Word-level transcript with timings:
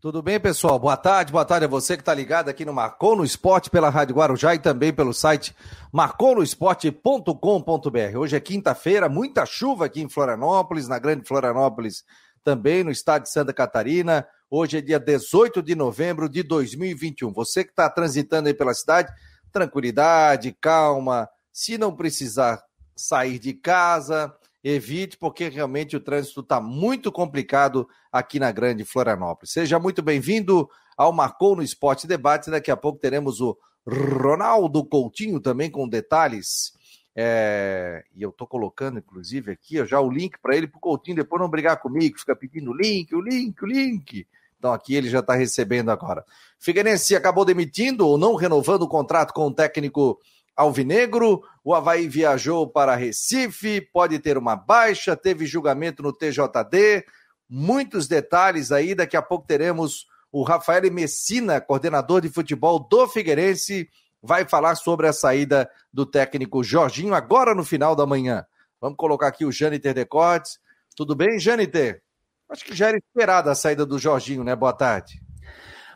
Tudo 0.00 0.22
bem, 0.22 0.38
pessoal? 0.38 0.78
Boa 0.78 0.96
tarde, 0.96 1.32
boa 1.32 1.44
tarde 1.44 1.64
a 1.64 1.68
você 1.68 1.96
que 1.96 2.02
está 2.02 2.14
ligado 2.14 2.48
aqui 2.48 2.64
no 2.64 2.72
Marcou 2.72 3.16
no 3.16 3.24
Esporte 3.24 3.68
pela 3.68 3.90
Rádio 3.90 4.14
Guarujá 4.14 4.54
e 4.54 4.58
também 4.60 4.92
pelo 4.92 5.12
site 5.12 5.52
marconosport.com.br. 5.92 8.16
Hoje 8.16 8.36
é 8.36 8.40
quinta-feira, 8.40 9.08
muita 9.08 9.44
chuva 9.44 9.86
aqui 9.86 10.00
em 10.00 10.08
Florianópolis, 10.08 10.86
na 10.86 11.00
Grande 11.00 11.26
Florianópolis, 11.26 12.04
também 12.44 12.84
no 12.84 12.92
estado 12.92 13.24
de 13.24 13.32
Santa 13.32 13.52
Catarina. 13.52 14.24
Hoje 14.48 14.78
é 14.78 14.80
dia 14.80 15.00
18 15.00 15.60
de 15.60 15.74
novembro 15.74 16.28
de 16.28 16.44
2021. 16.44 17.32
Você 17.32 17.64
que 17.64 17.70
está 17.70 17.90
transitando 17.90 18.46
aí 18.46 18.54
pela 18.54 18.74
cidade, 18.74 19.12
tranquilidade, 19.50 20.56
calma. 20.60 21.28
Se 21.52 21.76
não 21.76 21.96
precisar 21.96 22.62
sair 22.94 23.40
de 23.40 23.52
casa, 23.52 24.32
evite, 24.62 25.16
porque 25.16 25.48
realmente 25.48 25.96
o 25.96 26.00
trânsito 26.00 26.40
está 26.40 26.60
muito 26.60 27.12
complicado 27.12 27.88
aqui 28.10 28.38
na 28.38 28.50
Grande 28.50 28.84
Florianópolis. 28.84 29.52
Seja 29.52 29.78
muito 29.78 30.02
bem-vindo 30.02 30.68
ao 30.96 31.12
Marcou 31.12 31.54
no 31.54 31.62
Esporte 31.62 32.06
Debate. 32.06 32.50
Daqui 32.50 32.70
a 32.70 32.76
pouco 32.76 32.98
teremos 32.98 33.40
o 33.40 33.56
Ronaldo 33.86 34.84
Coutinho 34.84 35.40
também 35.40 35.70
com 35.70 35.88
detalhes. 35.88 36.72
É... 37.16 38.04
E 38.14 38.22
eu 38.22 38.30
estou 38.30 38.46
colocando, 38.46 38.98
inclusive, 38.98 39.52
aqui 39.52 39.84
já 39.86 40.00
o 40.00 40.10
link 40.10 40.38
para 40.40 40.56
ele, 40.56 40.66
para 40.66 40.78
o 40.78 40.80
Coutinho 40.80 41.16
depois 41.16 41.40
não 41.40 41.48
brigar 41.48 41.80
comigo, 41.80 42.18
fica 42.18 42.34
pedindo 42.34 42.70
o 42.70 42.76
link, 42.76 43.14
o 43.14 43.20
link, 43.20 43.62
o 43.62 43.66
link. 43.66 44.26
Então 44.58 44.72
aqui 44.72 44.94
ele 44.94 45.08
já 45.08 45.20
está 45.20 45.34
recebendo 45.34 45.90
agora. 45.90 46.24
Figueirense 46.58 47.14
acabou 47.14 47.44
demitindo 47.44 48.06
ou 48.06 48.18
não 48.18 48.34
renovando 48.34 48.82
o 48.82 48.88
contrato 48.88 49.32
com 49.32 49.46
o 49.46 49.54
técnico 49.54 50.18
Alvinegro. 50.58 51.42
O 51.62 51.72
Havaí 51.72 52.08
viajou 52.08 52.68
para 52.68 52.96
Recife, 52.96 53.80
pode 53.80 54.18
ter 54.18 54.36
uma 54.36 54.56
baixa, 54.56 55.16
teve 55.16 55.46
julgamento 55.46 56.02
no 56.02 56.12
TJD. 56.12 57.04
Muitos 57.48 58.08
detalhes 58.08 58.72
aí. 58.72 58.94
Daqui 58.94 59.16
a 59.16 59.22
pouco 59.22 59.46
teremos 59.46 60.06
o 60.32 60.42
Rafael 60.42 60.92
Messina, 60.92 61.60
coordenador 61.60 62.20
de 62.20 62.28
futebol 62.28 62.80
do 62.80 63.08
Figueirense, 63.08 63.88
vai 64.20 64.46
falar 64.46 64.74
sobre 64.74 65.06
a 65.06 65.12
saída 65.12 65.70
do 65.92 66.04
técnico 66.04 66.62
Jorginho 66.62 67.14
agora 67.14 67.54
no 67.54 67.64
final 67.64 67.94
da 67.94 68.04
manhã. 68.04 68.44
Vamos 68.80 68.96
colocar 68.96 69.28
aqui 69.28 69.44
o 69.44 69.52
Jâniter 69.52 69.94
Decortes. 69.94 70.58
Tudo 70.96 71.14
bem, 71.14 71.38
Jâniter? 71.38 72.02
Acho 72.50 72.64
que 72.64 72.74
já 72.74 72.88
era 72.88 72.98
esperada 72.98 73.52
a 73.52 73.54
saída 73.54 73.86
do 73.86 73.98
Jorginho, 73.98 74.42
né? 74.42 74.56
Boa 74.56 74.72
tarde. 74.72 75.20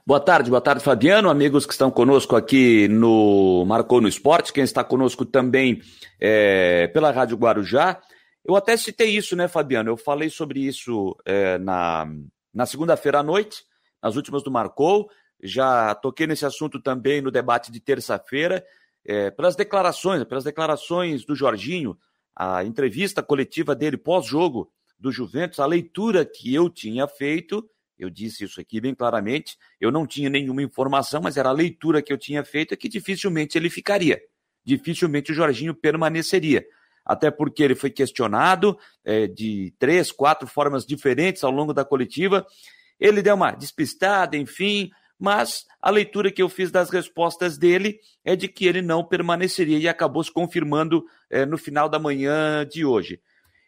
Boa 0.05 0.19
tarde, 0.19 0.51
boa 0.51 0.61
tarde, 0.61 0.83
Fabiano, 0.83 1.31
amigos 1.31 1.65
que 1.65 1.71
estão 1.71 1.89
conosco 1.89 2.35
aqui 2.35 2.89
no 2.89 3.65
Marcou 3.65 4.01
no 4.01 4.09
Esporte, 4.09 4.53
quem 4.53 4.65
está 4.65 4.83
conosco 4.83 5.25
também 5.25 5.81
é, 6.19 6.89
pela 6.89 7.13
Rádio 7.13 7.37
Guarujá. 7.37 8.01
Eu 8.45 8.57
até 8.57 8.77
citei 8.77 9.11
isso, 9.11 9.37
né, 9.37 9.47
Fabiano? 9.47 9.89
Eu 9.89 9.97
falei 9.97 10.29
sobre 10.29 10.59
isso 10.59 11.17
é, 11.25 11.57
na, 11.59 12.05
na 12.53 12.67
segunda-feira 12.67 13.21
à 13.21 13.23
noite, 13.23 13.63
nas 14.03 14.17
últimas 14.17 14.43
do 14.43 14.51
Marcou. 14.51 15.09
Já 15.41 15.95
toquei 15.95 16.27
nesse 16.27 16.45
assunto 16.45 16.83
também 16.83 17.23
no 17.23 17.31
debate 17.31 17.71
de 17.71 17.79
terça-feira. 17.79 18.65
É, 19.07 19.31
pelas 19.31 19.55
declarações, 19.55 20.25
pelas 20.25 20.43
declarações 20.43 21.25
do 21.25 21.37
Jorginho, 21.37 21.97
a 22.35 22.65
entrevista 22.65 23.23
coletiva 23.23 23.73
dele 23.73 23.97
pós-jogo 23.97 24.69
do 24.99 25.13
Juventus, 25.13 25.61
a 25.61 25.67
leitura 25.67 26.25
que 26.25 26.53
eu 26.53 26.69
tinha 26.69 27.07
feito 27.07 27.65
eu 28.05 28.11
disse 28.11 28.45
isso 28.45 28.61
aqui 28.61 28.81
bem 28.81 28.95
claramente. 28.95 29.57
Eu 29.81 29.91
não 29.91 30.07
tinha 30.07 30.29
nenhuma 30.29 30.63
informação, 30.63 31.21
mas 31.23 31.37
era 31.37 31.49
a 31.49 31.53
leitura 31.53 32.03
que 32.03 32.13
eu 32.13 32.19
tinha 32.19 32.45
feito 32.45 32.75
é 32.75 32.77
que 32.77 32.89
dificilmente 32.89 33.57
ele 33.57 33.71
ficaria. 33.71 34.21
Dificilmente 34.65 35.33
o 35.33 35.35
Jorginho 35.35 35.75
permaneceria. 35.75 36.65
Até 37.05 37.31
porque 37.31 37.63
ele 37.63 37.75
foi 37.75 37.91
questionado 37.91 38.79
é, 39.05 39.27
de 39.27 39.75
três, 39.79 40.13
quatro 40.13 40.47
formas 40.47 40.87
diferentes 40.87 41.43
ao 41.43 41.51
longo 41.51 41.73
da 41.73 41.85
coletiva. 41.85 42.47
Ele 42.99 43.23
deu 43.23 43.35
uma 43.35 43.51
despistada, 43.51 44.37
enfim, 44.37 44.91
mas 45.19 45.67
a 45.81 45.91
leitura 45.91 46.31
que 46.31 46.43
eu 46.43 46.49
fiz 46.49 46.71
das 46.71 46.91
respostas 46.91 47.59
dele 47.59 47.99
é 48.25 48.37
de 48.37 48.49
que 48.49 48.67
ele 48.67 48.83
não 48.83 49.05
permaneceria 49.05 49.79
e 49.79 49.89
acabou 49.89 50.23
se 50.23 50.33
confirmando 50.33 51.05
é, 51.31 51.45
no 51.45 51.59
final 51.59 51.89
da 51.89 51.99
manhã 51.99 52.67
de 52.67 52.85
hoje. 52.85 53.21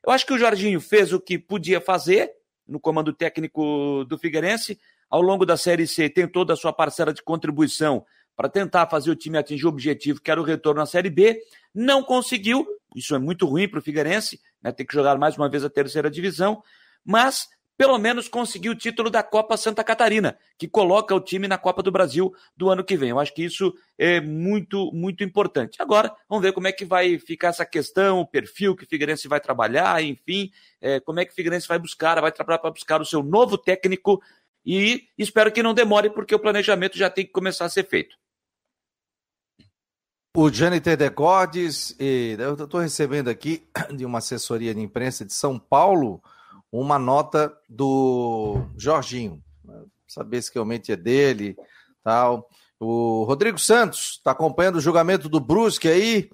Eu 0.06 0.12
acho 0.12 0.26
que 0.26 0.32
o 0.32 0.38
Jorginho 0.38 0.80
fez 0.80 1.12
o 1.12 1.20
que 1.20 1.38
podia 1.38 1.80
fazer, 1.80 2.30
no 2.66 2.80
comando 2.80 3.12
técnico 3.12 4.04
do 4.04 4.18
Figueirense. 4.18 4.78
Ao 5.08 5.20
longo 5.20 5.46
da 5.46 5.56
Série 5.56 5.86
C, 5.86 6.08
tem 6.08 6.26
toda 6.26 6.54
a 6.54 6.56
sua 6.56 6.72
parcela 6.72 7.12
de 7.12 7.22
contribuição 7.22 8.04
para 8.36 8.48
tentar 8.48 8.88
fazer 8.88 9.10
o 9.10 9.16
time 9.16 9.38
atingir 9.38 9.66
o 9.66 9.68
objetivo, 9.68 10.20
que 10.20 10.30
era 10.30 10.40
o 10.40 10.44
retorno 10.44 10.80
à 10.80 10.86
Série 10.86 11.10
B. 11.10 11.40
Não 11.74 12.02
conseguiu, 12.02 12.66
isso 12.94 13.14
é 13.14 13.18
muito 13.18 13.46
ruim 13.46 13.68
para 13.68 13.78
o 13.78 13.82
Figueirense, 13.82 14.40
né, 14.62 14.72
ter 14.72 14.84
que 14.84 14.94
jogar 14.94 15.16
mais 15.18 15.36
uma 15.36 15.48
vez 15.48 15.64
a 15.64 15.70
terceira 15.70 16.10
divisão, 16.10 16.62
mas 17.04 17.48
pelo 17.76 17.98
menos 17.98 18.28
conseguiu 18.28 18.72
o 18.72 18.76
título 18.76 19.10
da 19.10 19.22
Copa 19.22 19.56
Santa 19.56 19.82
Catarina, 19.82 20.38
que 20.56 20.68
coloca 20.68 21.14
o 21.14 21.20
time 21.20 21.48
na 21.48 21.58
Copa 21.58 21.82
do 21.82 21.90
Brasil 21.90 22.34
do 22.56 22.70
ano 22.70 22.84
que 22.84 22.96
vem. 22.96 23.10
Eu 23.10 23.18
acho 23.18 23.34
que 23.34 23.44
isso 23.44 23.74
é 23.98 24.20
muito, 24.20 24.90
muito 24.92 25.24
importante. 25.24 25.82
Agora, 25.82 26.14
vamos 26.28 26.42
ver 26.42 26.52
como 26.52 26.68
é 26.68 26.72
que 26.72 26.84
vai 26.84 27.18
ficar 27.18 27.48
essa 27.48 27.66
questão, 27.66 28.20
o 28.20 28.26
perfil 28.26 28.76
que 28.76 28.84
o 28.84 28.88
Figueirense 28.88 29.26
vai 29.26 29.40
trabalhar, 29.40 30.02
enfim, 30.02 30.50
é, 30.80 31.00
como 31.00 31.20
é 31.20 31.24
que 31.24 31.32
o 31.32 31.34
Figueirense 31.34 31.66
vai 31.66 31.78
buscar, 31.78 32.20
vai 32.20 32.32
trabalhar 32.32 32.58
para 32.58 32.70
buscar 32.70 33.00
o 33.00 33.06
seu 33.06 33.22
novo 33.22 33.58
técnico 33.58 34.22
e 34.64 35.08
espero 35.18 35.52
que 35.52 35.62
não 35.62 35.74
demore, 35.74 36.08
porque 36.10 36.34
o 36.34 36.38
planejamento 36.38 36.96
já 36.96 37.10
tem 37.10 37.26
que 37.26 37.32
começar 37.32 37.66
a 37.66 37.68
ser 37.68 37.86
feito. 37.86 38.16
O 40.36 40.50
Jâniter 40.50 40.96
Decordes, 40.96 41.94
eu 41.98 42.54
estou 42.54 42.80
recebendo 42.80 43.28
aqui 43.28 43.68
de 43.94 44.04
uma 44.04 44.18
assessoria 44.18 44.74
de 44.74 44.80
imprensa 44.80 45.24
de 45.24 45.32
São 45.32 45.58
Paulo, 45.58 46.20
uma 46.80 46.98
nota 46.98 47.56
do 47.68 48.56
Jorginho, 48.76 49.42
saber 50.08 50.42
se 50.42 50.50
realmente 50.52 50.90
é 50.90 50.96
dele, 50.96 51.56
tal. 52.02 52.48
O 52.80 53.24
Rodrigo 53.24 53.58
Santos 53.58 54.14
está 54.18 54.32
acompanhando 54.32 54.76
o 54.76 54.80
julgamento 54.80 55.28
do 55.28 55.40
Brusque 55.40 55.88
aí, 55.88 56.28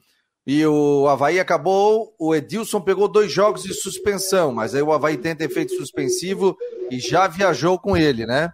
e 0.47 0.65
o 0.67 1.07
Havaí 1.09 1.39
acabou, 1.39 2.15
o 2.19 2.35
Edilson 2.35 2.81
pegou 2.81 3.07
dois 3.07 3.31
jogos 3.31 3.63
de 3.63 3.75
suspensão, 3.75 4.53
mas 4.53 4.75
aí 4.75 4.83
o 4.83 4.93
Havaí 4.93 5.17
tenta 5.17 5.45
efeito 5.45 5.75
suspensivo 5.77 6.57
e 6.91 6.99
já 6.99 7.27
viajou 7.29 7.79
com 7.79 7.97
ele, 7.97 8.25
né? 8.27 8.53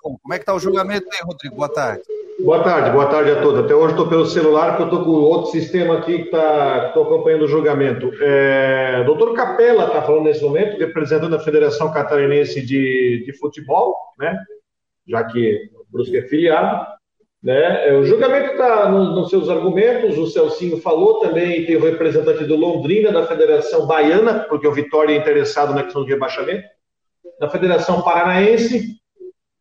Como 0.00 0.32
é 0.32 0.38
que 0.38 0.44
tá 0.44 0.54
o 0.54 0.60
julgamento 0.60 1.06
aí, 1.12 1.20
Rodrigo? 1.24 1.56
Boa 1.56 1.68
tarde. 1.68 2.02
Boa 2.40 2.62
tarde, 2.62 2.90
boa 2.92 3.06
tarde 3.06 3.32
a 3.32 3.42
todos. 3.42 3.64
Até 3.64 3.74
hoje 3.74 3.94
estou 3.94 4.08
pelo 4.08 4.24
celular, 4.24 4.76
porque 4.76 4.84
estou 4.84 5.04
com 5.04 5.10
outro 5.10 5.50
sistema 5.50 5.98
aqui 5.98 6.18
que 6.18 6.24
está 6.26 6.86
acompanhando 6.86 7.42
o 7.42 7.48
julgamento. 7.48 8.12
É, 8.22 9.02
doutor 9.02 9.34
Capella 9.34 9.86
está 9.86 10.02
falando 10.02 10.24
nesse 10.24 10.44
momento, 10.44 10.78
representando 10.78 11.34
a 11.34 11.40
Federação 11.40 11.92
Catarinense 11.92 12.64
de, 12.64 13.24
de 13.26 13.32
Futebol, 13.32 13.92
né? 14.16 14.38
já 15.08 15.24
que 15.24 15.68
o 15.74 15.92
Brusque 15.92 16.16
é 16.16 16.22
filiado. 16.28 16.86
Né? 17.42 17.88
É, 17.88 17.94
o 17.94 18.04
julgamento 18.04 18.52
está 18.52 18.88
nos, 18.88 19.16
nos 19.16 19.30
seus 19.30 19.48
argumentos, 19.48 20.16
o 20.16 20.28
Celcinho 20.28 20.80
falou 20.80 21.18
também, 21.18 21.66
tem 21.66 21.76
o 21.76 21.84
representante 21.84 22.44
do 22.44 22.54
Londrina, 22.54 23.10
da 23.10 23.26
Federação 23.26 23.84
Baiana, 23.84 24.46
porque 24.48 24.66
o 24.68 24.72
Vitória 24.72 25.12
é 25.12 25.16
interessado 25.16 25.74
na 25.74 25.82
questão 25.82 26.02
do 26.02 26.08
rebaixamento, 26.08 26.68
da 27.40 27.48
Federação 27.48 28.00
Paranaense, 28.02 28.96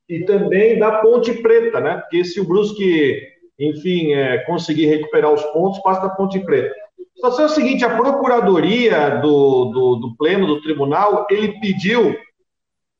e 0.09 0.23
também 0.23 0.79
da 0.79 0.99
Ponte 0.99 1.33
Preta, 1.33 1.79
né? 1.81 1.97
Porque 1.97 2.23
se 2.23 2.39
o 2.39 2.47
Brusque, 2.47 3.21
enfim, 3.59 4.13
é, 4.13 4.39
conseguir 4.39 4.85
recuperar 4.85 5.33
os 5.33 5.43
pontos, 5.45 5.79
passa 5.79 6.01
da 6.01 6.09
Ponte 6.09 6.39
Preta. 6.39 6.73
A 6.73 7.15
situação 7.15 7.41
é 7.41 7.45
a 7.45 7.49
seguinte: 7.49 7.83
a 7.83 7.95
procuradoria 7.95 9.09
do, 9.21 9.65
do, 9.65 9.95
do 9.95 10.15
pleno 10.17 10.47
do 10.47 10.61
tribunal 10.61 11.27
ele 11.29 11.59
pediu 11.59 12.15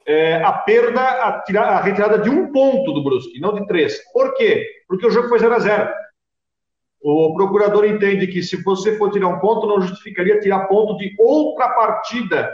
é, 0.05 0.41
a 0.41 0.51
perda, 0.53 1.01
a, 1.01 1.41
tirar, 1.43 1.65
a 1.65 1.81
retirada 1.81 2.17
de 2.19 2.29
um 2.29 2.51
ponto 2.51 2.93
do 2.93 3.03
Brusque, 3.03 3.39
não 3.39 3.53
de 3.53 3.65
três. 3.67 4.01
Por 4.11 4.33
quê? 4.35 4.65
Porque 4.87 5.05
o 5.05 5.11
jogo 5.11 5.27
foi 5.27 5.39
0 5.39 5.53
a 5.53 5.59
0 5.59 5.89
O 7.01 7.35
procurador 7.35 7.85
entende 7.85 8.27
que 8.27 8.41
se 8.41 8.61
você 8.63 8.97
for 8.97 9.11
tirar 9.11 9.27
um 9.27 9.39
ponto, 9.39 9.67
não 9.67 9.81
justificaria 9.81 10.39
tirar 10.39 10.67
ponto 10.67 10.97
de 10.97 11.13
outra 11.19 11.69
partida 11.69 12.49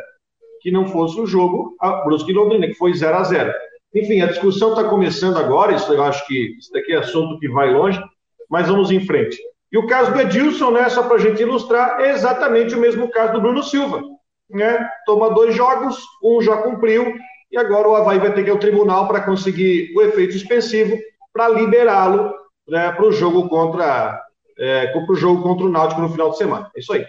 que 0.62 0.72
não 0.72 0.88
fosse 0.88 1.20
o 1.20 1.28
jogo, 1.28 1.76
a 1.80 2.04
Brusque 2.04 2.32
e 2.32 2.34
Londrina, 2.34 2.68
que 2.68 2.74
foi 2.74 2.94
0 2.94 3.18
a 3.18 3.24
0 3.24 3.54
enfim, 3.94 4.22
a 4.22 4.28
discussão 4.28 4.70
está 4.70 4.84
começando 4.84 5.38
agora, 5.38 5.74
isso 5.74 5.92
eu 5.94 6.04
acho 6.04 6.26
que 6.28 6.56
isso 6.58 6.72
daqui 6.72 6.94
é 6.94 6.98
assunto 6.98 7.40
que 7.40 7.48
vai 7.48 7.72
longe, 7.72 8.02
mas 8.50 8.68
vamos 8.68 8.92
em 8.92 9.06
frente. 9.06 9.38
E 9.72 9.78
o 9.78 9.88
caso 9.88 10.12
do 10.12 10.22
Edilson, 10.22 10.72
né, 10.72 10.90
só 10.90 11.04
para 11.04 11.16
a 11.16 11.20
gente 11.20 11.42
ilustrar, 11.42 12.00
é 12.00 12.12
exatamente 12.12 12.76
o 12.76 12.80
mesmo 12.80 13.10
caso 13.10 13.34
do 13.34 13.42
Bruno 13.42 13.64
Silva. 13.64 14.02
Né? 14.50 14.88
Toma 15.06 15.34
dois 15.34 15.56
jogos, 15.56 16.04
um 16.24 16.42
já 16.42 16.58
cumpriu, 16.58 17.16
e 17.52 17.58
agora 17.58 17.88
o 17.88 17.96
Havaí 17.96 18.20
vai 18.20 18.34
ter 18.34 18.44
que 18.44 18.50
ir 18.50 18.52
ao 18.52 18.60
tribunal 18.60 19.08
para 19.08 19.22
conseguir 19.22 19.94
o 19.96 20.02
efeito 20.02 20.34
suspensivo 20.34 20.98
para 21.32 21.50
liberá-lo 21.50 22.34
né, 22.68 22.92
para 22.92 23.06
o 23.06 23.12
jogo 23.12 23.48
contra 23.50 24.22
é, 24.58 24.88
para 24.88 25.12
o 25.12 25.16
jogo 25.16 25.42
contra 25.42 25.66
o 25.66 25.70
Náutico 25.70 26.02
no 26.02 26.10
final 26.10 26.30
de 26.32 26.38
semana. 26.38 26.72
É 26.76 26.80
isso 26.80 26.94
aí. 26.94 27.06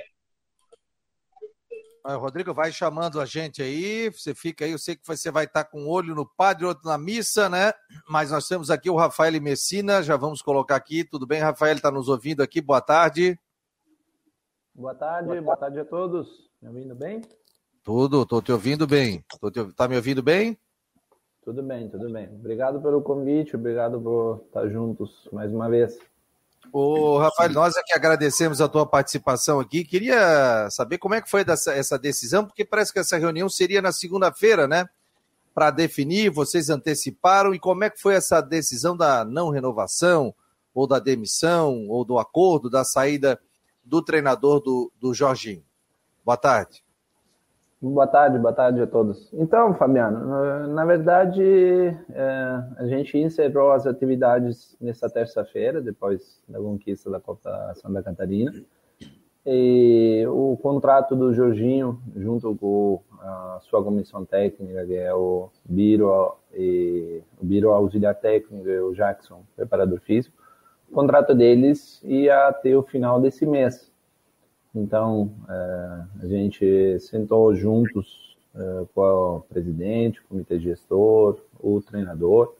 Rodrigo, 2.06 2.52
vai 2.52 2.70
chamando 2.70 3.18
a 3.18 3.24
gente 3.24 3.62
aí, 3.62 4.10
você 4.10 4.34
fica 4.34 4.66
aí, 4.66 4.72
eu 4.72 4.78
sei 4.78 4.94
que 4.94 5.06
você 5.06 5.30
vai 5.30 5.44
estar 5.44 5.64
com 5.64 5.84
um 5.84 5.88
olho 5.88 6.14
no 6.14 6.26
padre, 6.26 6.66
outro 6.66 6.86
na 6.86 6.98
missa, 6.98 7.48
né? 7.48 7.72
Mas 8.06 8.30
nós 8.30 8.46
temos 8.46 8.70
aqui 8.70 8.90
o 8.90 8.96
Rafael 8.96 9.40
Messina, 9.40 10.02
já 10.02 10.14
vamos 10.14 10.42
colocar 10.42 10.76
aqui. 10.76 11.02
Tudo 11.02 11.26
bem, 11.26 11.40
Rafael? 11.40 11.74
Está 11.74 11.90
nos 11.90 12.08
ouvindo 12.08 12.42
aqui? 12.42 12.60
Boa 12.60 12.82
tarde. 12.82 13.38
Boa 14.74 14.94
tarde, 14.94 15.40
boa 15.40 15.56
tarde 15.56 15.80
a 15.80 15.84
todos. 15.84 16.50
Me 16.60 16.68
ouvindo 16.68 16.94
bem? 16.94 17.22
Tudo, 17.82 18.22
estou 18.22 18.42
te 18.42 18.52
ouvindo 18.52 18.86
bem. 18.86 19.24
Tô 19.40 19.50
te... 19.50 19.72
Tá 19.72 19.88
me 19.88 19.96
ouvindo 19.96 20.22
bem? 20.22 20.58
Tudo 21.42 21.62
bem, 21.62 21.88
tudo 21.88 22.10
bem. 22.12 22.28
Obrigado 22.28 22.82
pelo 22.82 23.00
convite, 23.00 23.56
obrigado 23.56 24.00
por 24.00 24.42
estar 24.46 24.68
juntos 24.68 25.28
mais 25.32 25.52
uma 25.52 25.70
vez. 25.70 25.98
Ô, 26.76 27.18
Rafael, 27.18 27.52
nós 27.52 27.76
é 27.76 27.82
que 27.84 27.92
agradecemos 27.92 28.60
a 28.60 28.66
tua 28.66 28.84
participação 28.84 29.60
aqui. 29.60 29.84
Queria 29.84 30.68
saber 30.72 30.98
como 30.98 31.14
é 31.14 31.22
que 31.22 31.30
foi 31.30 31.44
dessa, 31.44 31.72
essa 31.72 31.96
decisão, 31.96 32.44
porque 32.44 32.64
parece 32.64 32.92
que 32.92 32.98
essa 32.98 33.16
reunião 33.16 33.48
seria 33.48 33.80
na 33.80 33.92
segunda-feira, 33.92 34.66
né? 34.66 34.84
Para 35.54 35.70
definir, 35.70 36.30
vocês 36.30 36.70
anteciparam, 36.70 37.54
e 37.54 37.60
como 37.60 37.84
é 37.84 37.90
que 37.90 38.00
foi 38.00 38.16
essa 38.16 38.40
decisão 38.40 38.96
da 38.96 39.24
não 39.24 39.50
renovação, 39.50 40.34
ou 40.74 40.84
da 40.84 40.98
demissão, 40.98 41.86
ou 41.88 42.04
do 42.04 42.18
acordo, 42.18 42.68
da 42.68 42.84
saída 42.84 43.40
do 43.84 44.02
treinador 44.02 44.58
do, 44.58 44.90
do 45.00 45.14
Jorginho? 45.14 45.62
Boa 46.24 46.36
tarde. 46.36 46.83
Boa 47.86 48.06
tarde, 48.06 48.38
boa 48.38 48.54
tarde 48.54 48.80
a 48.80 48.86
todos. 48.86 49.30
Então, 49.34 49.74
Fabiano, 49.74 50.68
na 50.68 50.86
verdade, 50.86 51.44
é, 51.44 52.62
a 52.78 52.86
gente 52.86 53.18
encerrou 53.18 53.72
as 53.72 53.86
atividades 53.86 54.74
nessa 54.80 55.10
terça-feira, 55.10 55.82
depois 55.82 56.42
da 56.48 56.58
conquista 56.58 57.10
da 57.10 57.20
Copa 57.20 57.74
Santa 57.74 58.02
Catarina. 58.02 58.54
E 59.44 60.24
o 60.28 60.56
contrato 60.62 61.14
do 61.14 61.34
Jorginho, 61.34 62.00
junto 62.16 62.54
com 62.56 63.02
a 63.20 63.58
sua 63.60 63.84
comissão 63.84 64.24
técnica, 64.24 64.86
que 64.86 64.96
é 64.96 65.14
o 65.14 65.50
Biro, 65.62 66.36
e, 66.54 67.20
o 67.38 67.44
Biro 67.44 67.70
auxiliar 67.70 68.14
técnico 68.14 68.66
e 68.66 68.80
o 68.80 68.94
Jackson, 68.94 69.42
preparador 69.54 70.00
físico, 70.00 70.34
o 70.90 70.94
contrato 70.94 71.34
deles 71.34 72.02
ia 72.02 72.48
até 72.48 72.74
o 72.74 72.82
final 72.82 73.20
desse 73.20 73.44
mês. 73.44 73.92
Então, 74.74 75.30
é, 75.48 76.00
a 76.22 76.26
gente 76.26 76.98
sentou 77.00 77.54
juntos 77.54 78.36
é, 78.54 78.84
com 78.94 79.36
o 79.36 79.40
presidente, 79.42 80.20
o 80.20 80.24
comitê 80.28 80.58
gestor, 80.58 81.38
o 81.60 81.80
treinador, 81.80 82.54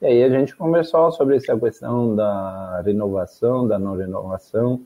e 0.00 0.06
aí 0.06 0.22
a 0.22 0.30
gente 0.30 0.56
conversou 0.56 1.10
sobre 1.12 1.36
essa 1.36 1.58
questão 1.58 2.14
da 2.14 2.80
renovação, 2.82 3.66
da 3.66 3.78
não 3.78 3.96
renovação, 3.96 4.80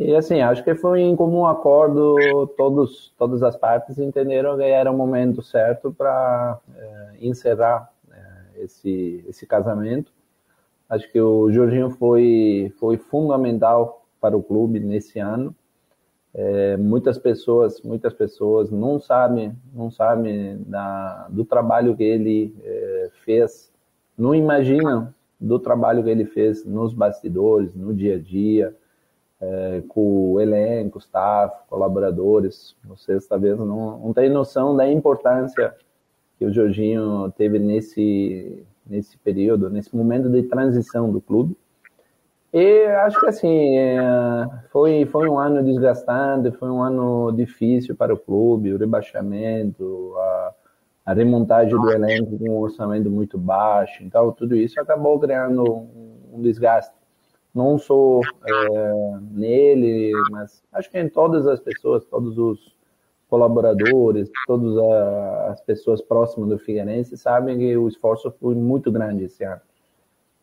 e 0.00 0.14
assim, 0.14 0.40
acho 0.40 0.62
que 0.62 0.76
foi 0.76 1.00
em 1.00 1.16
comum 1.16 1.44
acordo, 1.44 2.46
todos, 2.56 3.12
todas 3.18 3.42
as 3.42 3.56
partes 3.56 3.98
entenderam 3.98 4.56
que 4.56 4.62
era 4.62 4.92
o 4.92 4.96
momento 4.96 5.42
certo 5.42 5.92
para 5.92 6.56
é, 6.76 7.16
encerrar 7.20 7.92
é, 8.08 8.62
esse, 8.62 9.24
esse 9.28 9.44
casamento. 9.44 10.12
Acho 10.88 11.10
que 11.10 11.20
o 11.20 11.50
Jorginho 11.50 11.90
foi, 11.90 12.72
foi 12.78 12.96
fundamental 12.96 14.06
para 14.20 14.36
o 14.36 14.42
clube 14.42 14.78
nesse 14.78 15.18
ano. 15.18 15.52
É, 16.34 16.76
muitas 16.76 17.18
pessoas, 17.18 17.80
muitas 17.82 18.12
pessoas 18.12 18.70
não 18.70 19.00
sabem, 19.00 19.56
não 19.74 19.90
sabem 19.90 20.62
da, 20.66 21.26
do 21.30 21.44
trabalho 21.44 21.96
que 21.96 22.04
ele 22.04 22.54
é, 22.62 23.10
fez, 23.24 23.72
não 24.16 24.34
imaginam 24.34 25.12
do 25.40 25.58
trabalho 25.58 26.02
que 26.02 26.10
ele 26.10 26.24
fez 26.24 26.64
nos 26.64 26.92
bastidores, 26.92 27.74
no 27.74 27.94
dia 27.94 28.16
a 28.16 28.18
dia, 28.18 28.74
é, 29.40 29.82
com 29.88 30.32
o 30.32 30.40
elenco, 30.40 30.98
staff, 30.98 31.62
colaboradores. 31.68 32.76
Vocês 32.84 33.26
talvez 33.26 33.56
não, 33.58 33.98
não 33.98 34.30
noção 34.30 34.76
da 34.76 34.90
importância 34.90 35.74
que 36.38 36.44
o 36.44 36.52
Jorginho 36.52 37.32
teve 37.36 37.58
nesse 37.58 38.66
nesse 38.88 39.18
período, 39.18 39.68
nesse 39.68 39.94
momento 39.94 40.28
de 40.30 40.42
transição 40.44 41.12
do 41.12 41.20
clube. 41.20 41.56
E 42.52 42.84
acho 42.86 43.20
que 43.20 43.26
assim, 43.26 43.76
é, 43.76 43.98
foi, 44.70 45.04
foi 45.04 45.28
um 45.28 45.38
ano 45.38 45.62
desgastante, 45.62 46.50
foi 46.52 46.70
um 46.70 46.82
ano 46.82 47.30
difícil 47.32 47.94
para 47.94 48.14
o 48.14 48.18
clube, 48.18 48.72
o 48.72 48.78
rebaixamento, 48.78 50.14
a, 50.16 50.54
a 51.06 51.12
remontagem 51.12 51.78
do 51.78 51.90
elenco 51.90 52.38
com 52.38 52.50
um 52.50 52.60
orçamento 52.60 53.10
muito 53.10 53.36
baixo, 53.36 54.02
então 54.02 54.32
tudo 54.32 54.56
isso 54.56 54.80
acabou 54.80 55.18
criando 55.20 55.62
um, 56.32 56.40
desgaste. 56.40 56.94
Não 57.54 57.78
só 57.78 58.20
é, 58.46 59.18
nele, 59.30 60.12
mas 60.30 60.62
acho 60.72 60.90
que 60.90 60.98
em 60.98 61.08
todas 61.08 61.46
as 61.46 61.60
pessoas, 61.60 62.04
todos 62.06 62.38
os 62.38 62.76
colaboradores, 63.28 64.30
todas 64.46 64.76
as 65.50 65.60
pessoas 65.62 66.00
próximas 66.00 66.48
do 66.48 66.58
Figueirense 66.58 67.16
sabem 67.16 67.58
que 67.58 67.76
o 67.76 67.88
esforço 67.88 68.30
foi 68.40 68.54
muito 68.54 68.90
grande 68.90 69.24
esse 69.24 69.44
ano. 69.44 69.60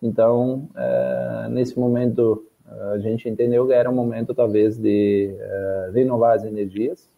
Então, 0.05 0.69
é, 0.75 1.47
nesse 1.49 1.79
momento, 1.79 2.45
a 2.91 2.99
gente 2.99 3.27
entendeu 3.27 3.65
que 3.65 3.73
era 3.73 3.89
um 3.89 3.95
momento, 3.95 4.35
talvez, 4.35 4.77
de 4.77 5.35
é, 5.39 5.91
renovar 5.93 6.35
as 6.35 6.43
energias. 6.43 7.09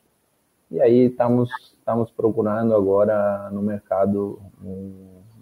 E 0.72 0.80
aí 0.80 1.07
estamos, 1.07 1.50
estamos 1.78 2.10
procurando 2.12 2.74
agora 2.74 3.50
no 3.51 3.62
mercado 3.62 4.39
um 4.63 4.94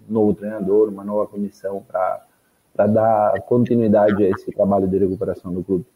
novo 0.08 0.34
treinador, 0.34 0.88
uma 0.88 1.04
nova 1.04 1.26
comissão 1.28 1.84
para 1.86 2.86
dar 2.86 3.40
continuidade 3.42 4.24
a 4.24 4.28
esse 4.28 4.50
trabalho 4.50 4.88
de 4.88 4.98
recuperação 4.98 5.52
do 5.52 5.62
clube. 5.62 5.86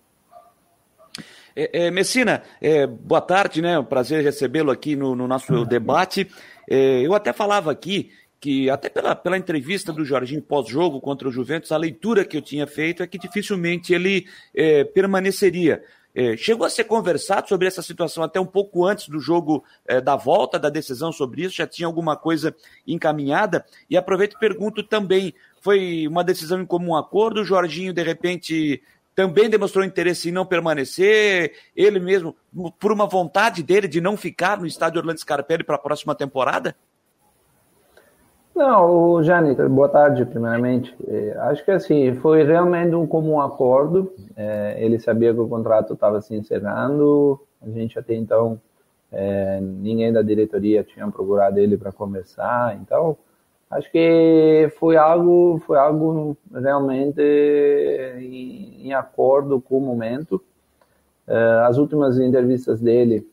É, 1.55 1.87
é, 1.87 1.91
Messina, 1.91 2.43
é, 2.61 2.87
boa 2.87 3.21
tarde, 3.21 3.61
né? 3.61 3.77
Um 3.77 3.85
prazer 3.85 4.23
recebê-lo 4.23 4.71
aqui 4.71 4.95
no, 4.95 5.17
no 5.17 5.27
nosso 5.27 5.65
debate. 5.67 6.31
É, 6.69 7.05
eu 7.05 7.13
até 7.13 7.33
falava 7.33 7.73
aqui 7.73 8.11
que 8.41 8.71
até 8.71 8.89
pela, 8.89 9.15
pela 9.15 9.37
entrevista 9.37 9.93
do 9.93 10.05
Jorginho 10.05 10.41
pós-jogo 10.41 11.01
contra 11.01 11.29
o 11.29 11.33
Juventus, 11.33 11.71
a 11.71 11.77
leitura 11.77 12.25
que 12.25 12.37
eu 12.37 12.43
tinha 12.43 12.67
feito 12.67 13.03
é 13.03 13.07
que 13.07 13.19
dificilmente 13.19 13.93
ele 13.93 14.27
é, 14.55 14.83
permaneceria. 14.83 15.83
É, 16.13 16.37
chegou 16.37 16.67
a 16.67 16.71
ser 16.71 16.85
conversado 16.85 17.49
sobre 17.49 17.69
essa 17.69 17.83
situação 17.83 18.25
até 18.25 18.41
um 18.41 18.47
pouco 18.47 18.85
antes 18.85 19.09
do 19.09 19.21
jogo 19.21 19.63
é, 19.87 20.01
da 20.01 20.17
volta, 20.17 20.59
da 20.59 20.69
decisão 20.69 21.13
sobre 21.13 21.43
isso, 21.43 21.57
já 21.57 21.67
tinha 21.67 21.87
alguma 21.87 22.17
coisa 22.17 22.57
encaminhada. 22.87 23.65
E 23.89 23.97
aproveito 23.97 24.35
e 24.35 24.39
pergunto 24.39 24.83
também: 24.83 25.35
foi 25.61 26.09
uma 26.09 26.25
decisão 26.25 26.61
em 26.61 26.67
comum 26.67 26.97
acordo? 26.97 27.43
O 27.43 27.45
Jorginho, 27.45 27.93
de 27.93 28.03
repente, 28.03 28.83
também 29.15 29.49
demonstrou 29.49 29.85
interesse 29.85 30.31
em 30.31 30.33
não 30.33 30.47
permanecer, 30.47 31.53
ele 31.77 32.01
mesmo, 32.01 32.35
por 32.79 32.91
uma 32.91 33.07
vontade 33.07 33.63
dele 33.63 33.87
de 33.87 34.01
não 34.01 34.17
ficar 34.17 34.59
no 34.59 34.67
estádio 34.67 34.99
Orlando 34.99 35.21
Scarpelli 35.21 35.63
para 35.63 35.77
a 35.77 35.81
próxima 35.81 36.15
temporada? 36.15 36.75
Não, 38.55 39.13
o 39.13 39.23
Jani, 39.23 39.55
boa 39.69 39.89
tarde, 39.89 40.25
primeiramente. 40.25 40.95
É, 41.07 41.37
acho 41.39 41.65
que 41.65 41.71
assim, 41.71 42.15
foi 42.17 42.43
realmente 42.45 42.95
um 42.95 43.07
comum 43.07 43.41
acordo. 43.41 44.13
É, 44.37 44.77
ele 44.85 44.99
sabia 44.99 45.33
que 45.33 45.41
o 45.41 45.49
contrato 45.49 45.95
estava 45.95 46.21
se 46.21 46.35
encerrando. 46.35 47.41
A 47.63 47.69
gente 47.71 47.99
até 47.99 48.15
então, 48.15 48.61
é, 49.13 49.61
ninguém 49.61 50.13
da 50.13 50.23
diretoria 50.23 50.83
tinha 50.83 51.09
procurado 51.11 51.59
ele 51.59 51.77
para 51.77 51.93
conversar. 51.93 52.77
Então, 52.83 53.17
acho 53.71 53.91
que 53.91 54.71
foi 54.79 54.97
algo, 54.97 55.63
foi 55.67 55.79
algo 55.79 56.37
realmente 56.53 57.21
em, 58.19 58.89
em 58.89 58.93
acordo 58.93 59.61
com 59.61 59.79
o 59.79 59.81
momento. 59.81 60.43
É, 61.27 61.65
as 61.67 61.79
últimas 61.79 62.19
entrevistas 62.19 62.81
dele 62.81 63.27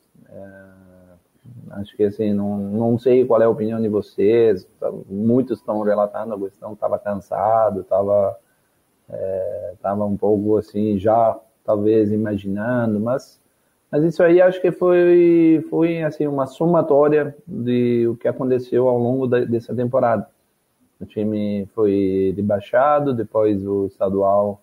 Acho 1.72 1.96
que 1.96 2.04
assim, 2.04 2.34
não, 2.34 2.58
não 2.58 3.00
sei 3.00 3.26
qual 3.26 3.42
é 3.42 3.46
a 3.46 3.50
opinião 3.50 3.82
de 3.82 3.90
vocês. 3.90 4.68
Muitos 5.10 5.60
estão 5.60 5.82
relatando 5.82 6.34
a 6.34 6.40
questão, 6.40 6.74
estava 6.74 6.98
cansado, 7.00 7.82
estava 7.82 8.38
é, 9.10 9.74
tava 9.82 10.06
um 10.06 10.18
pouco 10.18 10.58
assim, 10.58 10.98
já 10.98 11.40
talvez 11.64 12.12
imaginando, 12.12 13.00
mas, 13.00 13.40
mas 13.92 14.04
isso 14.04 14.22
aí 14.24 14.42
acho 14.42 14.62
que 14.62 14.72
foi, 14.72 15.66
foi 15.70 16.04
assim, 16.04 16.28
uma 16.28 16.46
somatória 16.46 17.36
de 17.46 18.08
o 18.08 18.16
que 18.16 18.28
aconteceu 18.28 18.88
ao 18.88 18.98
longo 18.98 19.28
da, 19.28 19.40
dessa 19.42 19.76
temporada. 19.76 20.28
O 21.00 21.06
time 21.06 21.68
foi 21.76 22.34
rebaixado, 22.36 23.14
depois 23.14 23.66
o 23.66 23.86
estadual, 23.86 24.62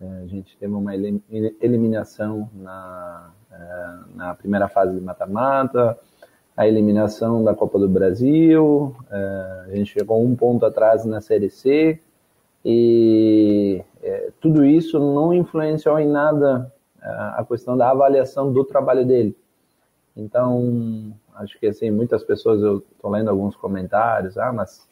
é, 0.00 0.04
a 0.24 0.26
gente 0.26 0.56
teve 0.58 0.72
uma 0.74 0.94
eliminação 0.94 2.50
na, 2.54 3.30
é, 3.50 3.98
na 4.14 4.34
primeira 4.34 4.68
fase 4.68 4.94
de 4.94 5.00
mata-mata, 5.00 5.98
a 6.56 6.66
eliminação 6.66 7.44
da 7.44 7.54
Copa 7.54 7.78
do 7.78 7.88
Brasil, 7.88 8.96
é, 9.10 9.64
a 9.66 9.76
gente 9.76 9.92
chegou 9.92 10.24
um 10.24 10.34
ponto 10.34 10.64
atrás 10.64 11.04
na 11.04 11.20
Série 11.20 11.50
C, 11.50 12.00
e 12.64 13.82
é, 14.02 14.30
tudo 14.40 14.64
isso 14.64 14.98
não 14.98 15.34
influenciou 15.34 15.98
em 15.98 16.08
nada 16.08 16.72
é, 17.02 17.08
a 17.08 17.44
questão 17.46 17.76
da 17.76 17.90
avaliação 17.90 18.52
do 18.52 18.64
trabalho 18.64 19.04
dele. 19.04 19.36
Então, 20.16 21.12
acho 21.34 21.58
que 21.60 21.66
assim, 21.66 21.90
muitas 21.90 22.24
pessoas, 22.24 22.62
eu 22.62 22.78
estou 22.78 23.10
lendo 23.10 23.28
alguns 23.28 23.54
comentários, 23.54 24.38
ah, 24.38 24.52
mas 24.52 24.88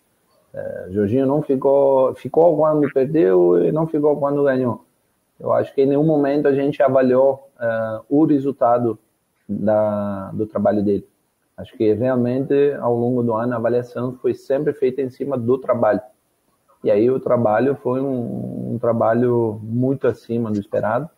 é, 0.52 0.88
Jorginho 0.90 1.26
não 1.26 1.40
ficou, 1.40 2.14
ficou 2.14 2.56
quando 2.56 2.92
perdeu 2.92 3.64
e 3.64 3.72
não 3.72 3.86
ficou 3.86 4.16
quando 4.18 4.44
ganhou. 4.44 4.84
Eu 5.40 5.52
acho 5.52 5.74
que 5.74 5.82
em 5.82 5.86
nenhum 5.86 6.04
momento 6.04 6.46
a 6.46 6.54
gente 6.54 6.80
avaliou 6.82 7.48
uh, 7.56 8.04
o 8.08 8.24
resultado 8.24 8.98
da, 9.48 10.30
do 10.32 10.46
trabalho 10.46 10.82
dele. 10.82 11.06
Acho 11.56 11.76
que 11.76 11.92
realmente 11.92 12.72
ao 12.80 12.96
longo 12.96 13.22
do 13.22 13.32
ano 13.32 13.54
a 13.54 13.56
avaliação 13.56 14.14
foi 14.14 14.34
sempre 14.34 14.72
feita 14.72 15.00
em 15.00 15.10
cima 15.10 15.38
do 15.38 15.56
trabalho. 15.58 16.00
E 16.82 16.90
aí 16.90 17.10
o 17.10 17.20
trabalho 17.20 17.76
foi 17.76 18.00
um, 18.00 18.74
um 18.74 18.78
trabalho 18.78 19.60
muito 19.62 20.06
acima 20.06 20.50
do 20.50 20.58
esperado. 20.58 21.08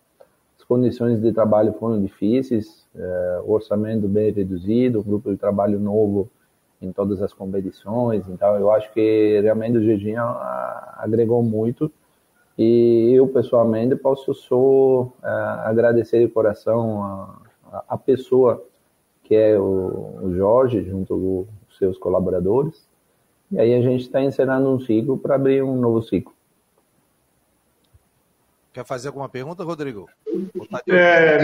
As 0.59 0.65
condições 0.65 1.21
de 1.21 1.33
trabalho 1.33 1.73
foram 1.75 2.01
difíceis, 2.01 2.87
é, 2.95 3.41
orçamento 3.45 4.07
bem 4.07 4.33
reduzido, 4.33 5.03
grupo 5.03 5.31
de 5.31 5.37
trabalho 5.37 5.81
novo 5.81 6.31
em 6.81 6.93
todas 6.93 7.23
as 7.23 7.33
competições. 7.33 8.29
Então, 8.29 8.57
eu 8.57 8.71
acho 8.71 8.93
que 8.93 9.41
realmente 9.43 9.79
o 9.79 9.85
Jorginho 9.85 10.23
agregou 10.97 11.43
muito. 11.43 11.91
E 12.59 13.13
eu, 13.15 13.29
pessoalmente, 13.29 13.97
posso 13.97 14.33
só 14.33 15.03
uh, 15.03 15.13
agradecer 15.65 16.21
de 16.21 16.33
coração 16.33 17.03
a, 17.03 17.85
a, 17.89 17.99
pessoa 17.99 18.65
que 19.27 19.35
é 19.35 19.59
o, 19.59 20.21
o 20.23 20.35
Jorge, 20.37 20.85
junto 20.85 21.15
com 21.15 21.47
os 21.69 21.79
seus 21.79 21.99
colaboradores. 21.99 22.87
E 23.51 23.59
aí 23.59 23.75
a 23.75 23.81
gente 23.81 24.03
está 24.03 24.23
encerrando 24.23 24.71
um 24.71 24.81
ciclo 24.81 25.19
para 25.19 25.35
abrir 25.35 25.63
um 25.63 25.77
novo 25.77 26.03
ciclo. 26.03 26.33
Quer 28.73 28.85
fazer 28.85 29.09
alguma 29.09 29.29
pergunta, 29.29 29.65
Rodrigo? 29.65 30.09
É, 30.89 31.43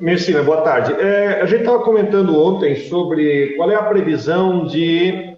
Messina, 0.00 0.42
boa 0.42 0.62
tarde. 0.62 0.94
É, 0.94 1.42
a 1.42 1.46
gente 1.46 1.60
estava 1.60 1.82
comentando 1.84 2.36
ontem 2.36 2.76
sobre 2.88 3.54
qual 3.56 3.70
é 3.70 3.74
a 3.74 3.82
previsão 3.82 4.64
de 4.66 5.36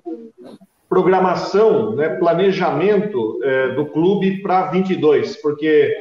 programação, 0.89 1.97
né, 1.97 2.11
planejamento 2.11 3.41
é, 3.43 3.75
do 3.75 3.87
clube 3.87 4.43
para 4.43 4.71
22, 4.71 5.37
porque 5.43 5.93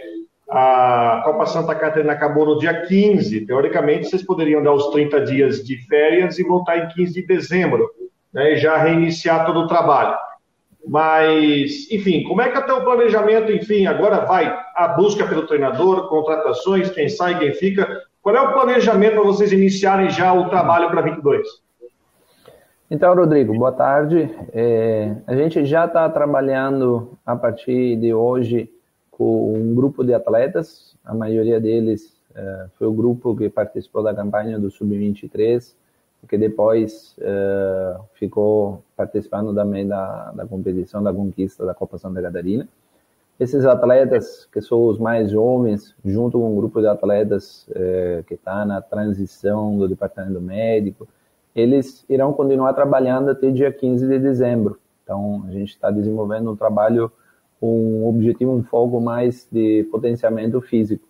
a 0.54 1.22
Copa 1.24 1.48
Santa 1.48 1.74
Catarina 1.74 2.14
acabou 2.14 2.46
no 2.46 2.60
dia 2.60 2.86
15. 2.86 3.48
Teoricamente, 3.48 4.08
vocês 4.08 4.22
poderiam 4.22 4.62
dar 4.62 4.74
os 4.74 4.88
30 4.92 5.22
dias 5.22 5.64
de 5.64 5.78
férias 5.88 6.38
e 6.38 6.44
voltar 6.44 6.78
em 6.78 6.88
15 6.90 7.14
de 7.14 7.26
dezembro, 7.26 7.90
né, 8.32 8.54
e 8.54 8.58
já 8.58 8.78
reiniciar 8.78 9.48
todo 9.48 9.62
o 9.62 9.68
trabalho. 9.68 10.16
Mas, 10.86 11.90
enfim, 11.92 12.24
como 12.24 12.42
é 12.42 12.50
que 12.50 12.58
até 12.58 12.72
o 12.72 12.84
planejamento, 12.84 13.52
enfim, 13.52 13.88
agora 13.88 14.26
vai 14.26 14.46
a 14.76 14.90
busca 14.90 15.26
pelo 15.26 15.48
treinador, 15.48 16.08
contratações, 16.08 16.92
quem 16.92 17.10
sai, 17.10 17.40
quem 17.40 17.54
fica. 17.54 18.02
Qual 18.22 18.36
é 18.36 18.42
o 18.42 18.54
planejamento 18.54 19.16
para 19.16 19.24
vocês 19.24 19.52
iniciarem 19.52 20.10
já 20.10 20.34
o 20.34 20.50
trabalho 20.50 20.90
para 20.92 21.02
22? 21.02 21.48
Então, 22.92 23.16
Rodrigo, 23.16 23.58
boa 23.58 23.72
tarde. 23.72 24.30
É, 24.54 25.16
a 25.26 25.36
gente 25.36 25.66
já 25.66 25.86
está 25.86 26.08
trabalhando 26.10 27.18
a 27.26 27.36
partir 27.36 27.96
de 27.96 28.14
hoje 28.14 28.70
um 29.24 29.74
grupo 29.74 30.04
de 30.04 30.14
atletas. 30.14 30.96
A 31.04 31.14
maioria 31.14 31.60
deles 31.60 32.14
é, 32.36 32.68
foi 32.78 32.88
o 32.88 32.94
grupo 32.94 33.36
que 33.36 33.50
participou 33.50 34.04
da 34.04 34.14
campanha 34.14 34.60
do 34.60 34.70
Sub-23 34.70 35.74
que 36.28 36.38
depois 36.38 37.16
uh, 37.20 38.02
ficou 38.14 38.82
participando 38.96 39.54
também 39.54 39.88
da, 39.88 40.32
da 40.32 40.46
competição 40.46 41.04
da 41.04 41.14
conquista 41.14 41.66
da 41.66 41.74
Copa 41.74 41.98
Santa 41.98 42.22
Catarina. 42.22 42.68
Esses 43.40 43.66
atletas, 43.66 44.48
que 44.52 44.62
são 44.62 44.86
os 44.86 45.00
mais 45.00 45.32
jovens, 45.32 45.94
junto 46.06 46.40
com 46.40 46.54
um 46.54 46.56
grupo 46.56 46.80
de 46.80 46.88
atletas 46.88 47.68
uh, 47.70 48.24
que 48.26 48.36
está 48.36 48.66
na 48.66 48.82
transição 48.82 49.78
do 49.78 49.88
departamento 49.88 50.40
médico, 50.40 51.08
eles 51.56 52.06
irão 52.10 52.32
continuar 52.32 52.74
trabalhando 52.74 53.30
até 53.30 53.50
dia 53.52 53.72
15 53.72 54.08
de 54.08 54.20
dezembro. 54.20 54.80
Então, 55.04 55.44
a 55.48 55.52
gente 55.52 55.70
está 55.70 55.92
desenvolvendo 55.92 56.52
um 56.52 56.56
trabalho 56.56 57.12
um 57.66 58.08
objetivo, 58.08 58.52
um 58.52 58.64
foco 58.64 59.00
mais 59.00 59.48
de 59.52 59.88
potenciamento 59.92 60.60
físico. 60.62 61.08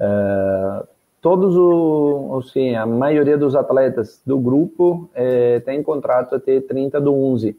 Uh, 0.00 0.86
todos 1.20 1.56
os, 1.56 2.46
assim, 2.46 2.74
a 2.74 2.86
maioria 2.86 3.36
dos 3.36 3.56
atletas 3.56 4.20
do 4.24 4.38
grupo 4.38 5.08
é, 5.14 5.60
tem 5.60 5.82
contrato 5.82 6.34
até 6.34 6.60
30 6.60 7.00
do 7.00 7.12
11. 7.14 7.56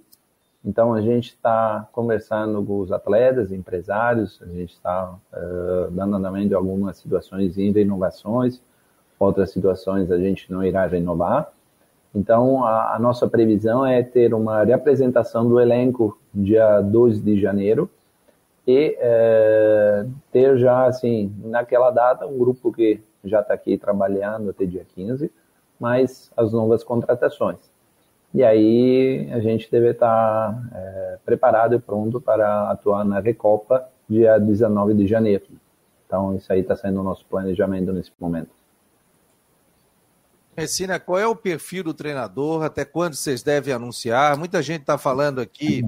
Então, 0.63 0.93
a 0.93 1.01
gente 1.01 1.29
está 1.29 1.87
conversando 1.91 2.63
com 2.63 2.79
os 2.79 2.91
atletas, 2.91 3.51
empresários, 3.51 4.41
a 4.41 4.45
gente 4.45 4.73
está 4.73 5.13
uh, 5.33 5.91
dando 5.91 6.15
andamento 6.15 6.53
em 6.53 6.55
algumas 6.55 6.97
situações 6.97 7.57
em 7.57 7.71
renovações, 7.71 8.61
outras 9.19 9.51
situações 9.51 10.09
a 10.09 10.17
gente 10.17 10.51
não 10.51 10.63
irá 10.63 10.87
renovar. 10.87 11.51
Então, 12.15 12.63
a, 12.63 12.95
a 12.95 12.99
nossa 12.99 13.27
previsão 13.27 13.85
é 13.85 14.01
ter 14.01 14.33
uma 14.33 14.63
reapresentação 14.63 15.47
do 15.47 15.59
elenco 15.59 16.17
dia 16.33 16.81
12 16.81 17.21
de 17.21 17.39
janeiro 17.39 17.89
e 18.67 18.97
uh, 18.97 20.11
ter 20.31 20.57
já, 20.57 20.85
assim, 20.85 21.33
naquela 21.43 21.91
data, 21.91 22.25
um 22.25 22.37
grupo 22.37 22.71
que 22.71 23.01
já 23.23 23.41
está 23.41 23.53
aqui 23.53 23.77
trabalhando 23.77 24.49
até 24.49 24.65
dia 24.65 24.85
15, 24.95 25.31
mas 25.79 26.31
as 26.35 26.51
novas 26.51 26.83
contratações. 26.83 27.59
E 28.33 28.43
aí 28.43 29.29
a 29.31 29.39
gente 29.39 29.71
deve 29.71 29.91
estar 29.91 30.51
tá, 30.51 30.77
é, 30.77 31.17
preparado 31.23 31.75
e 31.75 31.79
pronto 31.79 32.19
para 32.19 32.69
atuar 32.69 33.05
na 33.05 33.19
Recopa 33.19 33.87
dia 34.09 34.37
19 34.37 34.93
de 34.93 35.07
janeiro. 35.07 35.45
Então 36.05 36.35
isso 36.35 36.51
aí 36.51 36.59
está 36.59 36.75
sendo 36.75 36.99
o 36.99 37.03
nosso 37.03 37.25
planejamento 37.25 37.93
nesse 37.93 38.11
momento. 38.19 38.49
Messina, 40.55 40.99
qual 40.99 41.19
é 41.19 41.27
o 41.27 41.35
perfil 41.35 41.83
do 41.83 41.93
treinador? 41.93 42.63
Até 42.63 42.85
quando 42.85 43.15
vocês 43.15 43.43
devem 43.43 43.73
anunciar? 43.73 44.37
Muita 44.37 44.61
gente 44.61 44.81
está 44.81 44.97
falando 44.97 45.39
aqui, 45.39 45.83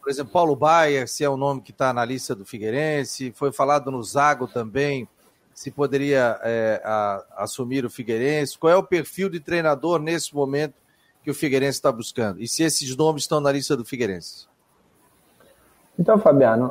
por 0.00 0.10
exemplo, 0.10 0.32
Paulo 0.32 0.56
Baia, 0.56 1.06
se 1.06 1.22
é 1.22 1.28
o 1.28 1.36
nome 1.36 1.60
que 1.60 1.70
está 1.70 1.92
na 1.92 2.04
lista 2.04 2.34
do 2.34 2.44
Figueirense, 2.44 3.32
foi 3.32 3.52
falado 3.52 3.90
no 3.90 4.02
Zago 4.02 4.46
também, 4.46 5.06
se 5.54 5.70
poderia 5.70 6.38
é, 6.42 6.80
a, 6.84 7.24
assumir 7.36 7.84
o 7.84 7.90
Figueirense? 7.90 8.58
Qual 8.58 8.72
é 8.72 8.76
o 8.76 8.82
perfil 8.82 9.28
de 9.28 9.40
treinador 9.40 10.00
nesse 10.00 10.34
momento 10.34 10.74
que 11.22 11.30
o 11.30 11.34
Figueirense 11.34 11.78
está 11.78 11.92
buscando? 11.92 12.40
E 12.40 12.48
se 12.48 12.62
esses 12.62 12.96
nomes 12.96 13.24
estão 13.24 13.40
na 13.40 13.52
lista 13.52 13.76
do 13.76 13.84
Figueirense? 13.84 14.48
Então, 15.98 16.18
Fabiano, 16.18 16.70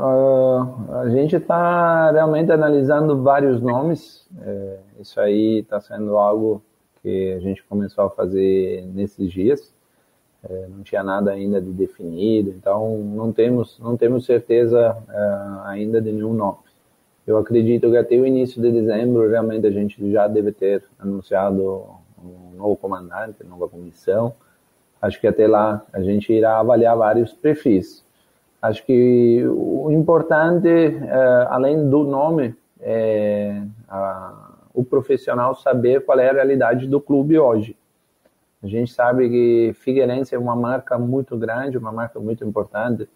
a 0.91 1.07
gente 1.09 1.36
está 1.36 2.09
realmente 2.09 2.51
analisando 2.51 3.21
vários 3.21 3.62
nomes. 3.62 4.27
É, 4.41 4.79
isso 5.00 5.19
aí 5.19 5.59
está 5.59 5.79
sendo 5.79 6.17
algo 6.17 6.63
que 7.03 7.33
a 7.33 7.39
gente 7.39 7.63
começou 7.65 8.05
a 8.05 8.09
fazer 8.09 8.83
nesses 8.88 9.31
dias. 9.31 9.71
É, 10.43 10.67
não 10.67 10.84
tinha 10.84 11.03
nada 11.03 11.31
ainda 11.31 11.62
de 11.62 11.69
definido, 11.72 12.51
então 12.51 12.98
não 12.98 13.31
temos 13.34 13.77
não 13.77 13.98
temos 13.98 14.25
certeza 14.25 14.96
uh, 15.10 15.67
ainda 15.67 16.01
de 16.01 16.12
nenhum 16.13 16.34
nome. 16.34 16.60
Eu 17.27 17.38
acredito 17.38 17.91
que 17.91 17.98
até 17.98 18.15
o 18.15 18.25
início 18.25 18.62
de 18.62 18.72
dezembro 18.72 19.29
realmente 19.29 19.67
a 19.67 19.72
gente 19.72 20.12
já 20.12 20.27
deve 20.27 20.51
ter 20.53 20.84
anunciado 20.98 21.86
um 22.24 22.55
novo 22.55 22.77
comandante, 22.77 23.43
nova 23.43 23.67
comissão. 23.67 24.34
Acho 25.01 25.19
que 25.19 25.27
até 25.27 25.48
lá 25.48 25.86
a 25.93 26.01
gente 26.01 26.31
irá 26.31 26.58
avaliar 26.58 26.98
vários 26.98 27.34
perfis. 27.34 28.03
Acho 28.62 28.86
que 28.86 29.46
o 29.48 29.91
importante, 29.91 30.67
é, 30.67 31.48
além 31.50 31.89
do 31.89 32.03
nome, 32.03 32.55
é 32.81 33.62
a, 33.88 34.53
o 34.74 34.84
profissional 34.84 35.55
saber 35.55 36.05
qual 36.05 36.19
é 36.19 36.29
a 36.29 36.34
realidade 36.34 36.88
do 36.88 37.00
clube 37.00 37.38
hoje. 37.38 37.75
A 38.62 38.68
gente 38.68 38.92
sabe 38.92 39.30
que 39.30 39.74
Figueirense 39.74 40.36
é 40.36 40.39
uma 40.39 40.56
marca 40.56 40.98
muito 40.98 41.38
grande, 41.38 41.78
uma 41.78 41.92
marca 41.92 42.20
muito 42.20 42.44
importante 42.44 43.08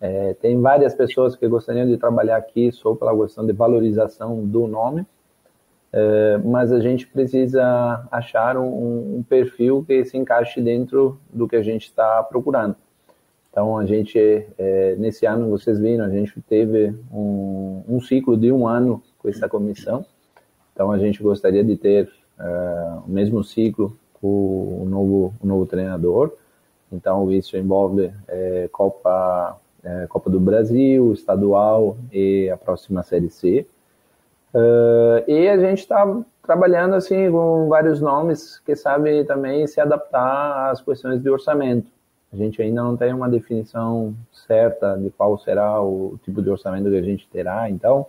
é, 0.00 0.34
tem 0.34 0.60
várias 0.60 0.94
pessoas 0.94 1.34
que 1.34 1.46
gostariam 1.48 1.86
de 1.86 1.96
trabalhar 1.96 2.36
aqui 2.36 2.70
só 2.70 2.94
pela 2.94 3.16
questão 3.16 3.44
de 3.44 3.52
valorização 3.52 4.44
do 4.46 4.66
nome, 4.66 5.04
é, 5.92 6.38
mas 6.38 6.70
a 6.70 6.78
gente 6.78 7.06
precisa 7.06 8.06
achar 8.10 8.56
um, 8.56 9.18
um, 9.18 9.22
perfil 9.22 9.84
que 9.84 10.04
se 10.04 10.16
encaixe 10.16 10.60
dentro 10.60 11.18
do 11.32 11.48
que 11.48 11.56
a 11.56 11.62
gente 11.62 11.86
está 11.86 12.22
procurando. 12.22 12.76
Então, 13.50 13.76
a 13.76 13.84
gente, 13.84 14.18
é, 14.56 14.94
nesse 14.96 15.26
ano, 15.26 15.48
vocês 15.50 15.80
viram, 15.80 16.04
a 16.04 16.10
gente 16.10 16.40
teve 16.42 16.94
um, 17.12 17.82
um, 17.88 18.00
ciclo 18.00 18.36
de 18.36 18.52
um 18.52 18.68
ano 18.68 19.02
com 19.18 19.28
essa 19.28 19.48
comissão. 19.48 20.04
Então, 20.72 20.92
a 20.92 20.98
gente 20.98 21.20
gostaria 21.20 21.64
de 21.64 21.76
ter 21.76 22.08
é, 22.38 22.98
o 23.04 23.10
mesmo 23.10 23.42
ciclo 23.42 23.96
com 24.20 24.82
o 24.82 24.86
novo, 24.88 25.34
o 25.42 25.46
novo 25.46 25.66
treinador. 25.66 26.32
Então, 26.92 27.30
isso 27.30 27.56
envolve 27.56 28.10
é, 28.28 28.68
Copa 28.72 29.58
é, 29.84 30.06
Copa 30.08 30.28
do 30.28 30.40
Brasil, 30.40 31.12
estadual 31.12 31.96
e 32.12 32.50
a 32.50 32.56
próxima 32.56 33.02
Série 33.02 33.30
C. 33.30 33.66
Uh, 34.52 35.30
e 35.30 35.46
a 35.48 35.58
gente 35.58 35.80
está 35.80 36.20
trabalhando 36.42 36.94
assim 36.94 37.30
com 37.30 37.68
vários 37.68 38.00
nomes 38.00 38.58
que 38.58 38.74
sabe 38.74 39.24
também 39.24 39.66
se 39.66 39.80
adaptar 39.80 40.70
às 40.70 40.80
questões 40.80 41.22
de 41.22 41.28
orçamento. 41.28 41.90
A 42.32 42.36
gente 42.36 42.60
ainda 42.60 42.82
não 42.82 42.96
tem 42.96 43.12
uma 43.12 43.28
definição 43.28 44.14
certa 44.32 44.96
de 44.96 45.10
qual 45.10 45.38
será 45.38 45.80
o 45.82 46.18
tipo 46.24 46.42
de 46.42 46.50
orçamento 46.50 46.90
que 46.90 46.96
a 46.96 47.02
gente 47.02 47.28
terá, 47.28 47.70
então 47.70 48.06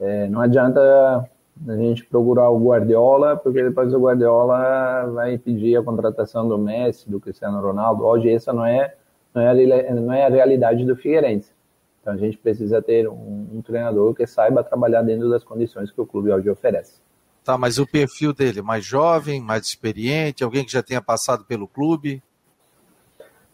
é, 0.00 0.26
não 0.28 0.40
adianta 0.40 1.28
a 1.66 1.76
gente 1.76 2.04
procurar 2.04 2.50
o 2.50 2.58
Guardiola, 2.58 3.36
porque 3.36 3.62
depois 3.62 3.92
o 3.94 3.98
Guardiola 3.98 5.10
vai 5.12 5.38
pedir 5.38 5.76
a 5.76 5.82
contratação 5.82 6.48
do 6.48 6.58
Messi, 6.58 7.10
do 7.10 7.20
Cristiano 7.20 7.60
Ronaldo. 7.60 8.04
Hoje 8.04 8.30
essa 8.30 8.52
não 8.52 8.64
é 8.64 8.94
não 9.34 9.42
é, 9.42 9.50
a, 9.50 9.94
não 9.94 10.12
é 10.12 10.24
a 10.24 10.28
realidade 10.28 10.84
do 10.84 10.96
Figueirense. 10.96 11.50
Então 12.00 12.14
a 12.14 12.16
gente 12.16 12.38
precisa 12.38 12.80
ter 12.80 13.08
um, 13.08 13.48
um, 13.54 13.62
treinador 13.62 14.14
que 14.14 14.26
saiba 14.26 14.62
trabalhar 14.62 15.02
dentro 15.02 15.28
das 15.28 15.44
condições 15.44 15.90
que 15.90 16.00
o 16.00 16.06
clube 16.06 16.32
hoje 16.32 16.48
oferece. 16.48 17.00
Tá, 17.44 17.58
mas 17.58 17.78
o 17.78 17.86
perfil 17.86 18.32
dele, 18.32 18.62
mais 18.62 18.84
jovem, 18.84 19.40
mais 19.40 19.66
experiente, 19.66 20.42
alguém 20.42 20.64
que 20.64 20.72
já 20.72 20.82
tenha 20.82 21.02
passado 21.02 21.44
pelo 21.44 21.68
clube? 21.68 22.22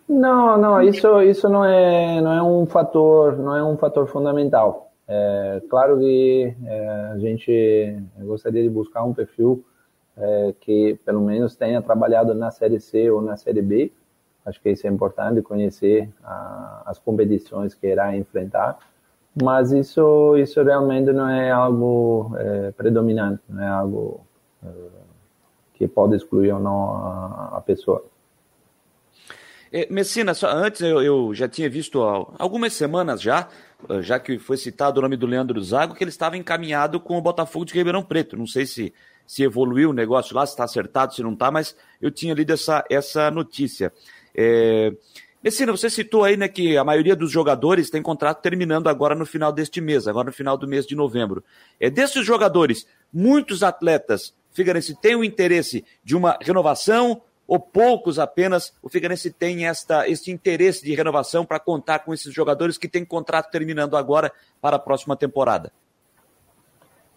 Não, 0.08 0.58
não, 0.58 0.82
isso, 0.82 1.22
isso 1.22 1.48
não 1.48 1.64
é, 1.64 2.20
não 2.20 2.32
é 2.32 2.42
um 2.42 2.66
fator, 2.66 3.38
não 3.38 3.56
é 3.56 3.64
um 3.64 3.76
fator 3.76 4.06
fundamental. 4.06 4.91
É, 5.08 5.62
claro 5.68 5.98
que 5.98 6.54
é, 6.64 6.88
a 7.12 7.18
gente 7.18 7.98
gostaria 8.20 8.62
de 8.62 8.68
buscar 8.68 9.04
um 9.04 9.12
perfil 9.12 9.64
é, 10.16 10.54
que 10.60 10.98
pelo 11.04 11.20
menos 11.20 11.56
tenha 11.56 11.82
trabalhado 11.82 12.34
na 12.34 12.50
série 12.50 12.80
C 12.80 13.10
ou 13.10 13.20
na 13.20 13.36
série 13.36 13.62
B, 13.62 13.90
Acho 14.44 14.60
que 14.60 14.70
isso 14.70 14.86
é 14.86 14.90
importante 14.90 15.40
conhecer 15.40 16.08
a, 16.22 16.82
as 16.86 16.98
competições 16.98 17.74
que 17.74 17.86
irá 17.86 18.16
enfrentar, 18.16 18.76
mas 19.40 19.70
isso 19.70 20.36
isso 20.36 20.62
realmente 20.62 21.12
não 21.12 21.28
é 21.28 21.50
algo 21.50 22.32
é, 22.36 22.72
predominante, 22.72 23.40
não 23.48 23.62
é 23.62 23.68
algo 23.68 24.26
é, 24.64 24.68
que 25.74 25.86
pode 25.86 26.16
excluir 26.16 26.52
ou 26.52 26.60
não 26.60 26.96
a, 26.96 27.52
a 27.58 27.60
pessoa. 27.60 28.04
É, 29.72 29.86
Messina, 29.90 30.34
só, 30.34 30.48
antes 30.48 30.82
eu, 30.82 31.00
eu, 31.00 31.32
já 31.32 31.48
tinha 31.48 31.70
visto 31.70 32.02
algumas 32.02 32.74
semanas 32.74 33.22
já, 33.22 33.48
já 34.00 34.18
que 34.18 34.38
foi 34.38 34.56
citado 34.56 34.98
o 34.98 35.02
nome 35.02 35.16
do 35.16 35.26
Leandro 35.26 35.62
Zago, 35.62 35.94
que 35.94 36.04
ele 36.04 36.10
estava 36.10 36.36
encaminhado 36.36 37.00
com 37.00 37.16
o 37.16 37.22
Botafogo 37.22 37.64
de 37.64 37.74
Ribeirão 37.74 38.02
Preto. 38.02 38.36
Não 38.36 38.46
sei 38.46 38.66
se, 38.66 38.92
se 39.26 39.42
evoluiu 39.42 39.90
o 39.90 39.92
negócio 39.92 40.34
lá, 40.34 40.46
se 40.46 40.52
está 40.52 40.64
acertado, 40.64 41.14
se 41.14 41.22
não 41.22 41.32
está, 41.32 41.50
mas 41.50 41.76
eu 42.00 42.10
tinha 42.10 42.34
lido 42.34 42.52
essa, 42.52 42.84
essa 42.90 43.30
notícia. 43.30 43.92
É... 44.34 44.92
Messina, 45.42 45.72
você 45.72 45.90
citou 45.90 46.22
aí 46.22 46.36
né, 46.36 46.46
que 46.46 46.76
a 46.76 46.84
maioria 46.84 47.16
dos 47.16 47.30
jogadores 47.30 47.90
tem 47.90 48.00
contrato 48.00 48.40
terminando 48.40 48.88
agora 48.88 49.14
no 49.14 49.26
final 49.26 49.52
deste 49.52 49.80
mês, 49.80 50.06
agora 50.06 50.26
no 50.26 50.32
final 50.32 50.56
do 50.56 50.68
mês 50.68 50.86
de 50.86 50.94
novembro. 50.94 51.42
É 51.80 51.90
desses 51.90 52.24
jogadores, 52.24 52.86
muitos 53.12 53.64
atletas, 53.64 54.32
Figueirense 54.52 54.94
tem 54.94 55.16
o 55.16 55.24
interesse 55.24 55.84
de 56.04 56.14
uma 56.14 56.38
renovação 56.40 57.22
ou 57.52 57.60
poucos 57.60 58.18
apenas 58.18 58.72
o 58.82 58.88
Figueirense 58.88 59.30
tem 59.30 59.66
esta, 59.66 60.08
este 60.08 60.30
interesse 60.30 60.82
de 60.82 60.94
renovação 60.94 61.44
para 61.44 61.60
contar 61.60 61.98
com 61.98 62.14
esses 62.14 62.32
jogadores 62.32 62.78
que 62.78 62.88
têm 62.88 63.04
contrato 63.04 63.50
terminando 63.50 63.94
agora 63.94 64.32
para 64.58 64.76
a 64.76 64.78
próxima 64.78 65.14
temporada? 65.18 65.70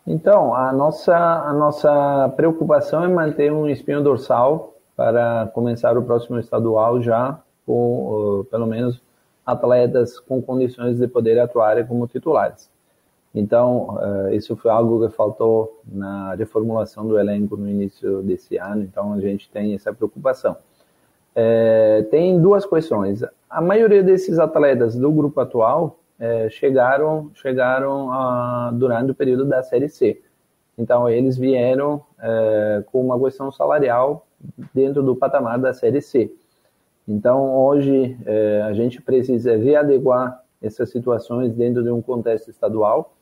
Então, 0.05 0.53
a 0.53 0.73
nossa, 0.73 1.15
a 1.15 1.53
nossa 1.53 2.33
preocupação 2.35 3.05
é 3.05 3.07
manter 3.07 3.49
um 3.49 3.69
espinho 3.69 4.03
dorsal 4.03 4.73
para 4.93 5.49
começar 5.53 5.97
o 5.97 6.03
próximo 6.03 6.37
estadual 6.37 7.01
já 7.01 7.39
com, 7.65 8.41
uh, 8.41 8.43
pelo 8.43 8.67
menos, 8.67 9.01
atletas 9.45 10.19
com 10.19 10.41
condições 10.41 10.97
de 10.97 11.07
poder 11.07 11.39
atuar 11.39 11.87
como 11.87 12.07
titulares. 12.07 12.69
Então, 13.35 13.97
uh, 13.97 14.33
isso 14.33 14.55
foi 14.55 14.71
algo 14.71 15.05
que 15.05 15.13
faltou 15.13 15.81
na 15.85 16.33
reformulação 16.35 17.05
do 17.05 17.19
elenco 17.19 17.57
no 17.57 17.69
início 17.69 18.23
desse 18.23 18.57
ano, 18.57 18.83
então 18.83 19.11
a 19.11 19.19
gente 19.19 19.49
tem 19.49 19.75
essa 19.75 19.93
preocupação. 19.93 20.55
É, 21.35 22.07
tem 22.09 22.39
duas 22.41 22.65
questões. 22.65 23.25
A 23.49 23.59
maioria 23.59 24.01
desses 24.01 24.39
atletas 24.39 24.95
do 24.95 25.11
grupo 25.11 25.41
atual 25.41 25.99
é, 26.17 26.49
chegaram, 26.49 27.29
chegaram 27.33 28.09
a, 28.09 28.71
durante 28.73 29.11
o 29.11 29.15
período 29.15 29.43
da 29.43 29.61
Série 29.61 29.89
C. 29.89 30.21
Então, 30.77 31.09
eles 31.09 31.37
vieram 31.37 32.01
é, 32.17 32.83
com 32.89 33.01
uma 33.03 33.19
questão 33.19 33.51
salarial 33.51 34.25
dentro 34.73 35.03
do 35.03 35.13
patamar 35.13 35.59
da 35.59 35.73
Série 35.73 36.01
C. 36.01 36.31
Então, 37.07 37.53
hoje, 37.55 38.17
a 38.67 38.73
gente 38.73 38.99
precisa 38.99 39.55
readequar 39.55 40.41
essas 40.59 40.89
situações 40.89 41.53
dentro 41.53 41.83
de 41.83 41.91
um 41.91 42.01
contexto 42.01 42.49
estadual. 42.49 43.13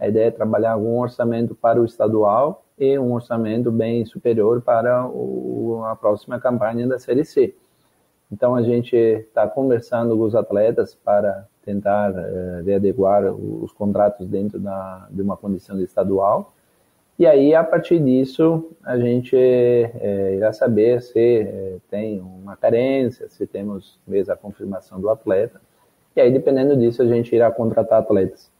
A 0.00 0.08
ideia 0.08 0.28
é 0.28 0.30
trabalhar 0.30 0.72
algum 0.72 0.98
orçamento 0.98 1.54
para 1.54 1.80
o 1.80 1.84
estadual 1.84 2.64
e 2.78 2.98
um 2.98 3.12
orçamento 3.12 3.70
bem 3.70 4.04
superior 4.06 4.62
para 4.62 5.06
o, 5.06 5.82
a 5.84 5.94
próxima 5.94 6.40
campanha 6.40 6.88
da 6.88 6.98
Série 6.98 7.24
C. 7.24 7.54
Então, 8.32 8.54
a 8.54 8.62
gente 8.62 8.96
está 8.96 9.46
conversando 9.46 10.16
com 10.16 10.24
os 10.24 10.34
atletas 10.34 10.94
para 10.94 11.46
tentar 11.62 12.12
é, 12.16 12.62
readequar 12.64 13.24
os 13.24 13.72
contratos 13.72 14.26
dentro 14.26 14.58
da, 14.58 15.06
de 15.10 15.20
uma 15.20 15.36
condição 15.36 15.78
estadual 15.80 16.54
e 17.20 17.26
aí, 17.26 17.54
a 17.54 17.62
partir 17.62 17.98
disso, 17.98 18.74
a 18.82 18.96
gente 18.96 19.36
é, 19.36 20.36
irá 20.36 20.54
saber 20.54 21.02
se 21.02 21.40
é, 21.42 21.76
tem 21.90 22.18
uma 22.18 22.56
carência, 22.56 23.28
se 23.28 23.46
temos 23.46 23.98
mesmo 24.08 24.32
a 24.32 24.36
confirmação 24.38 24.98
do 24.98 25.10
atleta. 25.10 25.60
E 26.16 26.20
aí, 26.22 26.32
dependendo 26.32 26.74
disso, 26.74 27.02
a 27.02 27.04
gente 27.04 27.36
irá 27.36 27.50
contratar 27.50 27.98
atletas. 27.98 28.50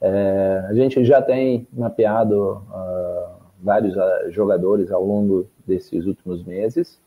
É, 0.00 0.64
a 0.68 0.74
gente 0.74 1.04
já 1.04 1.20
tem 1.20 1.66
mapeado 1.72 2.62
uh, 2.70 3.34
vários 3.60 3.94
uh, 3.96 4.30
jogadores 4.30 4.90
ao 4.90 5.04
longo 5.04 5.46
desses 5.66 6.06
últimos 6.06 6.42
meses. 6.42 6.98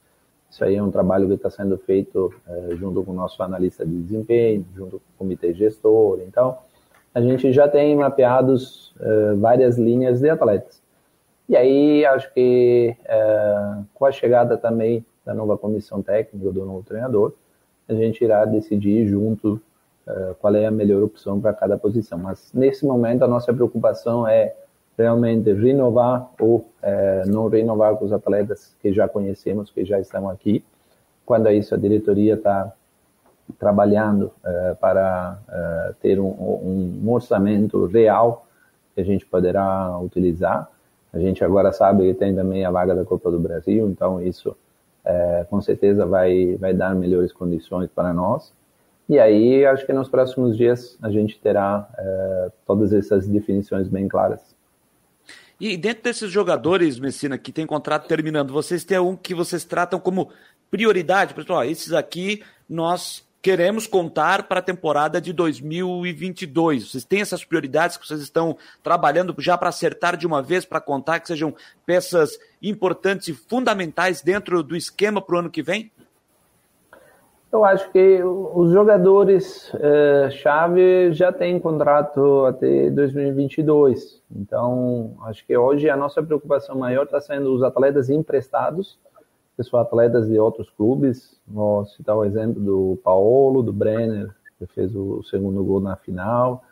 Isso 0.49 0.63
aí 0.63 0.75
é 0.75 0.83
um 0.83 0.91
trabalho 0.91 1.27
que 1.27 1.33
está 1.33 1.49
sendo 1.49 1.75
feito 1.77 2.31
uh, 2.47 2.75
junto 2.75 3.03
com 3.03 3.11
o 3.11 3.15
nosso 3.15 3.41
analista 3.41 3.83
de 3.83 3.97
desempenho, 3.97 4.63
junto 4.75 4.91
com 4.91 4.97
o 4.97 5.17
comitê 5.17 5.53
gestor. 5.53 6.19
Então, 6.27 6.57
a 7.15 7.21
gente 7.21 7.51
já 7.51 7.67
tem 7.67 7.95
mapeados 7.95 8.91
várias 9.37 9.77
linhas 9.77 10.19
de 10.19 10.29
atletas. 10.29 10.81
E 11.47 11.55
aí, 11.55 12.05
acho 12.05 12.33
que 12.33 12.95
é, 13.05 13.77
com 13.93 14.05
a 14.05 14.11
chegada 14.11 14.57
também 14.57 15.05
da 15.23 15.33
nova 15.33 15.55
comissão 15.55 16.01
técnica, 16.01 16.51
do 16.51 16.65
novo 16.65 16.83
treinador, 16.83 17.33
a 17.87 17.93
gente 17.93 18.23
irá 18.23 18.45
decidir 18.45 19.05
junto 19.05 19.61
é, 20.07 20.35
qual 20.39 20.55
é 20.55 20.65
a 20.65 20.71
melhor 20.71 21.03
opção 21.03 21.39
para 21.39 21.53
cada 21.53 21.77
posição. 21.77 22.17
Mas, 22.17 22.51
nesse 22.53 22.85
momento, 22.85 23.23
a 23.23 23.27
nossa 23.27 23.53
preocupação 23.53 24.27
é 24.27 24.55
realmente 24.97 25.51
renovar 25.53 26.29
ou 26.39 26.65
é, 26.81 27.23
não 27.25 27.47
renovar 27.47 27.95
com 27.95 28.05
os 28.05 28.13
atletas 28.13 28.75
que 28.81 28.93
já 28.93 29.07
conhecemos, 29.07 29.71
que 29.71 29.83
já 29.83 29.99
estão 29.99 30.29
aqui. 30.29 30.63
Quando 31.25 31.47
é 31.47 31.55
isso, 31.55 31.73
a 31.73 31.77
diretoria 31.77 32.35
está 32.35 32.71
trabalhando 33.59 34.31
é, 34.43 34.73
para 34.79 35.37
ter 36.01 36.19
um, 36.19 36.25
um 37.03 37.11
orçamento 37.11 37.85
real 37.85 38.45
que 38.95 39.01
a 39.01 39.03
gente 39.03 39.25
poderá 39.25 39.97
utilizar 39.99 40.69
a 41.13 41.19
gente 41.19 41.43
agora 41.43 41.71
sabe 41.71 42.07
que 42.07 42.13
tem 42.15 42.33
também 42.33 42.65
a 42.65 42.71
vaga 42.71 42.95
da 42.95 43.05
Copa 43.05 43.29
do 43.29 43.39
Brasil, 43.39 43.87
então 43.87 44.19
isso 44.19 44.57
é, 45.05 45.45
com 45.47 45.61
certeza 45.61 46.07
vai, 46.07 46.55
vai 46.55 46.73
dar 46.73 46.95
melhores 46.95 47.31
condições 47.31 47.87
para 47.93 48.11
nós. 48.11 48.51
E 49.07 49.19
aí, 49.19 49.65
acho 49.65 49.85
que 49.85 49.93
nos 49.93 50.07
próximos 50.07 50.55
dias 50.55 50.97
a 51.01 51.09
gente 51.09 51.39
terá 51.39 51.87
é, 51.97 52.51
todas 52.65 52.93
essas 52.93 53.27
definições 53.27 53.87
bem 53.87 54.07
claras. 54.07 54.53
E 55.59 55.77
dentro 55.77 56.03
desses 56.03 56.31
jogadores, 56.31 56.99
Messina, 56.99 57.37
que 57.37 57.51
tem 57.51 57.65
contrato 57.65 58.07
terminando, 58.07 58.51
vocês 58.51 58.83
têm 58.83 58.99
um 58.99 59.15
que 59.15 59.35
vocês 59.35 59.63
tratam 59.63 59.99
como 59.99 60.29
prioridade? 60.69 61.33
Pessoal, 61.33 61.63
esses 61.63 61.93
aqui 61.93 62.43
nós 62.67 63.23
queremos 63.41 63.85
contar 63.85 64.43
para 64.43 64.59
a 64.59 64.63
temporada 64.63 65.19
de 65.19 65.33
2022. 65.33 66.89
Vocês 66.89 67.03
têm 67.03 67.21
essas 67.21 67.43
prioridades 67.43 67.97
que 67.97 68.07
vocês 68.07 68.21
estão 68.21 68.57
trabalhando 68.81 69.35
já 69.37 69.57
para 69.57 69.69
acertar 69.69 70.15
de 70.15 70.25
uma 70.25 70.41
vez, 70.41 70.65
para 70.65 70.79
contar 70.79 71.19
que 71.19 71.27
sejam 71.27 71.53
peças 71.85 72.39
importantes 72.61 73.27
e 73.27 73.33
fundamentais 73.33 74.21
dentro 74.21 74.63
do 74.63 74.77
esquema 74.77 75.21
para 75.21 75.35
o 75.35 75.39
ano 75.39 75.51
que 75.51 75.61
vem? 75.61 75.91
Eu 77.53 77.63
acho 77.63 77.91
que 77.91 78.19
os 78.23 78.71
jogadores 78.71 79.71
eh, 79.75 80.27
chave 80.31 81.13
já 81.13 81.31
têm 81.31 81.59
contrato 81.59 82.45
até 82.47 82.89
2022. 82.89 84.23
Então, 84.35 85.13
acho 85.25 85.45
que 85.45 85.55
hoje 85.55 85.87
a 85.87 85.95
nossa 85.95 86.23
preocupação 86.23 86.75
maior 86.75 87.03
está 87.03 87.21
sendo 87.21 87.53
os 87.53 87.61
atletas 87.61 88.09
emprestados 88.09 88.97
que 89.55 89.63
são 89.63 89.79
atletas 89.79 90.27
de 90.27 90.39
outros 90.39 90.67
clubes. 90.71 91.39
Vou 91.47 91.85
citar 91.85 92.17
o 92.17 92.25
exemplo 92.25 92.59
do 92.59 92.99
Paulo, 93.03 93.61
do 93.61 93.71
Brenner, 93.71 94.33
que 94.57 94.65
fez 94.65 94.95
o 94.95 95.21
segundo 95.21 95.63
gol 95.63 95.79
na 95.79 95.95
final. 95.95 96.63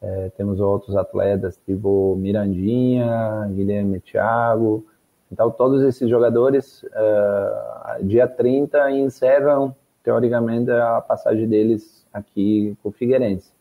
É, 0.00 0.30
temos 0.36 0.60
outros 0.60 0.94
atletas, 0.94 1.60
tipo 1.66 2.14
Mirandinha, 2.16 3.50
Guilherme 3.50 3.98
Thiago. 3.98 4.86
Então, 5.32 5.50
todos 5.50 5.82
esses 5.82 6.08
jogadores, 6.08 6.84
uh, 6.84 8.04
dia 8.04 8.28
30, 8.28 8.92
encerram, 8.92 9.74
teoricamente, 10.08 10.70
a 10.70 11.02
passagem 11.02 11.46
deles 11.46 12.02
aqui 12.10 12.74
com 12.82 12.88
o 12.88 12.92
Figueirense. 12.92 13.52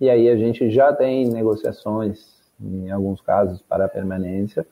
E 0.00 0.08
aí 0.08 0.28
a 0.28 0.36
gente 0.36 0.70
já 0.70 0.92
tem 0.92 1.28
negociações, 1.28 2.28
em 2.60 2.92
alguns 2.92 3.20
casos, 3.20 3.60
para 3.68 3.86
a 3.86 3.88
permanência, 3.88 4.64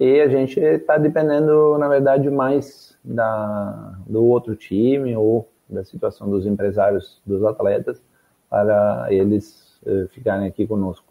e 0.00 0.20
a 0.20 0.26
gente 0.26 0.58
está 0.58 0.98
dependendo, 0.98 1.78
na 1.78 1.86
verdade, 1.86 2.28
mais 2.28 2.98
da, 3.04 3.94
do 4.04 4.24
outro 4.24 4.56
time 4.56 5.16
ou 5.16 5.48
da 5.68 5.84
situação 5.84 6.28
dos 6.28 6.44
empresários 6.44 7.22
dos 7.24 7.44
atletas 7.44 8.02
para 8.50 9.06
eles 9.10 9.78
eh, 9.86 10.08
ficarem 10.10 10.48
aqui 10.48 10.66
conosco. 10.66 11.06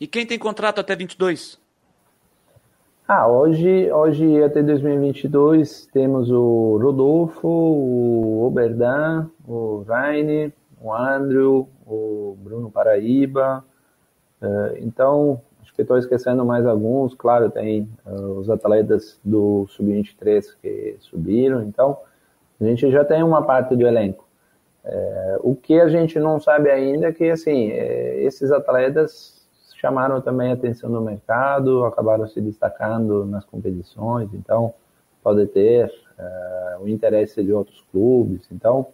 E 0.00 0.06
quem 0.06 0.24
tem 0.24 0.38
contrato 0.38 0.78
até 0.78 0.94
22? 0.94 1.58
Ah, 3.10 3.26
hoje, 3.26 3.90
hoje 3.90 4.42
até 4.42 4.62
2022 4.62 5.86
temos 5.86 6.30
o 6.30 6.76
Rodolfo, 6.76 7.48
o 7.48 8.44
Oberdan, 8.46 9.30
o 9.46 9.82
Raine, 9.88 10.52
o 10.78 10.92
Andrew, 10.92 11.66
o 11.86 12.36
Bruno 12.38 12.70
Paraíba. 12.70 13.64
Eh, 14.42 14.80
então, 14.82 15.40
estou 15.82 15.96
esquecendo 15.96 16.44
mais 16.44 16.66
alguns, 16.66 17.14
claro, 17.14 17.50
tem 17.50 17.88
uh, 18.04 18.38
os 18.38 18.50
atletas 18.50 19.18
do 19.24 19.66
Sub-23 19.68 20.44
que 20.60 20.96
subiram, 21.00 21.62
então 21.62 21.98
a 22.60 22.64
gente 22.64 22.90
já 22.90 23.04
tem 23.04 23.22
uma 23.22 23.42
parte 23.42 23.74
do 23.74 23.86
elenco. 23.86 24.28
É, 24.84 25.38
o 25.40 25.54
que 25.54 25.80
a 25.80 25.88
gente 25.88 26.18
não 26.18 26.40
sabe 26.40 26.70
ainda 26.70 27.08
é 27.08 27.12
que, 27.12 27.30
assim, 27.30 27.68
esses 27.70 28.50
atletas 28.50 29.37
chamaram 29.78 30.20
também 30.20 30.50
a 30.50 30.54
atenção 30.54 30.90
do 30.90 31.00
mercado, 31.00 31.84
acabaram 31.84 32.26
se 32.28 32.40
destacando 32.40 33.24
nas 33.24 33.44
competições, 33.44 34.28
então 34.34 34.74
pode 35.22 35.46
ter 35.46 35.86
uh, 36.18 36.82
o 36.82 36.88
interesse 36.88 37.42
de 37.42 37.52
outros 37.52 37.82
clubes. 37.92 38.46
Então, 38.50 38.88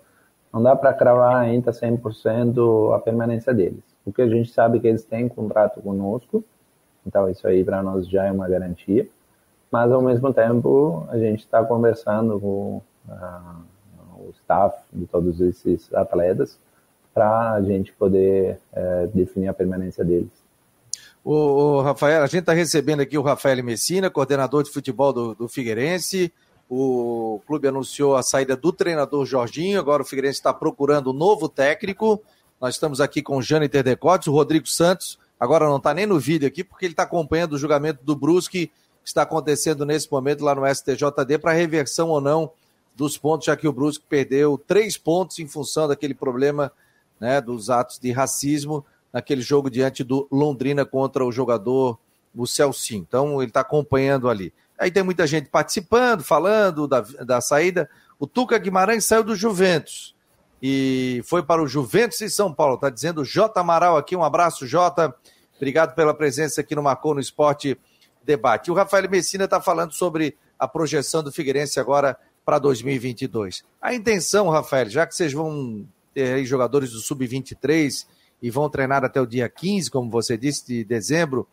não 0.52 0.62
dá 0.62 0.76
para 0.76 0.92
cravar 0.92 1.36
ainda 1.36 1.72
100% 1.72 2.94
a 2.94 2.98
permanência 2.98 3.52
deles. 3.52 3.82
O 4.04 4.12
que 4.12 4.22
a 4.22 4.28
gente 4.28 4.50
sabe 4.52 4.78
é 4.78 4.80
que 4.80 4.86
eles 4.86 5.04
têm 5.04 5.26
contrato 5.28 5.80
conosco, 5.80 6.44
então 7.06 7.28
isso 7.30 7.46
aí 7.48 7.64
para 7.64 7.82
nós 7.82 8.06
já 8.06 8.26
é 8.26 8.32
uma 8.32 8.48
garantia. 8.48 9.08
Mas 9.70 9.90
ao 9.90 10.02
mesmo 10.02 10.32
tempo 10.32 11.06
a 11.08 11.18
gente 11.18 11.40
está 11.40 11.64
conversando 11.64 12.38
com 12.38 12.82
uh, 13.08 13.62
o 14.18 14.30
staff 14.32 14.78
de 14.92 15.06
todos 15.06 15.40
esses 15.40 15.92
atletas 15.94 16.58
para 17.14 17.52
a 17.52 17.62
gente 17.62 17.92
poder 17.94 18.58
uh, 18.72 19.08
definir 19.08 19.48
a 19.48 19.54
permanência 19.54 20.04
deles. 20.04 20.43
O, 21.24 21.32
o, 21.32 21.80
Rafael, 21.80 22.22
a 22.22 22.26
gente 22.26 22.40
está 22.40 22.52
recebendo 22.52 23.00
aqui 23.00 23.16
o 23.16 23.22
Rafael 23.22 23.64
Messina, 23.64 24.10
coordenador 24.10 24.62
de 24.62 24.70
futebol 24.70 25.10
do, 25.10 25.34
do 25.34 25.48
Figueirense. 25.48 26.30
O 26.68 27.40
clube 27.46 27.66
anunciou 27.66 28.14
a 28.14 28.22
saída 28.22 28.54
do 28.54 28.70
treinador 28.70 29.24
Jorginho, 29.24 29.80
agora 29.80 30.02
o 30.02 30.04
Figueirense 30.04 30.38
está 30.38 30.52
procurando 30.52 31.10
um 31.10 31.14
novo 31.14 31.48
técnico. 31.48 32.22
Nós 32.60 32.74
estamos 32.74 33.00
aqui 33.00 33.22
com 33.22 33.38
o 33.38 33.42
Jâniter 33.42 33.82
Decotes, 33.82 34.28
o 34.28 34.32
Rodrigo 34.32 34.66
Santos, 34.66 35.18
agora 35.40 35.64
não 35.66 35.78
está 35.78 35.94
nem 35.94 36.04
no 36.04 36.18
vídeo 36.18 36.46
aqui, 36.46 36.62
porque 36.62 36.84
ele 36.84 36.92
está 36.92 37.04
acompanhando 37.04 37.54
o 37.54 37.58
julgamento 37.58 38.04
do 38.04 38.14
Brusque, 38.14 38.66
que 38.66 39.08
está 39.08 39.22
acontecendo 39.22 39.86
nesse 39.86 40.12
momento 40.12 40.44
lá 40.44 40.54
no 40.54 40.66
STJD, 40.66 41.38
para 41.38 41.52
reversão 41.52 42.10
ou 42.10 42.20
não 42.20 42.52
dos 42.94 43.16
pontos, 43.16 43.46
já 43.46 43.56
que 43.56 43.66
o 43.66 43.72
Brusque 43.72 44.04
perdeu 44.06 44.58
três 44.58 44.98
pontos 44.98 45.38
em 45.38 45.46
função 45.46 45.88
daquele 45.88 46.14
problema 46.14 46.70
né, 47.18 47.40
dos 47.40 47.70
atos 47.70 47.98
de 47.98 48.12
racismo 48.12 48.84
naquele 49.14 49.42
jogo 49.42 49.70
diante 49.70 50.02
do 50.02 50.26
Londrina 50.28 50.84
contra 50.84 51.24
o 51.24 51.30
jogador 51.30 51.96
o 52.36 52.48
Celcinho. 52.48 53.06
Então 53.06 53.40
ele 53.40 53.50
está 53.50 53.60
acompanhando 53.60 54.28
ali. 54.28 54.52
Aí 54.76 54.90
tem 54.90 55.04
muita 55.04 55.24
gente 55.24 55.48
participando, 55.48 56.24
falando 56.24 56.88
da, 56.88 57.00
da 57.00 57.40
saída. 57.40 57.88
O 58.18 58.26
Tuca 58.26 58.58
Guimarães 58.58 59.04
saiu 59.04 59.22
do 59.22 59.36
Juventus 59.36 60.16
e 60.60 61.22
foi 61.26 61.44
para 61.44 61.62
o 61.62 61.68
Juventus 61.68 62.20
em 62.22 62.28
São 62.28 62.52
Paulo. 62.52 62.74
Está 62.74 62.90
dizendo 62.90 63.20
o 63.20 63.24
J. 63.24 63.60
Amaral 63.60 63.96
aqui. 63.96 64.16
Um 64.16 64.24
abraço, 64.24 64.66
Jota. 64.66 65.14
Obrigado 65.56 65.94
pela 65.94 66.12
presença 66.12 66.60
aqui 66.60 66.74
no 66.74 66.82
Marcou 66.82 67.14
no 67.14 67.20
Esporte 67.20 67.78
Debate. 68.24 68.70
O 68.70 68.74
Rafael 68.74 69.08
Messina 69.08 69.44
está 69.44 69.60
falando 69.60 69.92
sobre 69.92 70.36
a 70.58 70.66
projeção 70.66 71.22
do 71.22 71.30
Figueirense 71.30 71.78
agora 71.78 72.18
para 72.44 72.58
2022. 72.58 73.62
A 73.80 73.94
intenção, 73.94 74.48
Rafael, 74.48 74.90
já 74.90 75.06
que 75.06 75.14
vocês 75.14 75.32
vão 75.32 75.86
ter 76.12 76.44
jogadores 76.44 76.90
do 76.90 76.98
Sub-23 76.98 78.06
e 78.42 78.50
vão 78.50 78.68
treinar 78.68 79.04
até 79.04 79.20
o 79.20 79.26
dia 79.26 79.48
15, 79.48 79.90
como 79.90 80.10
você 80.10 80.36
disse, 80.36 80.66
de 80.66 80.84
dezembro, 80.84 81.46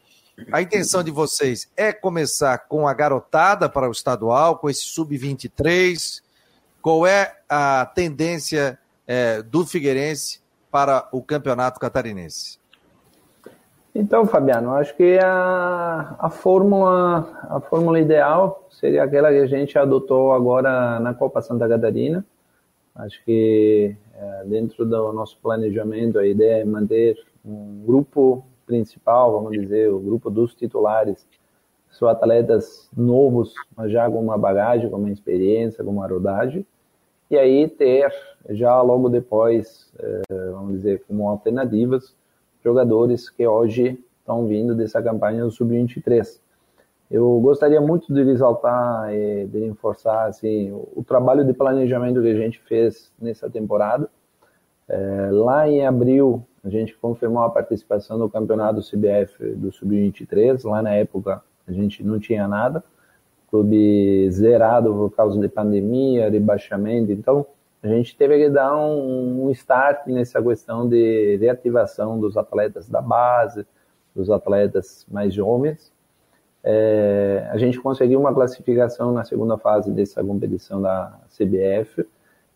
a 0.51 0.61
intenção 0.61 1.03
de 1.03 1.11
vocês 1.11 1.69
é 1.75 1.91
começar 1.91 2.57
com 2.59 2.87
a 2.87 2.93
garotada 2.93 3.69
para 3.69 3.87
o 3.87 3.91
estadual, 3.91 4.57
com 4.57 4.69
esse 4.69 4.83
sub-23. 4.85 6.21
Qual 6.81 7.05
é 7.05 7.35
a 7.47 7.85
tendência 7.85 8.79
é, 9.05 9.41
do 9.41 9.65
Figueirense 9.65 10.41
para 10.71 11.07
o 11.11 11.21
campeonato 11.21 11.79
catarinense? 11.79 12.59
Então, 13.93 14.25
Fabiano, 14.25 14.73
acho 14.73 14.95
que 14.95 15.19
a, 15.19 16.15
a, 16.17 16.29
fórmula, 16.29 17.29
a 17.49 17.59
fórmula 17.59 17.99
ideal 17.99 18.65
seria 18.71 19.03
aquela 19.03 19.29
que 19.29 19.39
a 19.39 19.47
gente 19.47 19.77
adotou 19.77 20.31
agora 20.31 20.99
na 20.99 21.13
Copa 21.13 21.41
Santa 21.41 21.67
Catarina. 21.67 22.25
Acho 22.95 23.23
que 23.23 23.95
é, 24.13 24.43
dentro 24.45 24.85
do 24.85 25.13
nosso 25.13 25.37
planejamento 25.41 26.19
a 26.19 26.27
ideia 26.27 26.61
é 26.61 26.65
manter 26.65 27.17
um 27.43 27.83
grupo 27.85 28.45
principal, 28.65 29.31
vamos 29.31 29.51
dizer, 29.51 29.91
o 29.91 29.99
grupo 29.99 30.29
dos 30.29 30.53
titulares, 30.53 31.25
são 31.89 32.07
atletas 32.07 32.89
novos, 32.95 33.53
mas 33.75 33.91
já 33.91 34.09
com 34.09 34.19
uma 34.19 34.37
bagagem, 34.37 34.89
com 34.89 34.97
uma 34.97 35.11
experiência, 35.11 35.83
com 35.83 35.91
uma 35.91 36.07
rodagem, 36.07 36.65
e 37.29 37.37
aí 37.37 37.67
ter 37.67 38.11
já 38.49 38.81
logo 38.81 39.07
depois, 39.07 39.89
eh, 39.99 40.51
vamos 40.51 40.73
dizer, 40.73 41.03
como 41.07 41.29
alternativas, 41.29 42.15
jogadores 42.63 43.29
que 43.29 43.47
hoje 43.47 43.97
estão 44.19 44.45
vindo 44.47 44.75
dessa 44.75 45.01
campanha 45.01 45.43
do 45.43 45.51
Sub-23. 45.51 46.40
Eu 47.11 47.41
gostaria 47.41 47.81
muito 47.81 48.13
de 48.13 48.21
exaltar 48.21 49.13
e 49.13 49.45
de 49.45 49.59
reforçar 49.67 50.27
assim, 50.27 50.71
o, 50.71 51.03
trabalho 51.05 51.43
de 51.43 51.51
planejamento 51.51 52.21
que 52.21 52.29
a 52.29 52.35
gente 52.35 52.57
fez 52.61 53.11
nessa 53.21 53.49
temporada. 53.49 54.09
É, 54.87 55.29
lá 55.29 55.67
em 55.67 55.85
abril, 55.85 56.41
a 56.63 56.69
gente 56.69 56.95
confirmou 56.95 57.43
a 57.43 57.49
participação 57.49 58.17
no 58.17 58.29
campeonato 58.29 58.79
CBF 58.79 59.55
do 59.55 59.73
Sub-23. 59.73 60.63
Lá 60.63 60.81
na 60.81 60.93
época 60.95 61.43
a 61.67 61.71
gente 61.73 62.01
não 62.01 62.17
tinha 62.17 62.47
nada, 62.47 62.81
clube 63.49 64.31
zerado 64.31 64.93
por 64.93 65.11
causa 65.11 65.37
de 65.37 65.49
pandemia, 65.49 66.29
rebaixamento. 66.29 67.11
Então 67.11 67.45
a 67.83 67.89
gente 67.89 68.15
teve 68.15 68.37
que 68.37 68.49
dar 68.49 68.73
um, 68.77 69.47
um 69.47 69.51
start 69.51 70.07
nessa 70.07 70.41
questão 70.41 70.87
de 70.87 71.35
reativação 71.41 72.17
dos 72.17 72.37
atletas 72.37 72.87
da 72.87 73.01
base, 73.01 73.67
dos 74.15 74.29
atletas 74.29 75.05
mais 75.11 75.33
jovens. 75.33 75.91
É, 76.63 77.47
a 77.51 77.57
gente 77.57 77.79
conseguiu 77.79 78.19
uma 78.19 78.33
classificação 78.33 79.11
na 79.11 79.23
segunda 79.23 79.57
fase 79.57 79.91
dessa 79.91 80.23
competição 80.23 80.81
da 80.81 81.19
CBF. 81.35 82.05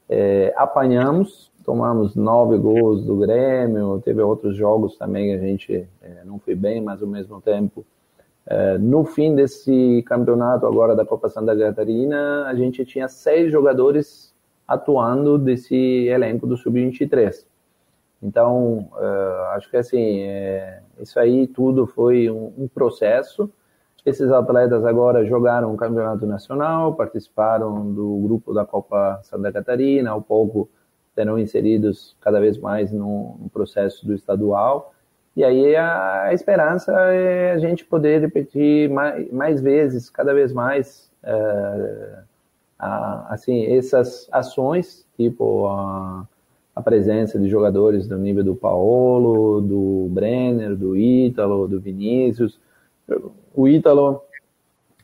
É, 0.07 0.53
apanhamos 0.55 1.51
tomamos 1.65 2.15
nove 2.15 2.57
gols 2.59 3.03
do 3.03 3.17
Grêmio, 3.17 3.99
teve 4.05 4.21
outros 4.21 4.55
jogos 4.55 4.95
também 4.97 5.29
que 5.29 5.43
a 5.43 5.47
gente 5.47 5.89
é, 6.01 6.23
não 6.23 6.39
foi 6.39 6.53
bem, 6.53 6.79
mas 6.79 7.01
ao 7.01 7.07
mesmo 7.07 7.41
tempo, 7.41 7.83
é, 8.45 8.77
no 8.77 9.03
fim 9.03 9.33
desse 9.35 10.03
campeonato 10.05 10.67
agora 10.67 10.95
da 10.95 11.03
Copa 11.03 11.27
Santa 11.27 11.57
Catarina, 11.57 12.45
a 12.45 12.53
gente 12.53 12.85
tinha 12.85 13.07
seis 13.09 13.51
jogadores 13.51 14.31
atuando 14.67 15.39
desse 15.39 15.75
elenco 15.75 16.45
do 16.45 16.55
Sub-23. 16.55 17.45
Então, 18.21 18.87
é, 18.97 19.55
acho 19.55 19.69
que 19.69 19.77
assim, 19.77 20.21
isso 20.99 21.19
aí 21.19 21.47
tudo 21.47 21.87
foi 21.87 22.29
um, 22.29 22.53
um 22.57 22.67
processo. 22.67 23.51
Esses 24.05 24.31
atletas 24.31 24.85
agora 24.85 25.25
jogaram 25.25 25.73
o 25.73 25.77
campeonato 25.77 26.27
nacional, 26.27 26.93
participaram 26.93 27.91
do 27.91 28.19
grupo 28.19 28.53
da 28.53 28.63
Copa 28.63 29.19
Santa 29.23 29.51
Catarina, 29.51 30.11
ao 30.11 30.21
pouco 30.21 30.69
serão 31.15 31.39
inseridos 31.39 32.15
cada 32.21 32.39
vez 32.39 32.57
mais 32.57 32.91
no, 32.91 33.37
no 33.39 33.49
processo 33.49 34.05
do 34.05 34.13
estadual. 34.13 34.93
E 35.35 35.43
aí 35.43 35.75
a, 35.75 36.23
a, 36.23 36.33
esperança 36.33 36.91
é 36.93 37.53
a 37.53 37.57
gente 37.57 37.83
poder 37.83 38.21
repetir 38.21 38.89
mais, 38.89 39.31
mais 39.31 39.61
vezes, 39.61 40.09
cada 40.09 40.33
vez 40.33 40.53
mais, 40.53 41.09
é, 41.23 42.19
a, 42.77 43.33
assim, 43.33 43.65
essas 43.65 44.29
ações, 44.31 45.05
tipo 45.17 45.67
a, 45.67 46.27
a, 46.75 46.81
presença 46.81 47.39
de 47.39 47.49
jogadores 47.49 48.07
do 48.07 48.17
nível 48.17 48.43
do 48.43 48.55
Paolo, 48.55 49.61
do 49.61 50.07
Brenner, 50.11 50.75
do 50.75 50.95
Ítalo, 50.95 51.67
do 51.67 51.79
Vinícius. 51.79 52.59
O 53.53 53.67
Ítalo, 53.67 54.21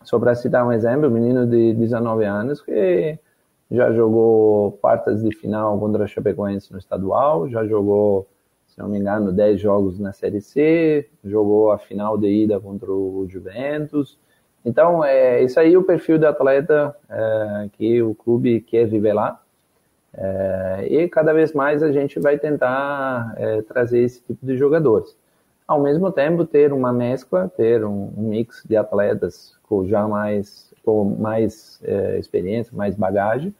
só 0.04 0.20
para 0.20 0.36
citar 0.36 0.66
um 0.66 0.72
exemplo, 0.72 1.08
um 1.08 1.12
menino 1.12 1.46
de 1.46 1.74
19 1.74 2.26
anos 2.26 2.62
que 2.62 3.18
já 3.70 3.92
jogou 3.94 4.74
quartas 4.74 5.24
de 5.24 5.34
final 5.34 5.80
contra 5.80 6.04
a 6.04 6.08
Chapecoense 6.08 6.72
no 6.74 6.78
estadual, 6.78 7.48
já 7.48 7.66
jogou, 7.66 8.28
se 8.68 8.78
não 8.78 8.90
me 8.90 9.00
engano, 9.00 9.32
10 9.32 9.62
jogos 9.62 9.98
na 9.98 10.12
Série 10.12 10.42
C, 10.42 11.10
jogou 11.24 11.72
a 11.72 11.78
final 11.78 12.18
de 12.18 12.28
ida 12.28 12.60
contra 12.60 12.92
o 12.92 13.26
Juventus. 13.30 14.20
Então, 14.66 15.04
é, 15.04 15.42
isso 15.42 15.60
aí 15.60 15.74
é 15.74 15.78
o 15.78 15.84
perfil 15.84 16.20
do 16.20 16.28
atleta 16.28 16.96
é, 17.10 17.70
que 17.74 18.02
o 18.02 18.14
clube 18.14 18.62
quer 18.62 18.88
revelar. 18.88 19.42
É, 20.14 20.88
e 20.90 21.08
cada 21.08 21.32
vez 21.32 21.54
mais 21.54 21.82
a 21.82 21.92
gente 21.92 22.20
vai 22.20 22.38
tentar 22.38 23.34
é, 23.38 23.62
trazer 23.62 24.00
esse 24.00 24.22
tipo 24.22 24.46
de 24.46 24.58
jogadores. 24.58 25.16
Ao 25.68 25.82
mesmo 25.82 26.12
tempo, 26.12 26.46
ter 26.46 26.74
uma 26.74 26.92
mescla, 26.92 27.50
ter 27.56 27.86
um, 27.86 28.12
um 28.18 28.30
mix 28.30 28.64
de 28.68 28.76
atletas 28.76 29.56
com 29.64 29.88
já 29.88 30.08
mais 30.08 30.72
com 30.84 31.06
mais 31.06 31.80
é, 31.84 32.18
experiência, 32.18 32.76
mais 32.76 32.96
bagagem, 32.96 33.54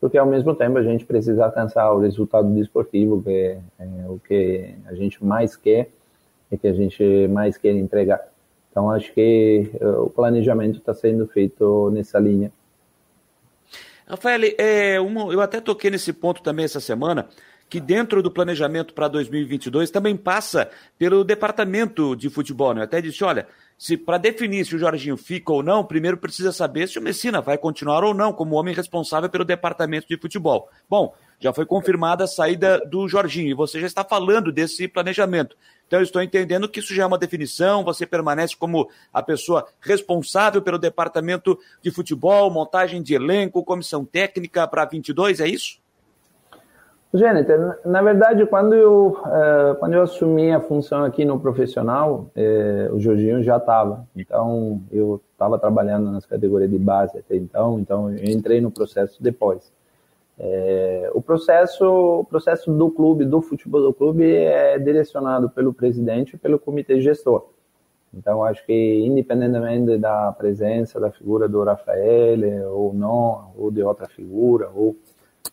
porque 0.00 0.16
ao 0.16 0.26
mesmo 0.26 0.54
tempo 0.54 0.78
a 0.78 0.82
gente 0.82 1.04
precisa 1.04 1.44
alcançar 1.44 1.92
o 1.92 1.98
resultado 1.98 2.48
desportivo, 2.54 3.22
que 3.22 3.30
é, 3.30 3.60
é 3.80 4.08
o 4.08 4.20
que 4.26 4.74
a 4.86 4.94
gente 4.94 5.22
mais 5.24 5.56
quer 5.56 5.90
e 6.50 6.56
que 6.56 6.68
a 6.68 6.72
gente 6.72 7.28
mais 7.28 7.56
quer 7.56 7.72
entregar. 7.72 8.20
Então 8.70 8.90
acho 8.90 9.12
que 9.12 9.70
é, 9.80 9.86
o 9.86 10.08
planejamento 10.08 10.78
está 10.78 10.94
sendo 10.94 11.26
feito 11.26 11.90
nessa 11.90 12.18
linha. 12.18 12.52
Rafael, 14.06 14.40
é, 14.56 14.98
uma, 15.00 15.32
eu 15.32 15.40
até 15.40 15.60
toquei 15.60 15.90
nesse 15.90 16.12
ponto 16.12 16.42
também 16.42 16.64
essa 16.64 16.80
semana, 16.80 17.28
que 17.68 17.80
dentro 17.80 18.22
do 18.22 18.30
planejamento 18.30 18.94
para 18.94 19.08
2022 19.08 19.90
também 19.90 20.16
passa 20.16 20.70
pelo 20.98 21.22
departamento 21.22 22.16
de 22.16 22.30
futebol. 22.30 22.72
Né? 22.74 22.80
Eu 22.80 22.84
até 22.84 23.00
disse, 23.00 23.22
olha, 23.22 23.46
se 23.76 23.96
para 23.96 24.18
definir 24.18 24.64
se 24.64 24.74
o 24.74 24.78
Jorginho 24.78 25.16
fica 25.16 25.52
ou 25.52 25.62
não, 25.62 25.84
primeiro 25.84 26.16
precisa 26.16 26.50
saber 26.50 26.88
se 26.88 26.98
o 26.98 27.02
Messina 27.02 27.40
vai 27.40 27.56
continuar 27.56 28.02
ou 28.02 28.12
não 28.12 28.32
como 28.32 28.56
homem 28.56 28.74
responsável 28.74 29.28
pelo 29.28 29.44
departamento 29.44 30.08
de 30.08 30.16
futebol. 30.16 30.68
Bom, 30.88 31.14
já 31.38 31.52
foi 31.52 31.64
confirmada 31.64 32.24
a 32.24 32.26
saída 32.26 32.80
do 32.86 33.06
Jorginho 33.06 33.50
e 33.50 33.54
você 33.54 33.78
já 33.78 33.86
está 33.86 34.02
falando 34.02 34.50
desse 34.50 34.88
planejamento. 34.88 35.56
Então, 35.86 36.00
eu 36.00 36.02
estou 36.02 36.20
entendendo 36.20 36.68
que 36.68 36.80
isso 36.80 36.92
já 36.92 37.04
é 37.04 37.06
uma 37.06 37.16
definição, 37.16 37.84
você 37.84 38.04
permanece 38.04 38.56
como 38.56 38.90
a 39.12 39.22
pessoa 39.22 39.66
responsável 39.80 40.60
pelo 40.60 40.78
departamento 40.78 41.58
de 41.82 41.90
futebol, 41.90 42.50
montagem 42.50 43.02
de 43.02 43.14
elenco, 43.14 43.64
comissão 43.64 44.04
técnica 44.04 44.66
para 44.66 44.84
22, 44.84 45.40
é 45.40 45.48
isso? 45.48 45.78
Gente, 47.12 47.50
na 47.86 48.02
verdade, 48.02 48.44
quando 48.44 48.74
eu, 48.74 49.16
uh, 49.24 49.74
quando 49.78 49.94
eu 49.94 50.02
assumi 50.02 50.52
a 50.52 50.60
função 50.60 51.04
aqui 51.04 51.24
no 51.24 51.40
profissional, 51.40 52.30
uh, 52.36 52.94
o 52.94 53.00
Jorginho 53.00 53.42
já 53.42 53.56
estava. 53.56 54.06
Então, 54.14 54.82
eu 54.92 55.18
estava 55.32 55.58
trabalhando 55.58 56.10
nas 56.10 56.26
categorias 56.26 56.70
de 56.70 56.78
base 56.78 57.16
até 57.16 57.34
então, 57.36 57.78
então 57.80 58.10
eu 58.10 58.24
entrei 58.24 58.60
no 58.60 58.70
processo 58.70 59.22
depois. 59.22 59.72
Uh, 60.38 61.08
o 61.14 61.22
processo, 61.22 61.84
o 62.20 62.24
processo 62.24 62.70
do 62.70 62.90
clube, 62.90 63.24
do 63.24 63.40
futebol 63.40 63.80
do 63.80 63.94
clube, 63.94 64.30
é 64.30 64.78
direcionado 64.78 65.48
pelo 65.48 65.72
presidente 65.72 66.36
e 66.36 66.38
pelo 66.38 66.58
comitê 66.58 67.00
gestor. 67.00 67.48
Então, 68.12 68.44
acho 68.44 68.64
que 68.66 69.00
independentemente 69.06 69.96
da 69.96 70.30
presença 70.32 71.00
da 71.00 71.10
figura 71.10 71.48
do 71.48 71.64
Rafael 71.64 72.70
ou 72.70 72.92
não, 72.92 73.50
ou 73.56 73.70
de 73.70 73.82
outra 73.82 74.08
figura, 74.08 74.70
ou 74.74 74.94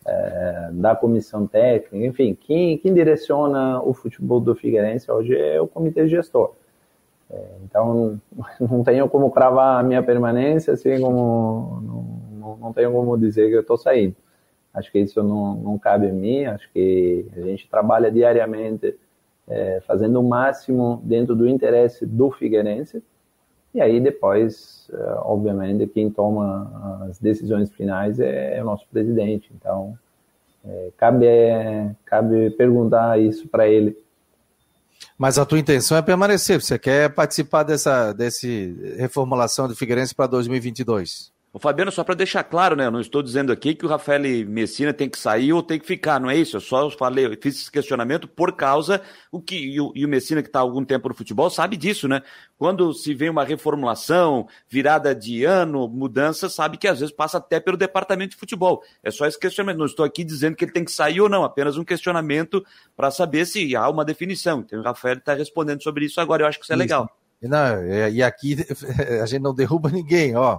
é, 0.05 0.69
da 0.71 0.95
comissão 0.95 1.47
técnica, 1.47 2.05
enfim, 2.05 2.35
quem, 2.35 2.77
quem, 2.77 2.93
direciona 2.93 3.81
o 3.81 3.93
futebol 3.93 4.39
do 4.39 4.55
Figueirense 4.55 5.11
hoje 5.11 5.35
é 5.37 5.59
o 5.61 5.67
comitê 5.67 6.07
gestor. 6.07 6.53
É, 7.29 7.43
então, 7.63 8.19
não 8.59 8.83
tenho 8.83 9.07
como 9.09 9.31
cravar 9.31 9.79
a 9.79 9.83
minha 9.83 10.03
permanência, 10.03 10.73
assim 10.73 10.99
como 10.99 11.81
não, 12.39 12.57
não 12.57 12.73
tenho 12.73 12.91
como 12.91 13.17
dizer 13.17 13.49
que 13.49 13.55
eu 13.55 13.61
estou 13.61 13.77
saindo. 13.77 14.15
Acho 14.73 14.91
que 14.91 14.99
isso 14.99 15.23
não, 15.23 15.55
não 15.55 15.79
cabe 15.79 16.09
a 16.09 16.13
mim, 16.13 16.45
acho 16.45 16.69
que 16.71 17.25
a 17.35 17.41
gente 17.41 17.67
trabalha 17.69 18.11
diariamente 18.11 18.97
é, 19.47 19.79
fazendo 19.87 20.19
o 20.19 20.23
máximo 20.23 21.01
dentro 21.03 21.35
do 21.35 21.47
interesse 21.47 22.05
do 22.05 22.29
Figueirense, 22.31 23.01
e 23.75 23.81
aí 23.81 23.99
depois, 23.99 24.89
eh, 24.91 25.15
obviamente, 25.17 25.85
quem 25.85 26.09
toma 26.09 27.05
as 27.09 27.19
decisões 27.19 27.69
finais 27.71 28.21
é, 28.21 28.57
é 28.57 28.61
o 28.61 28.65
nosso 28.65 28.87
presidente. 28.89 29.51
Então, 29.53 29.97
é, 30.65 30.91
cabe, 30.97 31.25
cabe 32.05 32.51
perguntar 32.51 33.19
isso 33.19 33.49
para 33.49 33.67
ele. 33.67 33.97
Mas 35.17 35.37
a 35.37 35.45
tua 35.45 35.59
intenção 35.59 35.97
é 35.97 36.01
permanecer, 36.01 36.61
você 36.61 36.79
quer 36.79 37.13
participar 37.13 37.63
dessa 37.63 38.13
desse 38.13 38.95
reformulação 38.97 39.67
do 39.67 39.75
Figueirense 39.75 40.15
para 40.15 40.27
2022? 40.27 41.34
O 41.55 41.59
Fabiano, 41.59 41.89
só 41.89 42.03
para 42.03 42.15
deixar 42.15 42.43
claro, 42.43 42.75
né? 42.75 42.85
Eu 42.85 42.91
não 42.91 42.99
estou 42.99 43.23
dizendo 43.23 43.49
aqui 43.49 43.73
que 43.73 43.85
o 43.85 43.87
Rafael 43.87 44.21
Messina 44.45 44.91
tem 44.91 45.09
que 45.09 45.17
sair 45.17 45.53
ou 45.53 45.63
tem 45.63 45.79
que 45.79 45.85
ficar, 45.85 46.19
não 46.19 46.29
é 46.29 46.35
isso. 46.35 46.57
Eu 46.57 46.59
só 46.59 46.89
falei, 46.89 47.27
eu 47.27 47.37
fiz 47.41 47.61
esse 47.61 47.71
questionamento 47.71 48.27
por 48.27 48.51
causa 48.51 49.01
o 49.31 49.41
que 49.41 49.55
e 49.55 49.79
o, 49.79 49.89
e 49.95 50.03
o 50.03 50.09
Messina 50.09 50.41
que 50.41 50.49
está 50.49 50.59
há 50.59 50.61
algum 50.61 50.83
tempo 50.83 51.07
no 51.07 51.15
futebol 51.15 51.49
sabe 51.49 51.77
disso, 51.77 52.09
né? 52.09 52.21
Quando 52.57 52.91
se 52.91 53.13
vê 53.13 53.29
uma 53.29 53.45
reformulação, 53.45 54.49
virada 54.67 55.15
de 55.15 55.45
ano, 55.45 55.87
mudança, 55.87 56.49
sabe 56.49 56.75
que 56.75 56.89
às 56.89 56.99
vezes 56.99 57.15
passa 57.15 57.37
até 57.37 57.57
pelo 57.57 57.77
departamento 57.77 58.31
de 58.31 58.37
futebol. 58.37 58.83
É 59.01 59.09
só 59.09 59.25
esse 59.25 59.39
questionamento. 59.39 59.79
Não 59.79 59.85
estou 59.85 60.03
aqui 60.03 60.25
dizendo 60.25 60.57
que 60.57 60.65
ele 60.65 60.73
tem 60.73 60.83
que 60.83 60.91
sair 60.91 61.21
ou 61.21 61.29
não, 61.29 61.45
apenas 61.45 61.77
um 61.77 61.85
questionamento 61.85 62.65
para 62.97 63.09
saber 63.09 63.45
se 63.45 63.73
há 63.77 63.89
uma 63.89 64.03
definição. 64.03 64.59
Então 64.59 64.77
o 64.77 64.83
Rafael 64.83 65.19
está 65.19 65.33
respondendo 65.33 65.81
sobre 65.81 66.03
isso 66.03 66.19
agora. 66.19 66.43
Eu 66.43 66.47
acho 66.47 66.59
que 66.59 66.65
isso 66.65 66.73
é 66.73 66.75
legal. 66.75 67.09
Não, 67.41 67.85
e 67.85 68.23
aqui 68.23 68.57
a 69.21 69.25
gente 69.25 69.41
não 69.41 69.53
derruba 69.53 69.89
ninguém, 69.89 70.35
ó. 70.35 70.57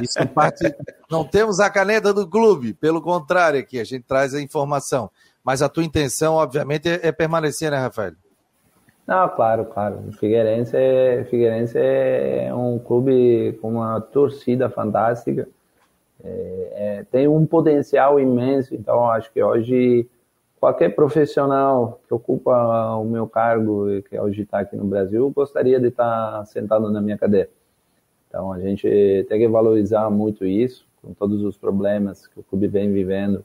Isso 0.00 0.18
é 0.18 0.26
parte. 0.26 0.74
Não 1.10 1.24
temos 1.24 1.60
a 1.60 1.68
caneta 1.70 2.12
do 2.12 2.28
clube, 2.28 2.74
pelo 2.74 3.02
contrário, 3.02 3.58
aqui 3.58 3.80
a 3.80 3.84
gente 3.84 4.04
traz 4.04 4.34
a 4.34 4.40
informação. 4.40 5.10
Mas 5.42 5.62
a 5.62 5.68
tua 5.68 5.84
intenção, 5.84 6.34
obviamente, 6.34 6.88
é, 6.88 7.08
é 7.08 7.12
permanecer, 7.12 7.70
né, 7.70 7.78
Rafael? 7.78 8.12
Não, 9.06 9.28
claro, 9.28 9.64
claro. 9.64 10.00
Figueirense, 10.12 10.76
é, 10.76 11.24
Figueirense 11.24 11.76
é 11.76 12.54
um 12.54 12.78
clube 12.78 13.58
com 13.60 13.70
uma 13.70 14.00
torcida 14.00 14.70
fantástica. 14.70 15.48
É, 16.22 16.68
é, 16.74 17.04
tem 17.10 17.26
um 17.26 17.44
potencial 17.46 18.20
imenso, 18.20 18.74
então 18.74 19.10
acho 19.10 19.32
que 19.32 19.42
hoje 19.42 20.06
qualquer 20.60 20.94
profissional 20.94 22.00
que 22.06 22.12
ocupa 22.12 22.94
o 22.96 23.04
meu 23.04 23.26
cargo, 23.26 23.86
que 24.02 24.20
hoje 24.20 24.42
está 24.42 24.60
aqui 24.60 24.76
no 24.76 24.84
Brasil, 24.84 25.32
gostaria 25.34 25.80
de 25.80 25.88
estar 25.88 26.44
sentado 26.44 26.90
na 26.90 27.00
minha 27.00 27.16
cadeira. 27.16 27.48
Então 28.28 28.52
a 28.52 28.60
gente 28.60 29.26
tem 29.28 29.40
que 29.40 29.48
valorizar 29.48 30.10
muito 30.10 30.44
isso, 30.44 30.86
com 31.02 31.14
todos 31.14 31.42
os 31.42 31.56
problemas 31.56 32.26
que 32.26 32.38
o 32.38 32.42
clube 32.42 32.68
vem 32.68 32.92
vivendo. 32.92 33.42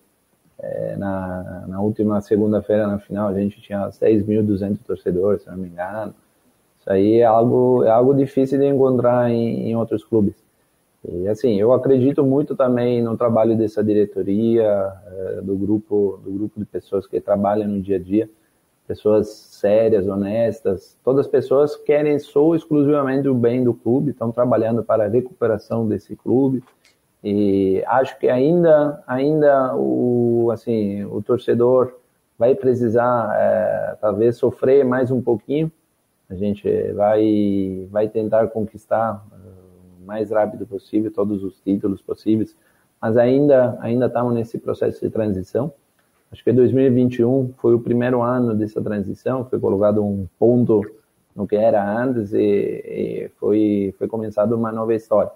É, 0.60 0.96
na, 0.98 1.66
na 1.68 1.82
última 1.82 2.22
segunda-feira, 2.22 2.88
na 2.88 3.00
final, 3.00 3.28
a 3.28 3.34
gente 3.34 3.62
tinha 3.62 3.88
6.200 3.90 4.78
torcedores, 4.86 5.44
se 5.44 5.50
não 5.50 5.58
me 5.58 5.68
engano. 5.68 6.14
Isso 6.80 6.90
aí 6.92 7.20
é 7.20 7.26
algo, 7.26 7.84
é 7.84 7.90
algo 7.90 8.14
difícil 8.14 8.60
de 8.60 8.66
encontrar 8.66 9.30
em, 9.32 9.70
em 9.70 9.76
outros 9.76 10.04
clubes. 10.04 10.45
E 11.08 11.28
assim, 11.28 11.60
eu 11.60 11.72
acredito 11.72 12.24
muito 12.24 12.56
também 12.56 13.02
no 13.02 13.18
trabalho 13.18 13.56
dessa 13.56 13.84
diretoria, 13.84 14.92
eh, 15.06 15.42
do 15.42 15.56
grupo, 15.56 16.20
do 16.24 16.32
grupo 16.32 16.60
de 16.60 16.66
pessoas 16.66 17.06
que 17.06 17.20
trabalham 17.22 17.68
no 17.68 17.82
dia 17.82 17.98
a 17.98 18.00
dia, 18.00 18.30
pessoas 18.88 19.28
sérias, 19.30 20.08
honestas. 20.08 20.98
Todas 21.04 21.26
as 21.26 21.32
pessoas 21.32 21.76
querem 21.76 22.18
só 22.18 22.56
exclusivamente 22.56 23.28
o 23.28 23.36
bem 23.36 23.64
do 23.64 23.74
clube, 23.74 24.12
estão 24.12 24.32
trabalhando 24.32 24.84
para 24.84 25.06
a 25.06 25.08
recuperação 25.08 25.88
desse 25.88 26.16
clube. 26.16 26.64
E 27.24 27.84
acho 27.88 28.18
que 28.20 28.30
ainda, 28.30 29.04
ainda 29.08 29.76
o 29.76 30.50
assim, 30.52 31.04
o 31.06 31.22
torcedor 31.22 31.94
vai 32.38 32.54
precisar 32.56 33.36
é, 33.36 33.96
talvez 34.00 34.38
sofrer 34.38 34.86
mais 34.86 35.12
um 35.12 35.22
pouquinho. 35.22 35.72
A 36.30 36.36
gente 36.36 36.68
vai 36.94 37.88
vai 37.92 38.08
tentar 38.08 38.48
conquistar 38.48 39.24
mais 40.06 40.32
rápido 40.32 40.66
possível, 40.66 41.12
todos 41.12 41.44
os 41.44 41.60
títulos 41.62 42.02
possíveis, 42.02 42.56
mas 43.02 43.18
ainda 43.18 43.78
ainda 43.82 44.06
estamos 44.06 44.34
nesse 44.34 44.58
processo 44.58 45.02
de 45.02 45.10
transição. 45.10 45.74
Acho 46.32 46.44
que 46.44 46.52
2021 46.52 47.54
foi 47.58 47.74
o 47.74 47.80
primeiro 47.80 48.22
ano 48.22 48.56
dessa 48.56 48.82
transição, 48.82 49.46
foi 49.46 49.60
colocado 49.60 50.04
um 50.04 50.28
ponto 50.40 50.82
no 51.36 51.48
que 51.48 51.56
era 51.56 51.84
antes 52.02 52.34
e, 52.34 52.40
e 52.40 53.32
foi 53.38 53.94
foi 53.98 54.08
começada 54.08 54.56
uma 54.56 54.72
nova 54.72 54.94
história. 54.94 55.32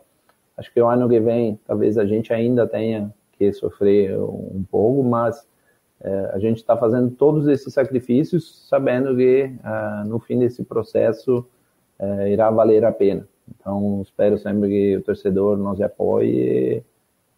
Acho 0.57 0.73
que 0.73 0.81
o 0.81 0.87
ano 0.87 1.07
que 1.07 1.19
vem 1.19 1.59
talvez 1.65 1.97
a 1.97 2.05
gente 2.05 2.33
ainda 2.33 2.67
tenha 2.67 3.13
que 3.37 3.51
sofrer 3.53 4.17
um 4.19 4.63
pouco, 4.69 5.03
mas 5.03 5.47
é, 6.01 6.31
a 6.33 6.39
gente 6.39 6.57
está 6.57 6.77
fazendo 6.77 7.11
todos 7.11 7.47
esses 7.47 7.73
sacrifícios 7.73 8.67
sabendo 8.67 9.15
que 9.15 9.53
ah, 9.63 10.03
no 10.05 10.19
fim 10.19 10.39
desse 10.39 10.63
processo 10.63 11.45
é, 11.97 12.31
irá 12.31 12.49
valer 12.49 12.85
a 12.85 12.91
pena. 12.91 13.27
Então, 13.49 14.01
espero 14.01 14.37
sempre 14.37 14.69
que 14.69 14.97
o 14.97 15.01
torcedor 15.01 15.57
nos 15.57 15.81
apoie 15.81 16.83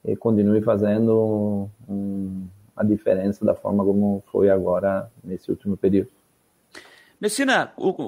e, 0.04 0.16
continue 0.16 0.62
fazendo 0.62 1.70
um, 1.88 2.48
a 2.76 2.84
diferença 2.84 3.46
da 3.46 3.56
forma 3.56 3.84
como 3.84 4.24
foi 4.32 4.50
agora 4.50 5.10
nesse 5.24 5.50
último 5.50 5.78
período. 5.78 6.10
Messina, 7.22 7.68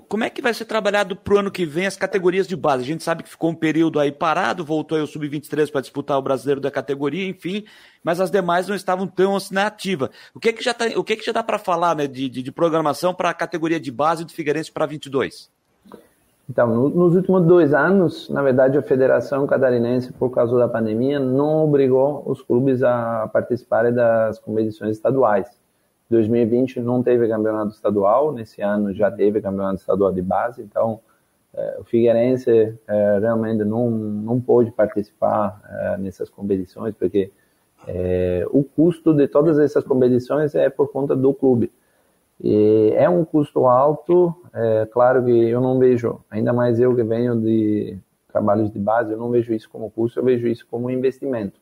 como 0.09 0.23
é 0.23 0.29
que 0.31 0.41
vai 0.41 0.55
ser 0.55 0.65
trabalhado 0.65 1.15
para 1.15 1.35
o 1.35 1.37
ano 1.37 1.51
que 1.51 1.67
vem 1.67 1.85
as 1.85 1.95
categorias 1.95 2.47
de 2.47 2.55
base? 2.55 2.81
A 2.81 2.87
gente 2.87 3.03
sabe 3.03 3.21
que 3.21 3.29
ficou 3.29 3.51
um 3.51 3.55
período 3.55 3.99
aí 3.99 4.11
parado, 4.11 4.65
voltou 4.65 4.97
aí 4.97 5.03
o 5.03 5.07
Sub-23 5.07 5.71
para 5.71 5.81
disputar 5.81 6.17
o 6.17 6.21
brasileiro 6.23 6.59
da 6.59 6.71
categoria, 6.71 7.27
enfim, 7.27 7.63
mas 8.03 8.19
as 8.19 8.31
demais 8.31 8.67
não 8.67 8.75
estavam 8.75 9.05
tão 9.05 9.35
assim 9.35 9.53
na 9.53 9.67
ativa. 9.67 10.09
O 10.33 10.39
que, 10.39 10.49
é 10.49 10.53
que 10.53 10.63
já, 10.63 10.73
tá, 10.73 10.85
o 10.95 11.03
que, 11.03 11.13
é 11.13 11.15
que 11.15 11.23
já 11.23 11.31
dá 11.31 11.43
para 11.43 11.59
falar 11.59 11.95
né, 11.95 12.07
de, 12.07 12.27
de, 12.27 12.41
de 12.41 12.51
programação 12.51 13.13
para 13.13 13.29
a 13.29 13.35
categoria 13.35 13.79
de 13.79 13.91
base 13.91 14.25
do 14.25 14.31
Figueirense 14.31 14.71
para 14.71 14.87
22? 14.87 15.52
Então, 16.49 16.67
no, 16.67 16.89
nos 16.89 17.15
últimos 17.15 17.45
dois 17.45 17.73
anos, 17.73 18.29
na 18.29 18.41
verdade, 18.41 18.77
a 18.77 18.82
Federação 18.82 19.47
Catarinense, 19.47 20.12
por 20.13 20.29
causa 20.29 20.58
da 20.58 20.67
pandemia, 20.67 21.19
não 21.19 21.63
obrigou 21.63 22.23
os 22.25 22.41
clubes 22.41 22.84
a 22.84 23.29
participarem 23.32 23.93
das 23.93 24.39
competições 24.39 24.97
estaduais. 24.97 25.47
2020 26.10 26.79
não 26.82 27.01
teve 27.01 27.27
campeonato 27.27 27.71
estadual, 27.71 28.32
nesse 28.34 28.62
ano 28.62 28.93
já 28.93 29.10
teve 29.10 29.41
campeonato 29.41 29.79
estadual 29.79 30.12
de 30.12 30.21
base, 30.21 30.62
então 30.62 30.99
eh, 31.53 31.77
o 31.79 31.84
Figueirense 31.84 32.77
eh, 32.88 33.19
realmente 33.19 33.63
não, 33.63 33.89
não 33.89 34.39
pôde 34.41 34.71
participar 34.71 35.62
eh, 35.69 35.97
nessas 35.97 36.29
competições, 36.29 36.93
porque 36.95 37.32
o 38.51 38.63
custo 38.63 39.13
de 39.13 39.27
todas 39.27 39.60
essas 39.60 39.84
competições 39.84 40.56
é 40.56 40.69
por 40.69 40.89
conta 40.89 41.13
do 41.17 41.34
clube. 41.34 41.69
E 42.43 42.91
é 42.95 43.10
um 43.10 43.23
custo 43.23 43.67
alto, 43.67 44.36
é 44.53 44.86
claro 44.86 45.23
que 45.23 45.32
eu 45.32 45.62
não 45.62 45.79
vejo, 45.79 46.19
ainda 46.29 46.51
mais 46.51 46.77
eu 46.77 46.93
que 46.93 47.01
venho 47.01 47.39
de 47.39 47.97
trabalhos 48.27 48.69
de 48.69 48.79
base, 48.79 49.13
eu 49.13 49.17
não 49.17 49.29
vejo 49.29 49.53
isso 49.53 49.69
como 49.69 49.89
custo, 49.89 50.19
eu 50.19 50.25
vejo 50.25 50.45
isso 50.47 50.67
como 50.69 50.89
investimento. 50.89 51.58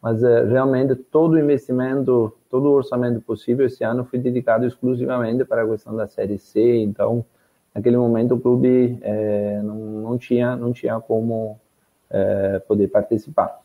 Mas 0.00 0.22
é, 0.22 0.44
realmente 0.44 0.94
todo 0.94 1.32
o 1.32 1.38
investimento, 1.38 2.32
todo 2.48 2.66
o 2.66 2.72
orçamento 2.72 3.20
possível 3.20 3.66
esse 3.66 3.82
ano 3.82 4.04
foi 4.04 4.18
dedicado 4.18 4.64
exclusivamente 4.64 5.44
para 5.44 5.62
a 5.62 5.68
questão 5.68 5.96
da 5.96 6.06
Série 6.06 6.38
C, 6.38 6.76
então 6.78 7.24
naquele 7.74 7.96
momento 7.96 8.34
o 8.34 8.40
clube 8.40 8.98
é, 9.02 9.60
não, 9.62 9.76
não, 9.76 10.18
tinha, 10.18 10.54
não 10.54 10.72
tinha 10.72 11.00
como 11.00 11.58
é, 12.10 12.60
poder 12.60 12.88
participar. 12.88 13.60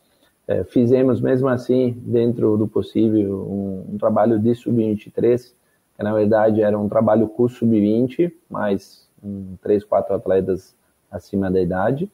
É, 0.48 0.64
fizemos 0.64 1.20
mesmo 1.20 1.46
assim, 1.48 1.92
dentro 2.04 2.56
do 2.56 2.66
possível, 2.66 3.46
um, 3.48 3.94
um 3.94 3.98
trabalho 3.98 4.38
de 4.38 4.54
sub-23, 4.54 5.52
que 5.52 5.57
na 6.02 6.12
verdade 6.12 6.62
era 6.62 6.78
um 6.78 6.88
trabalho 6.88 7.28
com 7.28 7.48
sub-20, 7.48 8.32
mais 8.48 9.08
um, 9.22 9.56
três, 9.62 9.84
quatro 9.84 10.14
atletas 10.14 10.74
acima 11.10 11.50
da 11.50 11.60
idade. 11.60 12.10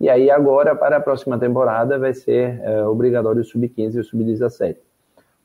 E 0.00 0.08
aí 0.08 0.30
agora, 0.30 0.74
para 0.74 0.98
a 0.98 1.00
próxima 1.00 1.38
temporada, 1.38 1.98
vai 1.98 2.12
ser 2.12 2.60
é, 2.62 2.84
obrigatório 2.86 3.40
o 3.40 3.44
sub-15 3.44 3.94
e 3.94 3.98
o 4.00 4.04
sub-17. 4.04 4.76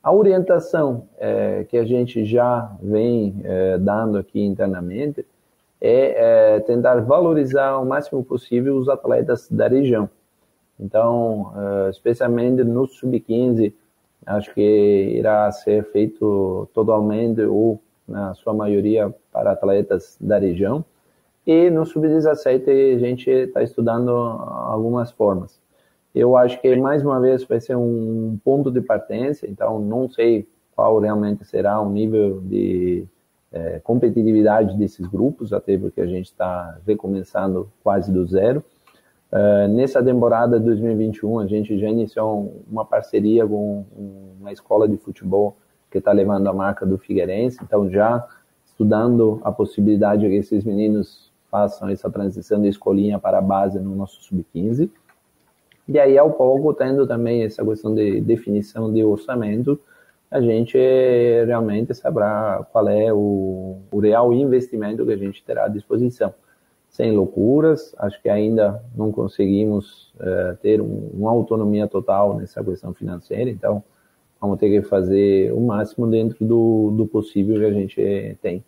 A 0.02 0.12
orientação 0.12 1.06
é, 1.18 1.64
que 1.64 1.78
a 1.78 1.84
gente 1.84 2.24
já 2.24 2.70
vem 2.82 3.40
é, 3.44 3.78
dando 3.78 4.18
aqui 4.18 4.44
internamente 4.44 5.24
é, 5.80 6.54
é, 6.54 6.60
tentar 6.60 7.00
valorizar 7.00 7.78
o 7.78 7.84
máximo 7.84 8.22
possível 8.22 8.76
os 8.76 8.88
atletas 8.88 9.48
da 9.50 9.66
região. 9.66 10.08
Então, 10.78 11.52
é, 11.86 11.90
especialmente 11.90 12.62
no 12.62 12.86
sub-15, 12.86 13.72
acho 14.26 14.54
que 14.54 14.60
irá 14.60 15.50
ser 15.50 15.84
feito 15.90 16.68
totalmente 16.72 17.42
ou 17.42 17.80
na 18.06 18.34
sua 18.34 18.52
maioria 18.52 19.12
para 19.32 19.52
atletas 19.52 20.16
da 20.20 20.38
região. 20.38 20.84
E 21.46 21.70
no 21.70 21.84
sub-17 21.84 22.96
a 22.96 22.98
gente 22.98 23.30
está 23.30 23.62
estudando 23.62 24.10
algumas 24.10 25.10
formas. 25.10 25.60
Eu 26.14 26.36
acho 26.36 26.60
que 26.60 26.76
mais 26.76 27.02
uma 27.02 27.18
vez 27.20 27.44
vai 27.44 27.60
ser 27.60 27.76
um 27.76 28.38
ponto 28.44 28.70
de 28.70 28.80
partência, 28.80 29.48
então 29.48 29.80
não 29.80 30.08
sei 30.08 30.46
qual 30.76 30.98
realmente 30.98 31.44
será 31.44 31.80
o 31.80 31.90
nível 31.90 32.40
de 32.42 33.06
é, 33.50 33.80
competitividade 33.80 34.76
desses 34.76 35.06
grupos, 35.06 35.52
até 35.52 35.76
porque 35.76 36.00
a 36.00 36.06
gente 36.06 36.26
está 36.26 36.78
recomeçando 36.86 37.70
quase 37.82 38.12
do 38.12 38.26
zero. 38.26 38.64
Uh, 39.32 39.66
nessa 39.68 40.04
temporada 40.04 40.58
de 40.60 40.66
2021, 40.66 41.40
a 41.40 41.46
gente 41.46 41.78
já 41.78 41.88
iniciou 41.88 42.62
uma 42.70 42.84
parceria 42.84 43.46
com 43.46 43.86
uma 44.38 44.52
escola 44.52 44.86
de 44.86 44.98
futebol 44.98 45.56
que 45.92 45.98
está 45.98 46.10
levando 46.10 46.48
a 46.48 46.52
marca 46.52 46.86
do 46.86 46.96
Figueirense, 46.96 47.58
então 47.62 47.88
já 47.88 48.26
estudando 48.64 49.40
a 49.44 49.52
possibilidade 49.52 50.26
que 50.26 50.34
esses 50.34 50.64
meninos 50.64 51.30
façam 51.50 51.90
essa 51.90 52.10
transição 52.10 52.60
de 52.60 52.68
escolinha 52.68 53.18
para 53.18 53.38
a 53.38 53.42
base 53.42 53.78
no 53.78 53.94
nosso 53.94 54.22
sub-15. 54.22 54.90
E 55.86 55.98
aí, 55.98 56.16
ao 56.16 56.32
pouco, 56.32 56.72
tendo 56.72 57.06
também 57.06 57.44
essa 57.44 57.62
questão 57.62 57.94
de 57.94 58.20
definição 58.22 58.90
de 58.90 59.04
orçamento, 59.04 59.78
a 60.30 60.40
gente 60.40 60.78
realmente 61.46 61.94
saberá 61.94 62.66
qual 62.72 62.88
é 62.88 63.12
o, 63.12 63.80
o 63.92 64.00
real 64.00 64.32
investimento 64.32 65.04
que 65.04 65.12
a 65.12 65.16
gente 65.16 65.44
terá 65.44 65.66
à 65.66 65.68
disposição. 65.68 66.32
Sem 66.88 67.12
loucuras, 67.12 67.94
acho 67.98 68.20
que 68.22 68.30
ainda 68.30 68.82
não 68.96 69.12
conseguimos 69.12 70.12
uh, 70.16 70.56
ter 70.62 70.80
um, 70.80 71.10
uma 71.12 71.30
autonomia 71.30 71.86
total 71.86 72.36
nessa 72.36 72.64
questão 72.64 72.94
financeira, 72.94 73.50
então 73.50 73.84
vamos 74.42 74.58
ter 74.58 74.68
que 74.68 74.82
fazer 74.88 75.52
o 75.52 75.60
máximo 75.60 76.04
dentro 76.10 76.44
do, 76.44 76.92
do 76.96 77.06
possível 77.06 77.60
que 77.60 77.64
a 77.64 77.72
gente 77.72 78.38
tem. 78.42 78.64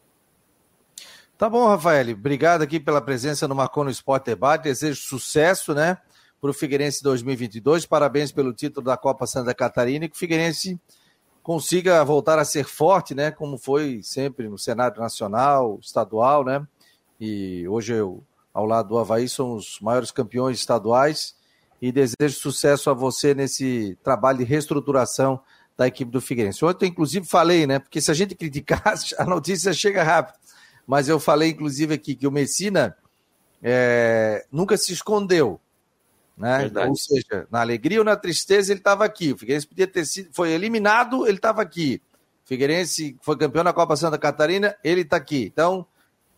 Tá 1.37 1.51
bom, 1.51 1.67
Rafael. 1.67 2.13
Obrigado 2.13 2.63
aqui 2.63 2.79
pela 2.79 3.01
presença 3.01 3.49
no 3.49 3.57
Marcou 3.57 3.83
no 3.83 3.91
Esporte 3.91 4.27
Debate. 4.27 4.63
Desejo 4.63 5.03
sucesso, 5.03 5.75
né, 5.75 5.99
para 6.41 6.49
o 6.49 6.55
Figueirense 6.55 7.03
2022. 7.03 7.87
Parabéns 7.87 8.31
pelo 8.31 8.53
título 8.53 8.87
da 8.87 8.97
Copa 8.97 9.27
Santa 9.27 9.53
Catarina 9.53 10.05
e 10.05 10.09
que 10.09 10.15
o 10.15 10.19
Figueirense 10.19 10.79
consiga 11.43 12.05
voltar 12.05 12.39
a 12.39 12.45
ser 12.45 12.65
forte, 12.65 13.13
né, 13.13 13.33
como 13.33 13.59
foi 13.59 14.01
sempre 14.01 14.49
no 14.49 14.57
cenário 14.57 15.01
nacional, 15.01 15.81
estadual, 15.83 16.45
né? 16.45 16.65
E 17.21 17.67
hoje 17.69 17.95
eu, 17.95 18.23
ao 18.53 18.65
lado 18.65 18.91
do 18.91 18.99
Havaí, 18.99 19.29
somos 19.29 19.75
os 19.75 19.81
maiores 19.81 20.13
campeões 20.13 20.57
estaduais 20.57 21.35
e 21.83 21.91
desejo 21.91 22.41
sucesso 22.41 22.89
a 22.91 22.95
você 22.95 23.35
nesse 23.35 23.99
trabalho 24.05 24.39
de 24.39 24.45
reestruturação 24.45 25.41
da 25.77 25.87
equipe 25.87 26.11
do 26.11 26.21
Figueirense. 26.21 26.65
Ontem, 26.65 26.89
inclusive, 26.89 27.27
falei, 27.27 27.67
né? 27.67 27.79
Porque 27.79 28.01
se 28.01 28.11
a 28.11 28.15
gente 28.15 28.35
criticar, 28.37 28.95
a 29.19 29.25
notícia 29.25 29.73
chega 29.73 30.03
rápido 30.03 30.39
mas 30.87 31.09
eu 31.09 31.19
falei, 31.19 31.51
inclusive, 31.51 31.95
aqui 31.95 32.15
que 32.15 32.27
o 32.27 32.33
Messina 32.33 32.97
é, 33.63 34.47
nunca 34.53 34.77
se 34.77 34.93
escondeu. 34.93 35.61
Né? 36.37 36.71
Ou 36.89 36.97
seja, 36.97 37.47
na 37.51 37.61
alegria 37.61 38.01
ou 38.01 38.05
na 38.05 38.17
tristeza, 38.17 38.73
ele 38.73 38.81
estava 38.81 39.05
aqui. 39.05 39.33
O 39.33 39.39
Figueirense 39.39 39.67
podia 39.67 39.87
ter 39.87 40.05
sido, 40.05 40.31
foi 40.33 40.51
eliminado, 40.51 41.27
ele 41.27 41.37
estava 41.37 41.63
aqui. 41.63 42.03
O 42.45 42.49
Figueirense 42.49 43.17
foi 43.23 43.37
campeão 43.39 43.65
da 43.65 43.73
Copa 43.73 43.97
Santa 43.97 44.19
Catarina, 44.19 44.77
ele 44.85 45.03
está 45.03 45.17
aqui. 45.17 45.45
Então, 45.45 45.87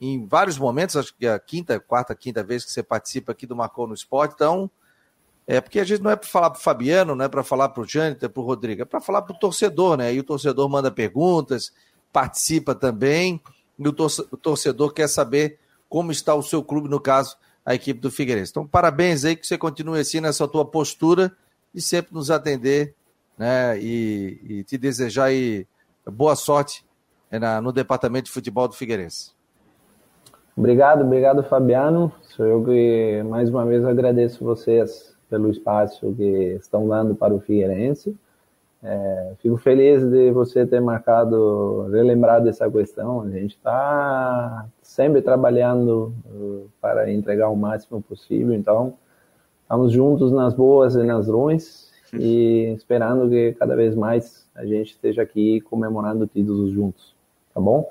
em 0.00 0.24
vários 0.26 0.58
momentos, 0.58 0.96
acho 0.96 1.14
que 1.14 1.26
é 1.26 1.32
a 1.32 1.38
quinta, 1.38 1.80
quarta, 1.80 2.14
quinta 2.14 2.44
vez 2.44 2.64
que 2.64 2.70
você 2.70 2.82
participa 2.82 3.32
aqui 3.32 3.46
do 3.46 3.56
Marcou 3.56 3.86
no 3.86 3.94
Esporte, 3.94 4.34
então. 4.34 4.70
É 5.46 5.60
porque 5.60 5.78
a 5.78 5.84
gente 5.84 6.02
não 6.02 6.10
é 6.10 6.16
para 6.16 6.28
falar 6.28 6.50
para 6.50 6.58
o 6.58 6.62
Fabiano, 6.62 7.14
não 7.14 7.24
é 7.24 7.28
para 7.28 7.44
falar 7.44 7.68
para 7.68 7.82
o 7.82 7.86
Jâniter, 7.86 8.28
para 8.28 8.42
o 8.42 8.44
Rodrigo, 8.44 8.82
é 8.82 8.84
para 8.84 9.00
falar 9.00 9.22
para 9.22 9.34
o 9.34 9.38
torcedor, 9.38 9.96
né? 9.96 10.12
E 10.12 10.18
o 10.18 10.24
torcedor 10.24 10.68
manda 10.68 10.90
perguntas, 10.90 11.72
participa 12.12 12.74
também 12.74 13.40
e 13.78 13.86
o 13.86 13.92
torcedor 13.92 14.92
quer 14.92 15.08
saber 15.08 15.58
como 15.88 16.10
está 16.10 16.34
o 16.34 16.42
seu 16.42 16.64
clube, 16.64 16.88
no 16.88 16.98
caso, 16.98 17.36
a 17.64 17.74
equipe 17.74 18.00
do 18.00 18.10
Figueirense. 18.10 18.50
Então, 18.50 18.66
parabéns 18.66 19.24
aí, 19.24 19.36
que 19.36 19.46
você 19.46 19.56
continue 19.56 20.00
assim 20.00 20.20
nessa 20.20 20.48
tua 20.48 20.64
postura 20.64 21.32
e 21.74 21.80
sempre 21.80 22.14
nos 22.14 22.30
atender, 22.30 22.94
né? 23.38 23.78
E, 23.78 24.40
e 24.44 24.64
te 24.64 24.76
desejar 24.76 25.26
aí 25.26 25.66
boa 26.04 26.34
sorte 26.34 26.84
né, 27.30 27.38
na, 27.38 27.60
no 27.60 27.72
departamento 27.72 28.26
de 28.26 28.32
futebol 28.32 28.66
do 28.66 28.74
Figueirense. 28.74 29.30
Obrigado, 30.56 31.04
obrigado, 31.04 31.42
Fabiano. 31.44 32.10
Sou 32.22 32.46
eu 32.46 32.64
que 32.64 33.22
mais 33.24 33.50
uma 33.50 33.64
vez 33.66 33.84
agradeço 33.84 34.42
vocês 34.42 35.15
pelo 35.28 35.50
espaço 35.50 36.14
que 36.14 36.56
estão 36.60 36.88
dando 36.88 37.14
para 37.14 37.34
o 37.34 37.40
Figueirense. 37.40 38.16
É, 38.82 39.32
fico 39.40 39.56
feliz 39.56 40.04
de 40.08 40.30
você 40.30 40.66
ter 40.66 40.80
marcado, 40.80 41.88
relembrado 41.90 42.48
essa 42.48 42.70
questão. 42.70 43.22
A 43.22 43.30
gente 43.30 43.56
está 43.56 44.66
sempre 44.82 45.20
trabalhando 45.22 46.14
uh, 46.26 46.70
para 46.80 47.10
entregar 47.12 47.48
o 47.48 47.56
máximo 47.56 48.00
possível. 48.00 48.54
Então, 48.54 48.94
estamos 49.62 49.92
juntos 49.92 50.30
nas 50.30 50.54
boas 50.54 50.94
e 50.94 51.02
nas 51.02 51.28
ruins 51.28 51.90
e 52.14 52.72
esperando 52.76 53.28
que 53.28 53.54
cada 53.54 53.74
vez 53.74 53.94
mais 53.94 54.46
a 54.54 54.64
gente 54.64 54.92
esteja 54.92 55.22
aqui 55.22 55.60
comemorando 55.62 56.26
títulos 56.26 56.70
juntos. 56.70 57.16
Tá 57.52 57.60
bom? 57.60 57.88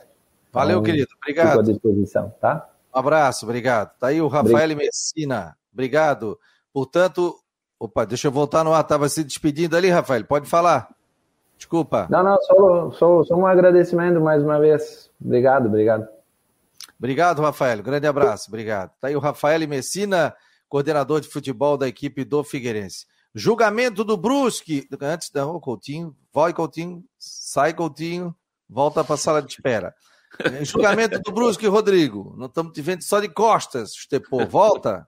Valeu, 0.54 0.80
então, 0.80 0.84
querido. 0.84 1.10
Obrigado. 1.22 1.50
Fico 1.50 1.60
à 1.60 1.64
disposição, 1.64 2.34
tá? 2.40 2.70
Um 2.96 3.00
abraço, 3.00 3.46
obrigado. 3.46 3.92
Tá 4.00 4.08
aí 4.08 4.22
o 4.22 4.28
Rafael 4.28 4.56
obrigado. 4.56 4.78
Messina. 4.78 5.58
Obrigado. 5.74 6.40
Portanto, 6.76 7.40
Opa, 7.80 8.06
deixa 8.06 8.28
eu 8.28 8.32
voltar 8.32 8.64
no 8.64 8.74
ar. 8.74 8.82
Estava 8.82 9.08
se 9.08 9.24
despedindo 9.24 9.76
ali, 9.76 9.90
Rafael. 9.90 10.26
Pode 10.26 10.50
falar. 10.50 10.90
Desculpa. 11.58 12.08
Não, 12.10 12.24
não, 12.24 12.38
só, 12.42 12.92
só, 12.92 13.24
só 13.24 13.36
um 13.36 13.46
agradecimento 13.46 14.20
mais 14.20 14.44
uma 14.44 14.60
vez. 14.60 15.10
Obrigado, 15.24 15.68
obrigado. 15.68 16.08
Obrigado, 16.98 17.42
Rafael. 17.42 17.84
Grande 17.84 18.08
abraço. 18.08 18.50
Obrigado. 18.50 18.92
Tá 19.00 19.08
aí 19.08 19.16
o 19.16 19.20
Rafael 19.20 19.68
Messina, 19.68 20.36
coordenador 20.68 21.22
de 21.22 21.30
futebol 21.30 21.78
da 21.78 21.88
equipe 21.88 22.26
do 22.26 22.44
Figueirense. 22.44 23.06
Julgamento 23.34 24.04
do 24.04 24.18
Brusque. 24.18 24.88
Antes, 25.02 25.32
não, 25.34 25.60
Coutinho. 25.60 26.16
Vai, 26.34 26.54
Coutinho. 26.54 27.04
Sai, 27.18 27.74
Coutinho. 27.74 28.34
Volta 28.70 29.04
para 29.04 29.16
a 29.16 29.18
sala 29.18 29.42
de 29.42 29.52
espera. 29.52 29.94
Julgamento 30.64 31.20
do 31.20 31.32
Brusque, 31.32 31.68
Rodrigo. 31.68 32.34
Não 32.38 32.48
estamos 32.48 32.74
te 32.74 32.82
vendo 32.82 33.02
só 33.02 33.20
de 33.20 33.30
costas, 33.30 33.92
Estepô. 33.92 34.46
Volta. 34.46 35.08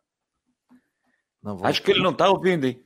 Acho 1.64 1.82
que 1.82 1.92
ele 1.92 2.04
não 2.04 2.12
está 2.12 2.30
ouvindo, 2.30 2.66
hein? 2.66 2.82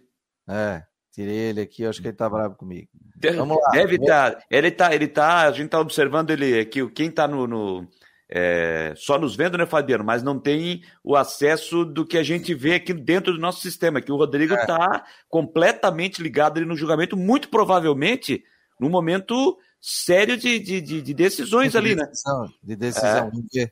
É, 0.47 0.84
tirei 1.12 1.36
ele 1.36 1.62
aqui, 1.62 1.86
acho 1.86 2.02
que 2.02 2.08
ele 2.08 2.15
está 2.15 2.30
bravo 2.30 2.56
comigo. 2.56 2.88
Vamos 3.36 3.58
lá. 3.62 3.69
Deve 3.71 3.95
estar. 3.95 4.32
Tá, 4.32 4.43
ele 4.50 4.67
está, 4.67 4.95
ele 4.95 5.08
tá, 5.08 5.47
a 5.47 5.52
gente 5.52 5.65
está 5.65 5.80
observando 5.80 6.32
ele 6.32 6.60
aqui, 6.60 6.88
quem 6.89 7.08
está 7.08 7.28
no, 7.28 7.47
no 7.47 7.88
é, 8.34 8.93
só 8.95 9.19
nos 9.19 9.36
vendo, 9.36 9.58
né, 9.58 9.65
Fabiano? 9.65 10.06
Mas 10.06 10.24
não 10.24 10.39
tem 10.39 10.84
o 11.04 11.17
acesso 11.17 11.84
do 11.84 12.06
que 12.06 12.17
a 12.17 12.24
gente 12.24 12.54
vê 12.54 12.76
aqui 12.76 12.93
dentro 12.93 13.34
do 13.34 13.39
nosso 13.39 13.60
sistema, 13.60 14.02
que 14.02 14.12
o 14.12 14.15
Rodrigo 14.15 14.54
está 14.54 15.04
é. 15.06 15.12
completamente 15.28 16.24
ligado 16.24 16.58
ali 16.58 16.65
no 16.65 16.76
julgamento, 16.76 17.17
muito 17.17 17.50
provavelmente 17.50 18.43
no 18.80 18.89
momento 18.89 19.58
sério 19.82 20.38
de, 20.38 20.60
de, 20.60 20.80
de, 20.80 21.02
de 21.02 21.13
decisões 21.13 21.74
de 21.74 21.78
ali, 21.78 21.95
decisão, 21.95 22.43
né? 22.43 22.50
De 22.63 22.76
decisão. 22.76 23.32
É. 23.58 23.67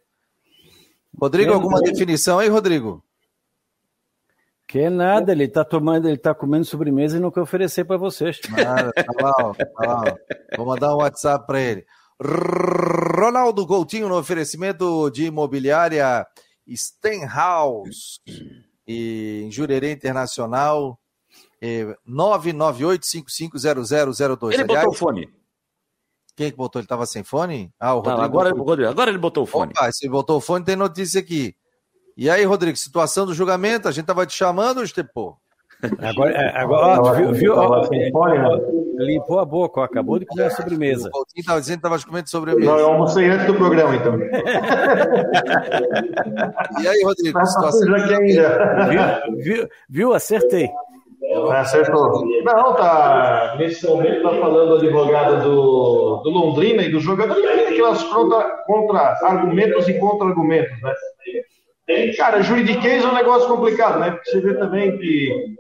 Rodrigo, 1.18 1.54
alguma 1.54 1.82
definição 1.82 2.40
aí, 2.40 2.50
Rodrigo? 2.50 3.04
Que 4.70 4.88
nada, 4.88 5.32
ele 5.32 5.48
tá 5.48 5.66
tomando, 5.66 6.08
ele 6.08 6.20
tá 6.20 6.36
comendo 6.36 6.64
sobremesa 6.64 7.18
e 7.18 7.20
não 7.20 7.32
quer 7.32 7.42
oferecer 7.42 7.86
para 7.86 7.98
vocês. 7.98 8.40
Nada, 8.52 8.94
tá 8.94 9.04
lá, 9.20 9.34
tá 9.56 9.68
lá. 9.80 10.04
Vou 10.56 10.68
mandar 10.68 10.94
um 10.94 11.00
WhatsApp 11.00 11.48
para 11.48 11.60
ele. 11.60 11.84
Ronaldo 12.22 13.66
Coutinho 13.66 14.08
no 14.08 14.16
oferecimento 14.16 15.10
de 15.10 15.26
imobiliária 15.26 16.24
Stenhouse 16.72 18.20
e 18.88 19.42
em 19.48 19.52
Jurerê 19.52 19.92
Internacional 19.92 21.00
998550002. 22.08 24.54
Ele 24.54 24.62
Aliás, 24.62 24.68
botou 24.68 24.92
o 24.92 24.94
fone. 24.94 25.28
Quem 26.36 26.52
que 26.52 26.58
botou? 26.58 26.80
Ele 26.80 26.86
estava 26.86 27.08
sem 27.08 27.24
fone? 27.24 27.74
Ah, 27.80 27.96
o 27.96 28.02
Rodrigo. 28.02 28.22
agora, 28.22 28.52
agora 28.88 29.10
ele 29.10 29.18
botou 29.18 29.46
o 29.46 29.48
fone. 29.48 29.72
Opa, 29.72 29.92
se 29.92 30.08
botou 30.08 30.38
o 30.38 30.42
fone, 30.42 30.64
tem 30.64 30.76
notícia 30.76 31.20
aqui. 31.20 31.56
E 32.20 32.30
aí, 32.30 32.44
Rodrigo, 32.44 32.76
situação 32.76 33.26
do 33.26 33.34
julgamento, 33.34 33.88
a 33.88 33.94
gente 33.94 34.06
tava 34.06 34.26
te 34.26 34.34
chamando, 34.34 34.84
Estepô? 34.84 35.38
Agora, 36.00 36.32
é, 36.32 36.60
agora 36.60 37.02
ó, 37.02 37.14
viu, 37.14 37.32
viu 37.32 37.56
ó, 37.56 37.90
né? 37.90 38.12
limpou 38.98 39.40
a 39.40 39.46
boca, 39.46 39.80
ó, 39.80 39.86
acabou 39.86 40.20
de 40.20 40.26
comer 40.26 40.48
a 40.48 40.50
sobremesa. 40.50 41.08
O 41.08 41.12
Coutinho 41.12 41.40
estava 41.40 41.62
dizendo 41.62 41.80
que 41.80 41.88
estava 41.88 42.06
comendo 42.06 42.30
sobremesa. 42.30 42.70
Não, 42.70 42.78
eu 42.78 42.88
almocei 42.88 43.30
antes 43.30 43.48
do 43.48 43.56
programa, 43.56 43.96
então. 43.96 44.20
e 46.82 46.88
aí, 46.90 47.04
Rodrigo? 47.06 47.46
Situação 47.46 47.88
viu, 47.88 49.38
viu, 49.38 49.70
viu, 49.88 50.14
acertei. 50.14 50.70
Acertou. 51.54 52.26
Não, 52.44 52.76
tá. 52.76 53.56
Nesse 53.58 53.88
momento 53.88 54.24
tá 54.24 54.32
falando 54.32 54.72
o 54.72 54.76
advogado 54.76 55.42
do, 55.42 56.18
do 56.18 56.30
Londrina 56.30 56.84
e 56.84 56.92
do 56.92 57.00
jogador 57.00 57.36
tem 57.36 57.68
aquelas 57.68 58.04
contra-argumentos 58.04 59.88
e 59.88 59.94
contra-argumentos, 59.98 60.82
né? 60.82 60.94
Cara, 62.18 62.42
juridiquês 62.42 63.04
é 63.04 63.08
um 63.08 63.16
negócio 63.16 63.48
complicado, 63.48 64.00
né? 64.00 64.20
Você 64.24 64.40
vê 64.42 64.54
também 64.56 64.98
que 64.98 65.56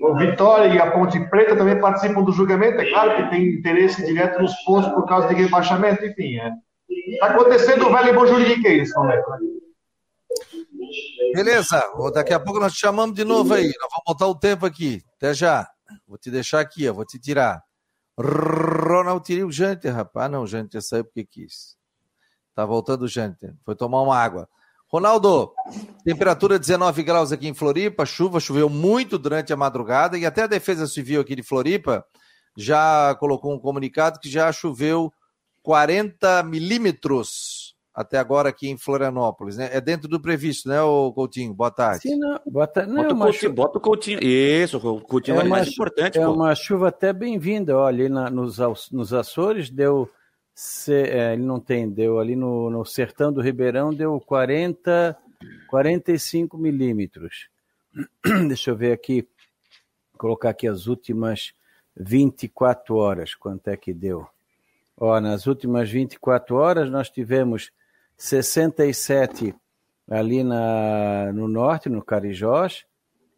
o 0.00 0.16
Vitória 0.16 0.66
e 0.66 0.78
a 0.78 0.90
Ponte 0.90 1.20
Preta 1.28 1.54
também 1.54 1.80
participam 1.80 2.22
do 2.22 2.32
julgamento. 2.32 2.80
É 2.80 2.90
claro 2.90 3.16
que 3.16 3.30
tem 3.30 3.54
interesse 3.54 4.04
direto 4.04 4.42
nos 4.42 4.54
postos 4.64 4.92
por 4.94 5.06
causa 5.06 5.28
de 5.28 5.34
rebaixamento, 5.34 6.04
enfim. 6.04 6.38
É. 6.38 6.50
Tá 7.20 7.26
acontecendo 7.26 7.86
o 7.86 7.92
velho 7.92 8.14
bom 8.14 8.26
juridiquês 8.26 8.78
nesse 8.78 8.94
momento. 8.96 9.30
Né? 9.30 9.38
Beleza, 11.34 11.82
daqui 12.12 12.32
a 12.32 12.40
pouco 12.40 12.58
nós 12.58 12.72
te 12.72 12.80
chamamos 12.80 13.14
de 13.14 13.24
novo 13.24 13.54
aí. 13.54 13.66
Nós 13.66 13.90
vamos 13.90 14.04
botar 14.06 14.26
o 14.26 14.34
tempo 14.34 14.66
aqui. 14.66 15.00
Até 15.16 15.32
já. 15.34 15.68
Vou 16.08 16.18
te 16.18 16.30
deixar 16.30 16.60
aqui, 16.60 16.90
vou 16.90 17.04
te 17.04 17.18
tirar. 17.18 17.62
Ronald 18.18 19.24
tirei 19.24 19.44
o 19.44 19.52
Janter, 19.52 19.94
rapaz. 19.94 20.30
Não, 20.30 20.42
o 20.42 20.46
Janter 20.46 20.82
saiu 20.82 21.04
porque 21.04 21.24
quis. 21.24 21.76
Tá 22.54 22.64
voltando 22.64 23.02
o 23.02 23.08
Janter. 23.08 23.54
Foi 23.64 23.76
tomar 23.76 24.02
uma 24.02 24.18
água. 24.18 24.48
Ronaldo, 24.90 25.52
temperatura 26.04 26.58
19 26.58 27.04
graus 27.04 27.30
aqui 27.30 27.46
em 27.46 27.54
Floripa, 27.54 28.04
chuva, 28.04 28.40
choveu 28.40 28.68
muito 28.68 29.16
durante 29.18 29.52
a 29.52 29.56
madrugada 29.56 30.18
e 30.18 30.26
até 30.26 30.42
a 30.42 30.48
Defesa 30.48 30.84
Civil 30.88 31.20
aqui 31.20 31.36
de 31.36 31.44
Floripa 31.44 32.04
já 32.56 33.14
colocou 33.20 33.54
um 33.54 33.58
comunicado 33.58 34.18
que 34.18 34.28
já 34.28 34.50
choveu 34.50 35.12
40 35.62 36.42
milímetros 36.42 37.76
até 37.94 38.18
agora 38.18 38.48
aqui 38.48 38.68
em 38.68 38.76
Florianópolis, 38.76 39.56
né? 39.56 39.68
É 39.72 39.80
dentro 39.80 40.08
do 40.08 40.20
previsto, 40.20 40.68
né, 40.68 40.82
o 40.82 41.12
Coutinho? 41.12 41.54
Boa 41.54 41.70
tarde. 41.70 42.02
Sim, 42.02 42.16
não, 42.16 42.40
bota, 42.46 42.84
não, 42.84 43.02
bota, 43.02 43.14
o 43.14 43.18
Coutinho, 43.18 43.40
chuva... 43.40 43.54
bota 43.54 43.78
o 43.78 43.80
Coutinho. 43.80 44.18
Isso, 44.24 44.78
o 44.78 45.00
Coutinho 45.00 45.40
é, 45.40 45.44
é 45.44 45.48
mais 45.48 45.68
importante. 45.68 46.18
É 46.18 46.24
pô. 46.24 46.32
uma 46.32 46.52
chuva 46.56 46.88
até 46.88 47.12
bem-vinda, 47.12 47.76
olha, 47.76 48.06
ali 48.06 48.08
na, 48.08 48.28
nos, 48.28 48.58
nos 48.90 49.12
Açores 49.12 49.70
deu 49.70 50.10
se, 50.62 50.92
é, 50.92 51.32
ele 51.32 51.42
não 51.42 51.58
tem, 51.58 51.88
deu 51.88 52.18
ali 52.18 52.36
no, 52.36 52.68
no 52.68 52.84
sertão 52.84 53.32
do 53.32 53.40
Ribeirão, 53.40 53.94
deu 53.94 54.20
40, 54.20 55.16
45 55.66 56.58
milímetros. 56.58 57.48
Deixa 58.46 58.70
eu 58.70 58.76
ver 58.76 58.92
aqui, 58.92 59.26
colocar 60.18 60.50
aqui 60.50 60.68
as 60.68 60.86
últimas 60.86 61.54
24 61.96 62.94
horas, 62.94 63.34
quanto 63.34 63.68
é 63.68 63.76
que 63.76 63.94
deu? 63.94 64.28
Ó, 64.98 65.18
nas 65.18 65.46
últimas 65.46 65.90
24 65.90 66.54
horas 66.56 66.90
nós 66.90 67.08
tivemos 67.08 67.72
67 68.18 69.54
ali 70.10 70.44
na, 70.44 71.32
no 71.32 71.48
norte, 71.48 71.88
no 71.88 72.04
Carijós, 72.04 72.84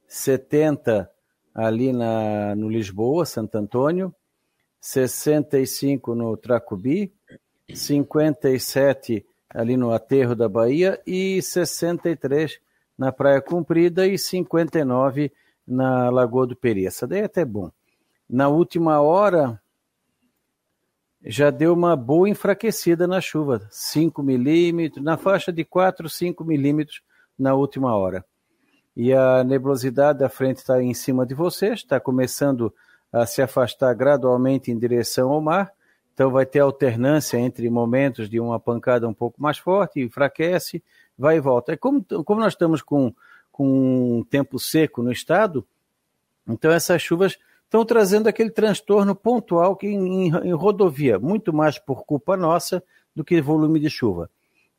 70 0.09 1.09
ali 1.55 1.93
na, 1.93 2.57
no 2.57 2.69
Lisboa, 2.69 3.25
Santo 3.25 3.55
Antônio, 3.55 4.13
65 4.83 6.13
no 6.13 6.37
Tracubi, 6.37 7.13
57 7.73 9.25
ali 9.49 9.77
no 9.77 9.93
Aterro 9.93 10.35
da 10.35 10.49
Bahia 10.49 11.01
e 11.07 11.41
63 11.41 12.59
na 12.99 13.13
Praia 13.13 13.41
Comprida 13.41 14.09
e 14.09 14.19
59 14.19 15.33
na 15.65 16.11
Lagoa 16.11 16.49
do 16.49 16.57
Peri. 16.57 16.85
Essa 16.85 17.07
daí 17.07 17.21
é 17.21 17.25
até 17.25 17.45
bom. 17.45 17.71
Na 18.29 18.49
última 18.49 19.01
hora 19.01 19.61
já 21.25 21.51
deu 21.51 21.73
uma 21.75 21.95
boa 21.95 22.29
enfraquecida 22.29 23.07
na 23.07 23.21
chuva, 23.21 23.65
5 23.71 24.21
milímetros, 24.21 25.05
na 25.05 25.17
faixa 25.17 25.53
de 25.53 25.65
4, 25.65 26.09
5 26.09 26.45
milímetros 26.45 27.03
na 27.39 27.55
última 27.55 27.95
hora. 27.95 28.25
E 28.97 29.13
a 29.13 29.45
nebulosidade 29.45 30.19
da 30.19 30.29
frente 30.29 30.57
está 30.57 30.83
em 30.83 30.93
cima 30.93 31.25
de 31.25 31.35
vocês, 31.35 31.75
está 31.75 32.01
começando 32.01 32.67
a 32.67 32.92
se 33.27 33.43
afastar 33.43 33.95
gradualmente 33.95 34.71
em 34.71 34.79
direção 34.79 35.31
ao 35.31 35.41
mar. 35.41 35.73
Então 36.15 36.31
vai 36.31 36.45
ter 36.45 36.61
alternância 36.61 37.39
entre 37.39 37.69
momentos 37.71 38.29
de 38.29 38.39
uma 38.39 38.61
pancada 38.61 39.09
um 39.09 39.15
pouco 39.15 39.41
mais 39.41 39.59
forte, 39.59 40.01
enfraquece, 40.01 40.83
vai 41.19 41.37
e 41.37 41.41
volta. 41.41 41.73
É 41.73 41.77
como, 41.77 42.05
como 42.25 42.41
nós 42.41 42.53
estamos 42.53 42.83
com, 42.83 43.15
com 43.51 44.19
um 44.19 44.25
tempo 44.25 44.59
seco 44.59 45.03
no 45.03 45.13
estado, 45.13 45.67
então 46.47 46.71
essas 46.71 47.01
chuvas 47.01 47.39
estão 47.65 47.85
trazendo 47.85 48.29
aquele 48.29 48.51
transtorno 48.51 49.15
pontual 49.15 49.75
que 49.77 49.87
em, 49.87 50.27
em, 50.27 50.53
rodovia, 50.53 51.19
muito 51.19 51.53
mais 51.53 51.79
por 51.79 52.05
culpa 52.05 52.37
nossa 52.37 52.83
do 53.15 53.25
que 53.25 53.41
volume 53.41 53.81
de 53.81 53.89
chuva. 53.89 54.29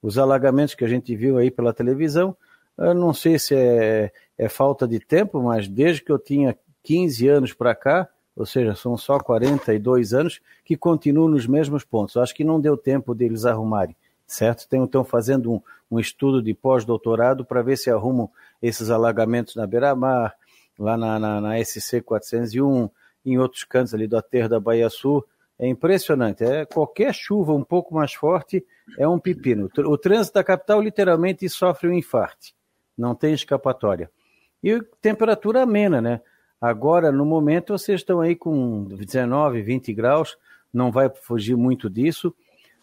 Os 0.01 0.17
alagamentos 0.17 0.75
que 0.75 0.83
a 0.83 0.87
gente 0.87 1.15
viu 1.15 1.37
aí 1.37 1.49
pela 1.49 1.73
televisão, 1.73 2.35
eu 2.77 2.93
não 2.93 3.13
sei 3.13 3.39
se 3.39 3.55
é, 3.55 4.11
é 4.37 4.49
falta 4.49 4.87
de 4.87 4.99
tempo, 4.99 5.41
mas 5.41 5.67
desde 5.67 6.03
que 6.03 6.11
eu 6.11 6.19
tinha 6.19 6.55
15 6.83 7.27
anos 7.27 7.53
para 7.53 7.73
cá, 7.73 8.07
ou 8.35 8.45
seja, 8.45 8.75
são 8.75 8.97
só 8.97 9.19
42 9.19 10.13
anos, 10.13 10.41
que 10.65 10.75
continuam 10.75 11.27
nos 11.27 11.45
mesmos 11.45 11.83
pontos. 11.83 12.17
Acho 12.17 12.33
que 12.33 12.43
não 12.43 12.59
deu 12.59 12.75
tempo 12.75 13.13
deles 13.13 13.45
arrumarem, 13.45 13.95
certo? 14.25 14.67
Estão 14.71 15.03
fazendo 15.03 15.51
um, 15.51 15.61
um 15.91 15.99
estudo 15.99 16.41
de 16.41 16.53
pós-doutorado 16.53 17.45
para 17.45 17.61
ver 17.61 17.77
se 17.77 17.91
arrumam 17.91 18.29
esses 18.61 18.89
alagamentos 18.89 19.55
na 19.55 19.67
beira-mar, 19.67 20.35
lá 20.79 20.97
na, 20.97 21.19
na, 21.19 21.41
na, 21.41 21.63
SC 21.63 22.01
401, 22.01 22.89
em 23.25 23.37
outros 23.37 23.63
cantos 23.63 23.93
ali 23.93 24.07
do 24.07 24.17
aterro 24.17 24.49
da 24.49 24.59
Bahia 24.59 24.89
Sul. 24.89 25.23
É 25.59 25.67
impressionante. 25.67 26.43
É, 26.43 26.65
qualquer 26.65 27.13
chuva 27.13 27.53
um 27.53 27.63
pouco 27.63 27.93
mais 27.93 28.13
forte 28.13 28.65
é 28.97 29.07
um 29.07 29.19
pepino. 29.19 29.69
O 29.77 29.97
trânsito 29.97 30.33
da 30.33 30.43
capital 30.43 30.81
literalmente 30.81 31.47
sofre 31.47 31.87
um 31.87 31.93
infarte. 31.93 32.55
Não 32.97 33.13
tem 33.13 33.33
escapatória. 33.33 34.09
E 34.63 34.81
temperatura 34.99 35.61
amena, 35.61 36.01
né? 36.01 36.21
Agora, 36.63 37.11
no 37.11 37.25
momento, 37.25 37.77
vocês 37.77 37.99
estão 37.99 38.21
aí 38.21 38.37
com 38.37 38.85
19, 38.85 39.61
20 39.61 39.93
graus, 39.93 40.37
não 40.73 40.93
vai 40.93 41.09
fugir 41.09 41.57
muito 41.57 41.89
disso. 41.89 42.33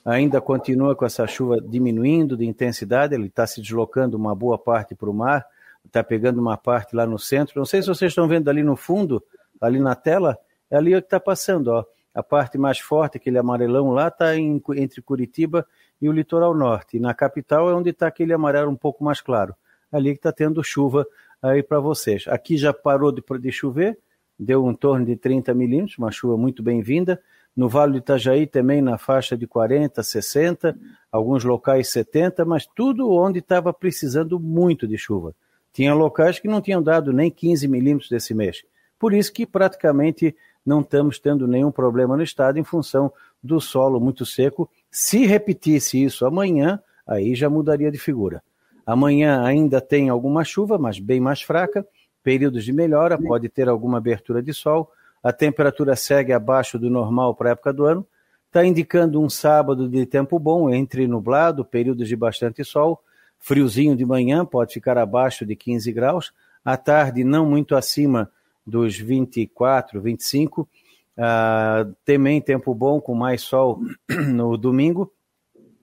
Ainda 0.04 0.38
continua 0.38 0.94
com 0.94 1.06
essa 1.06 1.26
chuva 1.26 1.58
diminuindo 1.62 2.36
de 2.36 2.44
intensidade, 2.44 3.14
ele 3.14 3.28
está 3.28 3.46
se 3.46 3.58
deslocando 3.62 4.18
uma 4.18 4.34
boa 4.34 4.58
parte 4.58 4.94
para 4.94 5.08
o 5.08 5.14
mar, 5.14 5.46
está 5.82 6.04
pegando 6.04 6.42
uma 6.42 6.58
parte 6.58 6.94
lá 6.94 7.06
no 7.06 7.18
centro. 7.18 7.54
Não 7.56 7.64
sei 7.64 7.80
se 7.80 7.88
vocês 7.88 8.10
estão 8.10 8.28
vendo 8.28 8.50
ali 8.50 8.62
no 8.62 8.76
fundo, 8.76 9.24
ali 9.58 9.78
na 9.78 9.94
tela, 9.94 10.36
é 10.70 10.76
ali 10.76 10.90
que 10.90 10.98
está 10.98 11.18
passando, 11.18 11.68
ó. 11.68 11.82
A 12.14 12.22
parte 12.22 12.58
mais 12.58 12.78
forte, 12.78 13.16
aquele 13.16 13.38
amarelão 13.38 13.92
lá, 13.92 14.08
está 14.08 14.36
entre 14.36 15.00
Curitiba 15.00 15.66
e 16.02 16.06
o 16.06 16.12
litoral 16.12 16.54
norte. 16.54 16.98
E 16.98 17.00
na 17.00 17.14
capital 17.14 17.70
é 17.70 17.74
onde 17.74 17.88
está 17.88 18.08
aquele 18.08 18.34
amarelo 18.34 18.70
um 18.70 18.76
pouco 18.76 19.02
mais 19.02 19.22
claro. 19.22 19.54
Ali 19.90 20.10
que 20.10 20.18
está 20.18 20.32
tendo 20.32 20.62
chuva 20.62 21.06
aí 21.42 21.62
para 21.62 21.80
vocês. 21.80 22.24
Aqui 22.28 22.56
já 22.56 22.72
parou 22.72 23.12
de, 23.12 23.22
de 23.40 23.52
chover, 23.52 23.98
deu 24.38 24.64
um 24.64 24.74
torno 24.74 25.04
de 25.04 25.16
30 25.16 25.54
milímetros, 25.54 25.98
uma 25.98 26.10
chuva 26.10 26.36
muito 26.36 26.62
bem-vinda. 26.62 27.20
No 27.56 27.68
Vale 27.68 27.92
do 27.92 27.98
Itajaí 27.98 28.46
também 28.46 28.80
na 28.80 28.96
faixa 28.96 29.36
de 29.36 29.46
40, 29.46 30.02
60, 30.02 30.78
alguns 31.10 31.44
locais 31.44 31.88
70, 31.88 32.44
mas 32.44 32.66
tudo 32.66 33.10
onde 33.10 33.40
estava 33.40 33.72
precisando 33.72 34.38
muito 34.38 34.86
de 34.86 34.96
chuva. 34.96 35.34
Tinha 35.72 35.94
locais 35.94 36.38
que 36.38 36.48
não 36.48 36.60
tinham 36.60 36.82
dado 36.82 37.12
nem 37.12 37.30
15 37.30 37.66
milímetros 37.68 38.08
desse 38.08 38.34
mês. 38.34 38.62
Por 38.98 39.12
isso 39.12 39.32
que 39.32 39.46
praticamente 39.46 40.34
não 40.64 40.80
estamos 40.80 41.18
tendo 41.18 41.46
nenhum 41.46 41.70
problema 41.70 42.16
no 42.16 42.22
estado 42.22 42.58
em 42.58 42.64
função 42.64 43.12
do 43.42 43.60
solo 43.60 44.00
muito 44.00 44.26
seco. 44.26 44.70
Se 44.90 45.24
repetisse 45.26 46.02
isso 46.02 46.26
amanhã, 46.26 46.80
aí 47.06 47.34
já 47.34 47.48
mudaria 47.48 47.90
de 47.90 47.98
figura. 47.98 48.42
Amanhã 48.90 49.44
ainda 49.44 49.80
tem 49.80 50.08
alguma 50.08 50.42
chuva, 50.42 50.76
mas 50.76 50.98
bem 50.98 51.20
mais 51.20 51.40
fraca, 51.42 51.86
períodos 52.24 52.64
de 52.64 52.72
melhora, 52.72 53.16
pode 53.16 53.48
ter 53.48 53.68
alguma 53.68 53.98
abertura 53.98 54.42
de 54.42 54.52
sol, 54.52 54.90
a 55.22 55.32
temperatura 55.32 55.94
segue 55.94 56.32
abaixo 56.32 56.76
do 56.76 56.90
normal 56.90 57.32
para 57.36 57.50
a 57.50 57.52
época 57.52 57.72
do 57.72 57.84
ano, 57.84 58.04
está 58.48 58.66
indicando 58.66 59.22
um 59.22 59.30
sábado 59.30 59.88
de 59.88 60.04
tempo 60.06 60.40
bom, 60.40 60.68
entre 60.68 61.06
nublado, 61.06 61.64
períodos 61.64 62.08
de 62.08 62.16
bastante 62.16 62.64
sol, 62.64 63.00
friozinho 63.38 63.94
de 63.94 64.04
manhã, 64.04 64.44
pode 64.44 64.74
ficar 64.74 64.98
abaixo 64.98 65.46
de 65.46 65.54
15 65.54 65.92
graus, 65.92 66.32
à 66.64 66.76
tarde 66.76 67.22
não 67.22 67.46
muito 67.46 67.76
acima 67.76 68.28
dos 68.66 68.98
24, 68.98 70.00
25, 70.00 70.62
uh, 70.62 71.94
também 72.04 72.40
tempo 72.40 72.74
bom 72.74 73.00
com 73.00 73.14
mais 73.14 73.42
sol 73.42 73.80
no 74.34 74.56
domingo, 74.56 75.12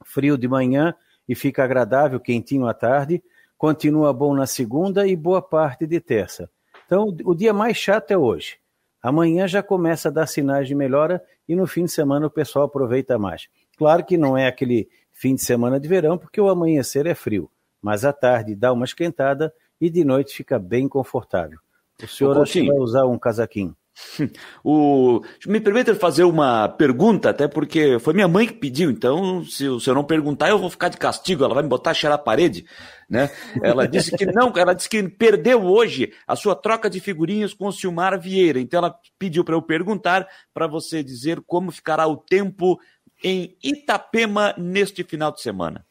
frio 0.03 0.37
de 0.37 0.49
manhã, 0.49 0.93
e 1.28 1.36
fica 1.36 1.63
agradável, 1.63 2.19
quentinho 2.19 2.67
à 2.67 2.73
tarde, 2.73 3.23
continua 3.57 4.13
bom 4.13 4.34
na 4.34 4.45
segunda 4.45 5.07
e 5.07 5.15
boa 5.15 5.41
parte 5.41 5.86
de 5.86 5.99
terça. 5.99 6.49
Então, 6.86 7.15
o 7.25 7.36
dia 7.36 7.53
mais 7.53 7.75
chato 7.75 8.11
é 8.11 8.17
hoje. 8.17 8.57
Amanhã 9.01 9.47
já 9.47 9.61
começa 9.61 10.09
a 10.09 10.11
dar 10.11 10.28
sinais 10.28 10.67
de 10.67 10.75
melhora 10.75 11.23
e 11.47 11.55
no 11.55 11.67
fim 11.67 11.86
de 11.86 11.91
semana 11.91 12.28
o 12.28 12.32
pessoal 12.32 12.65
aproveita 12.65 13.17
mais. 13.17 13.47
Claro 13.78 14.03
que 14.03 14.17
não 14.17 14.38
é 14.38 14.47
aquele 14.47 14.89
fim 15.13 15.36
de 15.36 15.41
semana 15.41 15.80
de 15.80 15.88
verão, 15.88 16.17
porque 16.17 16.39
o 16.39 16.49
amanhecer 16.49 17.05
é 17.05 17.15
frio, 17.15 17.49
mas 17.82 18.05
à 18.05 18.13
tarde 18.13 18.55
dá 18.55 18.71
uma 18.71 18.86
esquentada 18.86 19.53
e 19.80 19.89
de 19.89 20.03
noite 20.03 20.36
fica 20.36 20.57
bem 20.59 20.88
confortável. 20.88 21.59
O 22.01 22.07
senhor 22.07 22.41
acha 22.41 22.53
que 22.53 22.67
vai 22.67 22.78
usar 22.78 23.05
um 23.05 23.17
casaquinho? 23.17 23.75
O... 24.63 25.21
Me 25.45 25.59
permita 25.59 25.95
fazer 25.95 26.23
uma 26.23 26.67
pergunta, 26.67 27.29
até 27.29 27.47
porque 27.47 27.99
foi 27.99 28.13
minha 28.13 28.27
mãe 28.27 28.47
que 28.47 28.53
pediu, 28.53 28.89
então 28.89 29.43
se 29.45 29.65
senhor 29.79 29.95
não 29.95 30.03
perguntar, 30.03 30.49
eu 30.49 30.59
vou 30.59 30.69
ficar 30.69 30.89
de 30.89 30.97
castigo, 30.97 31.43
ela 31.43 31.53
vai 31.53 31.63
me 31.63 31.69
botar 31.69 31.91
a 31.91 31.93
cheirar 31.93 32.19
a 32.19 32.21
parede, 32.21 32.65
né? 33.09 33.29
Ela 33.61 33.87
disse 33.87 34.15
que 34.15 34.25
não, 34.25 34.51
ela 34.55 34.73
disse 34.73 34.89
que 34.89 35.01
perdeu 35.07 35.63
hoje 35.63 36.11
a 36.27 36.35
sua 36.35 36.55
troca 36.55 36.89
de 36.89 36.99
figurinhas 36.99 37.53
com 37.53 37.67
o 37.67 37.71
Silmar 37.71 38.19
Vieira, 38.19 38.59
então 38.59 38.79
ela 38.79 38.95
pediu 39.17 39.43
para 39.43 39.55
eu 39.55 39.61
perguntar 39.61 40.27
para 40.53 40.67
você 40.67 41.03
dizer 41.03 41.41
como 41.45 41.71
ficará 41.71 42.07
o 42.07 42.17
tempo 42.17 42.79
em 43.23 43.55
Itapema 43.63 44.53
neste 44.57 45.03
final 45.03 45.31
de 45.31 45.41
semana. 45.41 45.85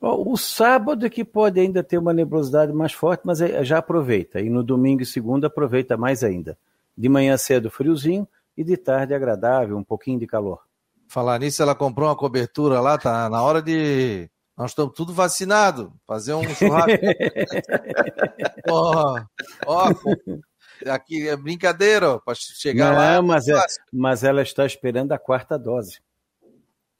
O 0.00 0.36
sábado 0.36 1.06
é 1.06 1.10
que 1.10 1.24
pode 1.24 1.58
ainda 1.58 1.82
ter 1.82 1.96
uma 1.96 2.12
nebulosidade 2.12 2.72
mais 2.74 2.92
forte, 2.92 3.22
mas 3.24 3.40
é, 3.40 3.64
já 3.64 3.78
aproveita. 3.78 4.38
E 4.38 4.50
no 4.50 4.62
domingo 4.62 5.02
e 5.02 5.06
segunda 5.06 5.46
aproveita 5.46 5.96
mais 5.96 6.22
ainda. 6.22 6.58
De 6.96 7.08
manhã 7.08 7.36
cedo 7.36 7.70
friozinho 7.70 8.26
e 8.56 8.62
de 8.62 8.76
tarde 8.76 9.14
agradável, 9.14 9.76
um 9.76 9.84
pouquinho 9.84 10.18
de 10.18 10.26
calor. 10.26 10.60
Falar 11.08 11.38
nisso, 11.38 11.62
ela 11.62 11.74
comprou 11.74 12.08
uma 12.08 12.16
cobertura 12.16 12.80
lá, 12.80 12.96
tá 12.98 13.28
na 13.28 13.42
hora 13.42 13.60
de. 13.60 14.28
Nós 14.56 14.70
estamos 14.70 14.94
tudo 14.94 15.12
vacinado. 15.12 15.92
Fazer 16.06 16.34
um 16.34 16.48
churrasco. 16.54 16.90
ó, 18.70 19.20
ó, 19.66 19.90
aqui 20.88 21.28
é 21.28 21.36
brincadeira, 21.36 22.20
para 22.20 22.34
chegar 22.34 22.92
Não, 22.92 22.98
lá. 22.98 23.22
Mas, 23.22 23.48
é, 23.48 23.54
mas 23.92 24.22
ela 24.22 24.42
está 24.42 24.64
esperando 24.64 25.12
a 25.12 25.18
quarta 25.18 25.58
dose. 25.58 26.00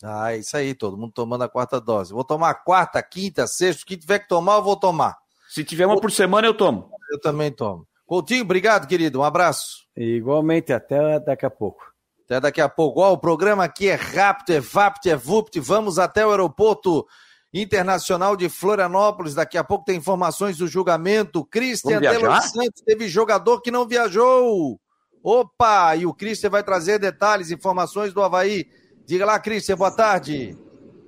Ah, 0.03 0.33
é 0.35 0.39
isso 0.39 0.57
aí, 0.57 0.75
todo 0.75 0.99
mundo 0.99 1.13
tomando 1.13 1.45
a 1.45 1.49
quarta 1.49 1.81
dose. 1.81 2.13
Vou 2.13 2.25
tomar 2.25 2.51
a 2.51 2.55
quarta, 2.55 3.03
quinta, 3.03 3.47
sexta, 3.47 3.83
o 3.83 3.87
que 3.87 3.97
tiver 3.97 4.19
que 4.19 4.29
tomar, 4.29 4.57
eu 4.57 4.63
vou 4.63 4.77
tomar. 4.77 5.17
Se 5.49 5.65
tiver 5.65 5.87
uma 5.87 6.01
por 6.01 6.11
semana, 6.11 6.47
eu 6.47 6.55
tomo. 6.55 6.91
Eu 7.11 7.21
também 7.21 7.51
tomo. 7.51 7.87
Coutinho, 8.05 8.43
obrigado, 8.43 8.87
querido. 8.87 9.21
Um 9.21 9.25
abraço. 9.25 9.84
Igualmente, 9.97 10.73
até 10.73 11.21
daqui 11.21 11.47
a 11.47 11.51
pouco. 11.51 11.93
Até 12.25 12.41
daqui 12.41 12.61
a 12.61 12.69
pouco. 12.69 13.01
Ó, 13.01 13.13
o 13.13 13.19
programa 13.19 13.65
aqui 13.65 13.89
é 13.89 13.95
rápido, 13.95 14.53
é 14.57 14.61
VAPT, 14.61 15.11
é 15.11 15.17
VUPT. 15.17 15.61
Vamos 15.61 15.99
até 15.99 16.27
o 16.27 16.31
aeroporto 16.31 17.07
internacional 17.53 18.35
de 18.37 18.49
Florianópolis. 18.49 19.35
Daqui 19.35 19.57
a 19.57 19.63
pouco 19.63 19.85
tem 19.85 19.97
informações 19.97 20.57
do 20.57 20.67
julgamento. 20.67 21.45
Christian 21.45 22.01
Delos 22.01 22.45
Santos 22.51 22.83
teve 22.85 23.09
jogador 23.09 23.61
que 23.61 23.71
não 23.71 23.87
viajou. 23.87 24.81
Opa! 25.23 25.95
E 25.97 26.07
o 26.07 26.15
Christian 26.15 26.51
vai 26.51 26.65
trazer 26.65 26.99
detalhes, 26.99 27.51
informações 27.51 28.13
do 28.13 28.23
Havaí. 28.23 28.67
Diga 29.07 29.25
lá, 29.25 29.39
Christian, 29.39 29.77
boa 29.77 29.95
tarde. 29.95 30.59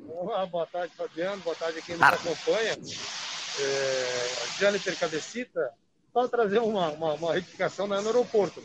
Olá, 0.09 0.47
boa 0.47 0.67
tarde, 0.67 0.95
Fabiano. 0.97 1.43
Boa 1.43 1.57
tarde 1.57 1.79
a 1.79 1.83
quem 1.83 1.97
nos 1.97 2.05
ah. 2.05 2.09
acompanha. 2.09 2.79
É, 3.59 4.59
Jâniter 4.59 4.99
Cabecita 4.99 5.71
só 6.13 6.29
trazer 6.29 6.59
uma, 6.61 6.89
uma, 6.91 7.15
uma 7.15 7.35
retificação 7.35 7.87
no 7.87 7.95
aeroporto. 7.95 8.63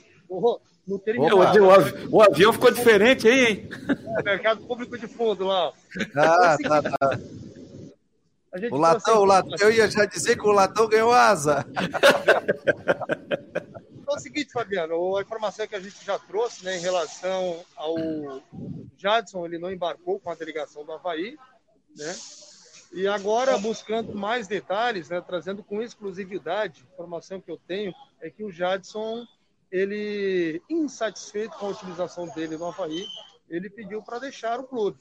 No 0.88 0.98
terminal. 0.98 1.38
O, 1.38 2.18
o, 2.18 2.22
avião 2.22 2.54
ficou 2.54 2.72
diferente 2.72 3.28
aí, 3.28 3.46
hein? 3.46 3.70
É, 4.18 4.24
mercado 4.24 4.62
público 4.66 4.98
de 4.98 5.08
fundo 5.08 5.46
lá. 5.46 5.72
Ah, 6.16 6.58
tá, 6.62 6.82
tá. 6.82 7.20
O 8.72 8.78
latão, 8.78 9.22
o 9.22 9.26
latão, 9.26 9.56
eu 9.60 9.72
ia 9.72 9.90
já 9.90 10.06
dizer 10.06 10.36
que 10.38 10.46
o 10.46 10.52
latão 10.52 10.88
ganhou 10.88 11.14
asa. 11.14 11.66
Então 14.02 14.16
é 14.16 14.18
o 14.18 14.20
seguinte, 14.20 14.52
Fabiano, 14.52 15.16
a 15.16 15.22
informação 15.22 15.66
que 15.66 15.76
a 15.76 15.80
gente 15.80 16.04
já 16.04 16.20
trouxe 16.20 16.66
né, 16.66 16.76
em 16.78 16.82
relação 16.82 17.64
ao 17.78 17.96
Jadson, 18.98 19.46
ele 19.46 19.58
não 19.58 19.72
embarcou 19.72 20.20
com 20.20 20.30
a 20.30 20.36
delegação 20.36 20.84
do 20.84 20.92
Havaí, 20.92 21.38
né? 21.96 22.14
E 22.92 23.08
agora, 23.08 23.58
buscando 23.58 24.14
mais 24.14 24.50
detalhes, 24.50 25.08
né, 25.10 25.22
trazendo 25.22 25.64
com 25.64 25.82
exclusividade, 25.82 26.84
a 26.84 26.94
informação 26.94 27.40
que 27.40 27.50
eu 27.50 27.58
tenho 27.66 27.94
é 28.20 28.30
que 28.30 28.44
o 28.44 28.52
Jadson, 28.52 29.26
ele, 29.72 30.62
insatisfeito 30.70 31.58
com 31.58 31.68
a 31.68 31.70
utilização 31.70 32.28
dele 32.28 32.58
no 32.58 32.68
Havaí, 32.68 33.06
ele 33.50 33.70
pediu 33.70 34.02
para 34.02 34.20
deixar 34.20 34.60
o 34.60 34.68
clube. 34.68 35.00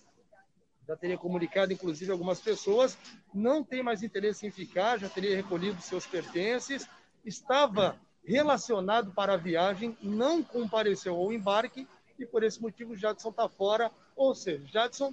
Já 0.87 0.97
teria 0.97 1.19
comunicado, 1.19 1.73
inclusive, 1.73 2.11
algumas 2.11 2.41
pessoas, 2.41 2.97
não 3.35 3.63
tem 3.63 3.83
mais 3.83 4.03
interesse 4.03 4.47
em 4.47 4.51
ficar, 4.51 4.99
já 4.99 5.09
teria 5.09 5.37
recolhido 5.37 5.81
seus 5.83 6.07
pertences, 6.07 6.89
estava 7.25 7.99
relacionado 8.25 9.13
para 9.13 9.35
a 9.35 9.37
viagem, 9.37 9.97
não 10.03 10.43
compareceu 10.43 11.17
ao 11.17 11.33
embarque 11.33 11.87
e 12.19 12.27
por 12.27 12.43
esse 12.43 12.61
motivo 12.61 12.97
Jadson 12.97 13.31
está 13.31 13.49
fora, 13.49 13.91
ou 14.15 14.35
seja, 14.35 14.67
Jadson 14.67 15.13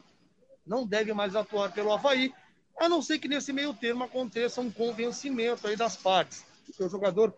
não 0.65 0.85
deve 0.85 1.13
mais 1.13 1.35
atuar 1.35 1.71
pelo 1.71 1.93
Havaí, 1.93 2.33
a 2.77 2.89
não 2.89 3.01
ser 3.01 3.17
que 3.17 3.27
nesse 3.27 3.53
meio 3.53 3.73
termo 3.73 4.03
aconteça 4.03 4.61
um 4.61 4.69
convencimento 4.69 5.67
aí 5.67 5.75
das 5.75 5.95
partes. 5.95 6.45
Porque 6.65 6.83
o 6.83 6.89
jogador 6.89 7.33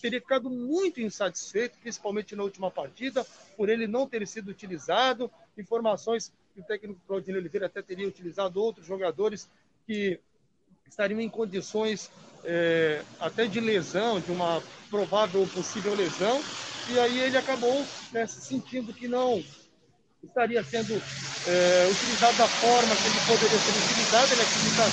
teria 0.00 0.20
ficado 0.20 0.50
muito 0.50 1.00
insatisfeito, 1.00 1.78
principalmente 1.78 2.34
na 2.34 2.42
última 2.42 2.70
partida, 2.70 3.24
por 3.56 3.68
ele 3.68 3.86
não 3.86 4.06
ter 4.06 4.26
sido 4.26 4.48
utilizado. 4.48 5.30
Informações 5.56 6.32
que 6.54 6.60
o 6.60 6.64
técnico 6.64 7.00
Claudinho 7.06 7.38
Oliveira 7.38 7.66
até 7.66 7.82
teria 7.82 8.08
utilizado 8.08 8.62
outros 8.62 8.86
jogadores 8.86 9.48
que 9.86 10.20
estariam 10.86 11.20
em 11.20 11.28
condições 11.28 12.10
é, 12.44 13.02
até 13.18 13.46
de 13.46 13.60
lesão, 13.60 14.20
de 14.20 14.30
uma 14.30 14.62
provável 14.90 15.40
ou 15.40 15.46
possível 15.46 15.94
lesão, 15.94 16.42
e 16.88 16.98
aí 16.98 17.20
ele 17.20 17.36
acabou 17.36 17.84
né, 18.12 18.26
sentindo 18.26 18.92
que 18.92 19.08
não 19.08 19.42
estaria 20.22 20.62
sendo 20.62 20.94
é, 21.46 21.88
utilizado 21.90 22.36
da 22.36 22.48
forma 22.48 22.96
que 22.96 23.06
ele 23.06 23.20
poderia 23.26 23.58
ser 23.58 23.70
utilizado. 23.70 24.32
Ele 24.32 24.42
acredita, 24.42 24.86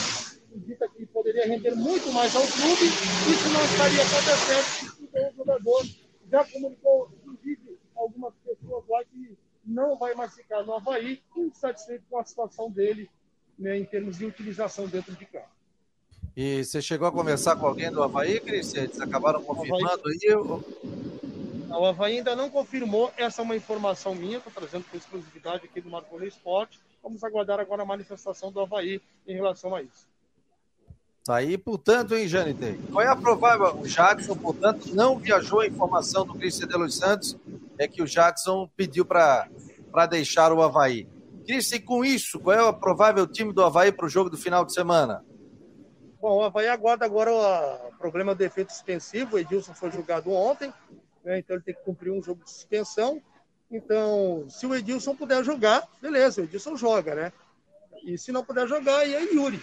acredita 0.49 0.89
que 0.89 1.05
poderia 1.21 1.45
render 1.45 1.75
muito 1.75 2.11
mais 2.11 2.35
ao 2.35 2.41
clube. 2.41 2.85
Isso 3.31 3.49
não 3.49 3.63
estaria 3.63 4.01
acontecendo. 4.01 4.97
Então, 5.01 5.29
o 5.29 5.35
jogador 5.35 5.85
já 6.31 6.43
comunicou, 6.45 7.11
inclusive, 7.13 7.77
algumas 7.95 8.33
pessoas 8.43 8.83
lá 8.89 9.03
que 9.05 9.37
não 9.63 9.97
vai 9.97 10.15
mais 10.15 10.33
ficar 10.33 10.63
no 10.63 10.73
Havaí, 10.73 11.21
insatisfeito 11.37 12.03
com 12.09 12.17
a 12.17 12.25
situação 12.25 12.71
dele 12.71 13.07
né, 13.57 13.77
em 13.77 13.85
termos 13.85 14.17
de 14.17 14.25
utilização 14.25 14.87
dentro 14.87 15.15
de 15.15 15.25
campo. 15.25 15.49
E 16.35 16.63
você 16.63 16.81
chegou 16.81 17.07
a 17.07 17.11
conversar 17.11 17.55
com 17.55 17.67
alguém 17.67 17.91
do 17.91 18.01
Havaí, 18.01 18.39
Cris? 18.39 18.73
Eles 18.73 18.99
acabaram 18.99 19.43
confirmando 19.43 19.85
Havaí... 19.85 20.17
aí? 20.23 20.35
O 21.69 21.85
Havaí 21.85 22.17
ainda 22.17 22.35
não 22.35 22.49
confirmou, 22.49 23.13
essa 23.15 23.41
é 23.41 23.43
uma 23.43 23.55
informação 23.55 24.15
minha, 24.15 24.39
estou 24.39 24.51
trazendo 24.51 24.85
com 24.89 24.97
exclusividade 24.97 25.65
aqui 25.65 25.79
do 25.79 25.89
Marconi 25.89 26.27
Esporte. 26.27 26.79
Vamos 27.03 27.23
aguardar 27.23 27.59
agora 27.59 27.83
a 27.83 27.85
manifestação 27.85 28.51
do 28.51 28.59
Havaí 28.59 29.01
em 29.27 29.33
relação 29.33 29.75
a 29.75 29.81
isso. 29.81 30.10
Tá 31.23 31.35
aí, 31.35 31.57
portanto, 31.57 32.15
hein, 32.15 32.27
Janite? 32.27 32.79
Qual 32.91 33.01
é 33.01 33.07
a 33.07 33.15
provável? 33.15 33.79
O 33.79 33.87
Jadson, 33.87 34.35
portanto, 34.35 34.93
não 34.93 35.17
viajou. 35.17 35.59
A 35.59 35.67
informação 35.67 36.25
do 36.25 36.33
Cristian 36.33 36.67
de 36.67 36.75
Los 36.75 36.97
Santos 36.97 37.37
é 37.77 37.87
que 37.87 38.01
o 38.01 38.07
Jadson 38.07 38.69
pediu 38.75 39.05
para 39.05 39.47
deixar 40.09 40.51
o 40.51 40.61
Havaí. 40.61 41.07
Cristian, 41.45 41.81
com 41.81 42.03
isso, 42.03 42.39
qual 42.39 42.55
é 42.55 42.63
o 42.63 42.73
provável 42.73 43.27
time 43.27 43.53
do 43.53 43.63
Havaí 43.63 43.91
para 43.91 44.05
o 44.05 44.09
jogo 44.09 44.29
do 44.29 44.37
final 44.37 44.65
de 44.65 44.73
semana? 44.73 45.23
Bom, 46.19 46.37
o 46.37 46.43
Havaí 46.43 46.67
aguarda 46.67 47.05
agora 47.05 47.31
o 47.31 47.97
problema 47.97 48.33
do 48.33 48.43
efeito 48.43 48.71
suspensivo. 48.71 49.35
O 49.35 49.39
Edilson 49.39 49.73
foi 49.73 49.91
julgado 49.91 50.31
ontem 50.31 50.73
né? 51.23 51.39
então 51.39 51.55
ele 51.55 51.63
tem 51.63 51.73
que 51.73 51.81
cumprir 51.81 52.11
um 52.11 52.21
jogo 52.21 52.43
de 52.43 52.51
suspensão. 52.51 53.21
Então, 53.69 54.45
se 54.49 54.65
o 54.65 54.75
Edilson 54.75 55.15
puder 55.15 55.43
jogar, 55.43 55.87
beleza, 56.01 56.41
o 56.41 56.43
Edilson 56.43 56.75
joga, 56.75 57.15
né? 57.15 57.33
E 58.03 58.17
se 58.17 58.31
não 58.31 58.43
puder 58.43 58.67
jogar, 58.67 58.97
aí 58.99 59.13
é 59.13 59.33
Yuri. 59.33 59.61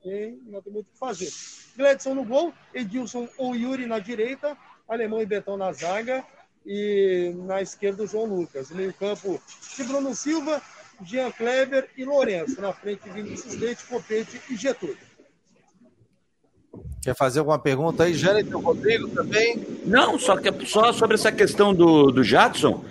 Okay? 0.00 0.38
Não 0.46 0.62
tem 0.62 0.72
muito 0.72 0.86
o 0.86 0.92
que 0.92 0.98
fazer. 0.98 1.30
Gledson 1.76 2.14
no 2.14 2.24
gol, 2.24 2.52
Edilson 2.74 3.28
ou 3.38 3.54
Yuri 3.54 3.86
na 3.86 3.98
direita, 3.98 4.56
Alemão 4.88 5.20
e 5.20 5.26
Betão 5.26 5.56
na 5.56 5.72
zaga 5.72 6.24
e 6.66 7.32
na 7.46 7.62
esquerda 7.62 8.02
o 8.02 8.06
João 8.06 8.24
Lucas. 8.24 8.70
No 8.70 8.76
meio 8.76 8.92
campo, 8.92 9.40
de 9.76 9.84
Bruno 9.84 10.14
Silva, 10.14 10.60
Jean 11.04 11.30
Kleber 11.30 11.88
e 11.96 12.04
Lourenço. 12.04 12.60
Na 12.60 12.72
frente, 12.72 13.08
Vinícius 13.08 13.54
Leite, 13.56 13.84
Copete 13.84 14.40
e 14.50 14.56
Getúlio. 14.56 14.96
Quer 17.02 17.14
fazer 17.14 17.38
alguma 17.38 17.58
pergunta 17.58 18.04
aí, 18.04 18.14
Jânio? 18.14 18.56
O 18.56 18.60
Rodrigo 18.60 19.08
também? 19.08 19.66
Não, 19.86 20.18
só, 20.18 20.36
que, 20.36 20.66
só 20.66 20.92
sobre 20.92 21.14
essa 21.14 21.32
questão 21.32 21.74
do, 21.74 22.10
do 22.10 22.22
Jadson. 22.22 22.84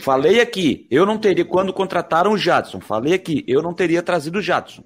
Falei 0.00 0.40
aqui, 0.40 0.86
eu 0.90 1.06
não 1.06 1.16
teria, 1.18 1.44
quando 1.44 1.72
contrataram 1.72 2.32
o 2.32 2.36
Jadson, 2.36 2.80
falei 2.80 3.14
aqui, 3.14 3.44
eu 3.46 3.62
não 3.62 3.72
teria 3.72 4.02
trazido 4.02 4.38
o 4.38 4.42
Jadson. 4.42 4.82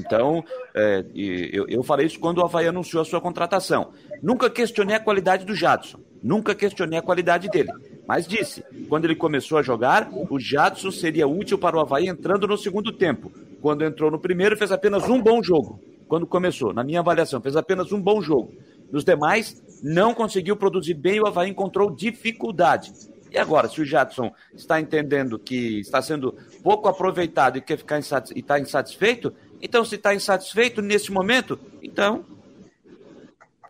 Então, 0.00 0.44
é, 0.74 1.04
eu, 1.14 1.66
eu 1.68 1.82
falei 1.82 2.06
isso 2.06 2.18
quando 2.18 2.38
o 2.38 2.44
Havaí 2.44 2.66
anunciou 2.66 3.02
a 3.02 3.04
sua 3.04 3.20
contratação. 3.20 3.92
Nunca 4.22 4.50
questionei 4.50 4.96
a 4.96 5.00
qualidade 5.00 5.44
do 5.44 5.54
Jadson, 5.54 5.98
nunca 6.22 6.54
questionei 6.54 6.98
a 6.98 7.02
qualidade 7.02 7.48
dele. 7.48 7.70
Mas 8.06 8.26
disse, 8.26 8.64
quando 8.88 9.04
ele 9.04 9.14
começou 9.14 9.58
a 9.58 9.62
jogar, 9.62 10.08
o 10.28 10.38
Jadson 10.38 10.90
seria 10.90 11.28
útil 11.28 11.58
para 11.58 11.76
o 11.76 11.80
Havaí 11.80 12.08
entrando 12.08 12.46
no 12.46 12.58
segundo 12.58 12.92
tempo. 12.92 13.30
Quando 13.60 13.84
entrou 13.84 14.10
no 14.10 14.18
primeiro, 14.18 14.56
fez 14.56 14.72
apenas 14.72 15.08
um 15.08 15.20
bom 15.20 15.42
jogo 15.42 15.78
quando 16.10 16.26
começou, 16.26 16.74
na 16.74 16.82
minha 16.82 16.98
avaliação, 16.98 17.40
fez 17.40 17.54
apenas 17.54 17.92
um 17.92 18.02
bom 18.02 18.20
jogo. 18.20 18.52
Nos 18.90 19.04
demais, 19.04 19.62
não 19.80 20.12
conseguiu 20.12 20.56
produzir 20.56 20.94
bem 20.94 21.14
e 21.14 21.20
o 21.20 21.26
Havaí 21.26 21.48
encontrou 21.48 21.88
dificuldade. 21.88 22.92
E 23.30 23.38
agora, 23.38 23.68
se 23.68 23.80
o 23.80 23.84
Jadson 23.84 24.32
está 24.52 24.80
entendendo 24.80 25.38
que 25.38 25.78
está 25.78 26.02
sendo 26.02 26.34
pouco 26.64 26.88
aproveitado 26.88 27.58
e 27.58 27.60
quer 27.60 27.78
ficar 27.78 28.00
e 28.34 28.40
está 28.40 28.58
insatisfeito, 28.58 29.32
então 29.60 29.84
se 29.84 29.96
está 29.96 30.14
insatisfeito 30.14 30.80
nesse 30.80 31.12
momento, 31.12 31.58
então 31.82 32.24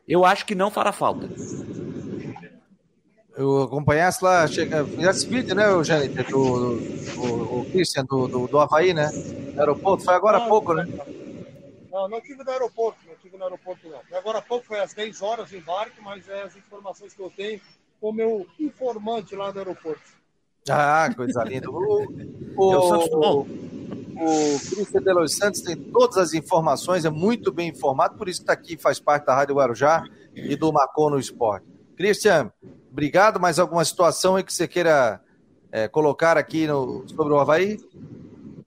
eu 0.07 0.24
acho 0.24 0.45
que 0.47 0.55
não 0.55 0.70
fará 0.70 0.93
falta. 0.93 1.28
eu 3.36 3.62
acompanhasse 3.62 4.22
lá, 4.24 4.47
fizesse 4.49 5.26
vídeo, 5.26 5.55
né, 5.55 5.68
o 5.70 5.82
Jâniter, 5.82 6.28
do, 6.28 6.76
do, 6.76 7.61
o, 7.61 7.66
Christian, 7.70 8.05
do, 8.05 8.26
do, 8.28 8.47
do 8.47 8.59
Havaí, 8.59 8.93
né? 8.93 9.11
Aeroporto, 9.57 10.05
foi 10.05 10.14
agora 10.14 10.38
há 10.38 10.49
pouco, 10.49 10.74
né? 10.74 10.86
Não, 11.91 12.09
não 12.09 12.20
tive 12.20 12.45
no 12.45 12.51
aeroporto, 12.51 12.99
não 13.07 13.14
tive 13.16 13.36
no 13.36 13.45
aeroporto, 13.45 13.88
não. 13.88 14.18
Agora 14.18 14.38
há 14.38 14.43
pouco 14.43 14.66
foi 14.66 14.80
às 14.80 14.95
10 14.95 15.22
horas 15.22 15.49
de 15.49 15.59
embarque, 15.59 16.01
mas 16.01 16.28
é 16.28 16.43
as 16.43 16.57
informações 16.57 17.12
que 17.12 17.20
eu 17.20 17.30
tenho 17.30 17.61
com 18.01 18.11
o 18.11 18.12
meu 18.12 18.47
informante 18.59 19.34
lá 19.34 19.51
do 19.51 19.59
aeroporto. 19.59 20.20
Ah, 20.68 21.12
coisa 21.14 21.43
linda. 21.45 21.70
O, 21.70 22.07
o, 22.57 23.43
o, 23.43 23.47
o 24.20 24.60
Cristian 24.60 25.02
de 25.02 25.12
Los 25.12 25.36
Santos 25.36 25.60
tem 25.62 25.76
todas 25.76 26.18
as 26.18 26.34
informações, 26.34 27.04
é 27.04 27.10
muito 27.10 27.50
bem 27.50 27.68
informado, 27.68 28.16
por 28.16 28.28
isso 28.28 28.40
que 28.40 28.44
está 28.44 28.52
aqui, 28.52 28.76
faz 28.76 29.00
parte 29.00 29.26
da 29.26 29.34
Rádio 29.34 29.54
Guarujá 29.54 30.04
e 30.34 30.54
do 30.56 30.72
Marcou 30.72 31.10
no 31.10 31.18
Esporte. 31.18 31.66
Cristian, 31.96 32.52
obrigado. 32.90 33.38
Mais 33.38 33.58
alguma 33.58 33.84
situação 33.84 34.36
aí 34.36 34.42
que 34.42 34.52
você 34.52 34.66
queira 34.66 35.20
é, 35.70 35.88
colocar 35.88 36.36
aqui 36.36 36.66
no, 36.66 37.06
sobre 37.08 37.32
o 37.32 37.38
Havaí? 37.38 37.78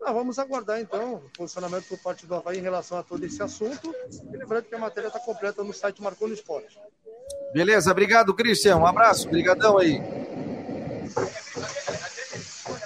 Ah, 0.05 0.11
vamos 0.11 0.37
aguardar 0.37 0.81
então 0.81 1.15
o 1.15 1.37
posicionamento 1.37 1.85
por 1.87 1.97
parte 1.99 2.25
do 2.25 2.35
Havaí 2.35 2.59
em 2.59 2.61
relação 2.61 2.97
a 2.97 3.03
todo 3.03 3.23
esse 3.23 3.41
assunto. 3.41 3.93
E 4.31 4.37
lembrando 4.37 4.65
que 4.65 4.75
a 4.75 4.79
matéria 4.79 5.07
está 5.07 5.19
completa 5.19 5.63
no 5.63 5.73
site 5.73 6.01
Marcou 6.01 6.27
no 6.27 6.33
Esporte. 6.33 6.77
Beleza, 7.53 7.91
obrigado, 7.91 8.33
Cristian. 8.33 8.77
Um 8.77 8.85
abraço, 8.85 9.27
obrigadão 9.27 9.77
aí. 9.77 9.99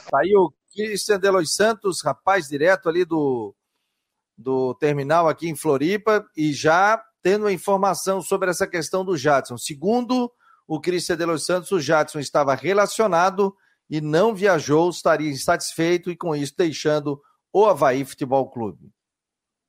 Tá 0.09 0.19
aí 0.19 0.35
o 0.35 0.51
Cristian 0.77 1.19
de 1.19 1.31
Los 1.31 1.55
Santos, 1.55 2.03
rapaz 2.03 2.47
direto 2.47 2.87
ali 2.87 3.03
do, 3.03 3.55
do 4.37 4.75
terminal 4.75 5.27
aqui 5.27 5.49
em 5.49 5.55
Floripa 5.55 6.23
e 6.37 6.53
já 6.53 7.03
tendo 7.23 7.47
a 7.47 7.51
informação 7.51 8.21
sobre 8.21 8.51
essa 8.51 8.67
questão 8.67 9.03
do 9.03 9.17
Jadson. 9.17 9.57
Segundo 9.57 10.31
o 10.67 10.79
Cristian 10.79 11.17
de 11.17 11.25
Los 11.25 11.47
Santos, 11.47 11.71
o 11.71 11.79
Jadson 11.79 12.19
estava 12.19 12.53
relacionado 12.53 13.55
e 13.89 13.99
não 13.99 14.35
viajou, 14.35 14.87
estaria 14.91 15.31
insatisfeito 15.31 16.11
e 16.11 16.15
com 16.15 16.35
isso 16.35 16.53
deixando 16.55 17.19
o 17.51 17.65
Havaí 17.65 18.05
Futebol 18.05 18.47
Clube. 18.51 18.91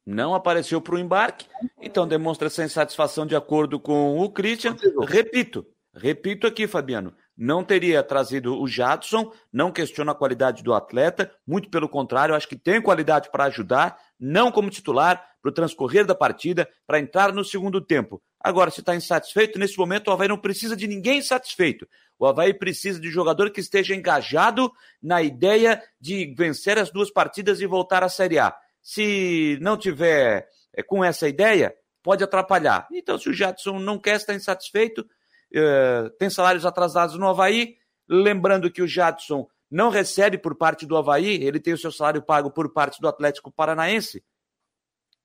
Não 0.05 0.35
apareceu 0.35 0.81
para 0.81 0.95
o 0.95 0.99
embarque, 0.99 1.47
então 1.81 2.07
demonstra 2.07 2.49
essa 2.49 2.65
insatisfação 2.65 3.25
de 3.27 3.35
acordo 3.35 3.81
com 3.81 4.19
o 4.19 4.31
Christian. 4.31 4.77
Repito, 5.07 5.67
repito 5.95 6.47
aqui, 6.47 6.67
Fabiano, 6.67 7.15
não 7.39 7.63
teria 7.63 8.03
trazido 8.03 8.61
o 8.61 8.67
Jadson, 8.67 9.33
não 9.53 9.71
questiono 9.71 10.11
a 10.11 10.15
qualidade 10.15 10.61
do 10.61 10.75
atleta, 10.75 11.33
muito 11.47 11.71
pelo 11.71 11.89
contrário, 11.89 12.35
acho 12.35 12.49
que 12.49 12.57
tem 12.57 12.83
qualidade 12.83 13.31
para 13.31 13.45
ajudar, 13.45 13.97
não 14.19 14.51
como 14.51 14.69
titular, 14.69 15.25
para 15.41 15.51
o 15.51 15.55
transcorrer 15.55 16.05
da 16.05 16.17
partida, 16.17 16.69
para 16.85 16.99
entrar 16.99 17.33
no 17.33 17.45
segundo 17.45 17.81
tempo. 17.81 18.21
Agora, 18.41 18.73
se 18.73 18.81
está 18.81 18.97
insatisfeito, 18.97 19.57
nesse 19.57 19.79
momento 19.79 20.09
o 20.09 20.11
Havaí 20.11 20.27
não 20.27 20.37
precisa 20.37 20.77
de 20.77 20.89
ninguém 20.89 21.19
insatisfeito. 21.19 21.89
O 22.19 22.27
Havaí 22.27 22.53
precisa 22.53 23.01
de 23.01 23.09
jogador 23.09 23.51
que 23.51 23.61
esteja 23.61 23.95
engajado 23.95 24.73
na 25.01 25.23
ideia 25.23 25.81
de 26.01 26.35
vencer 26.37 26.77
as 26.77 26.91
duas 26.91 27.09
partidas 27.09 27.61
e 27.61 27.67
voltar 27.67 28.03
à 28.03 28.09
Série 28.09 28.41
A. 28.41 28.53
Se 28.83 29.57
não 29.61 29.77
tiver 29.77 30.49
é, 30.75 30.83
com 30.83 31.05
essa 31.05 31.29
ideia, 31.29 31.73
pode 32.03 32.25
atrapalhar. 32.25 32.89
Então, 32.93 33.17
se 33.17 33.29
o 33.29 33.33
Jadson 33.33 33.79
não 33.79 33.97
quer 33.97 34.17
estar 34.17 34.35
insatisfeito, 34.35 35.07
eh, 35.55 36.11
tem 36.19 36.29
salários 36.31 36.67
atrasados 36.67 37.17
no 37.19 37.29
Havaí. 37.29 37.77
Lembrando 38.09 38.71
que 38.71 38.83
o 38.83 38.89
Jadson 38.89 39.47
não 39.71 39.91
recebe 39.91 40.39
por 40.39 40.55
parte 40.55 40.87
do 40.87 40.97
Havaí, 40.97 41.43
ele 41.45 41.61
tem 41.61 41.75
o 41.75 41.79
seu 41.79 41.93
salário 41.93 42.23
pago 42.23 42.51
por 42.51 42.73
parte 42.73 43.01
do 43.01 43.09
Atlético 43.09 43.51
Paranaense. 43.51 44.25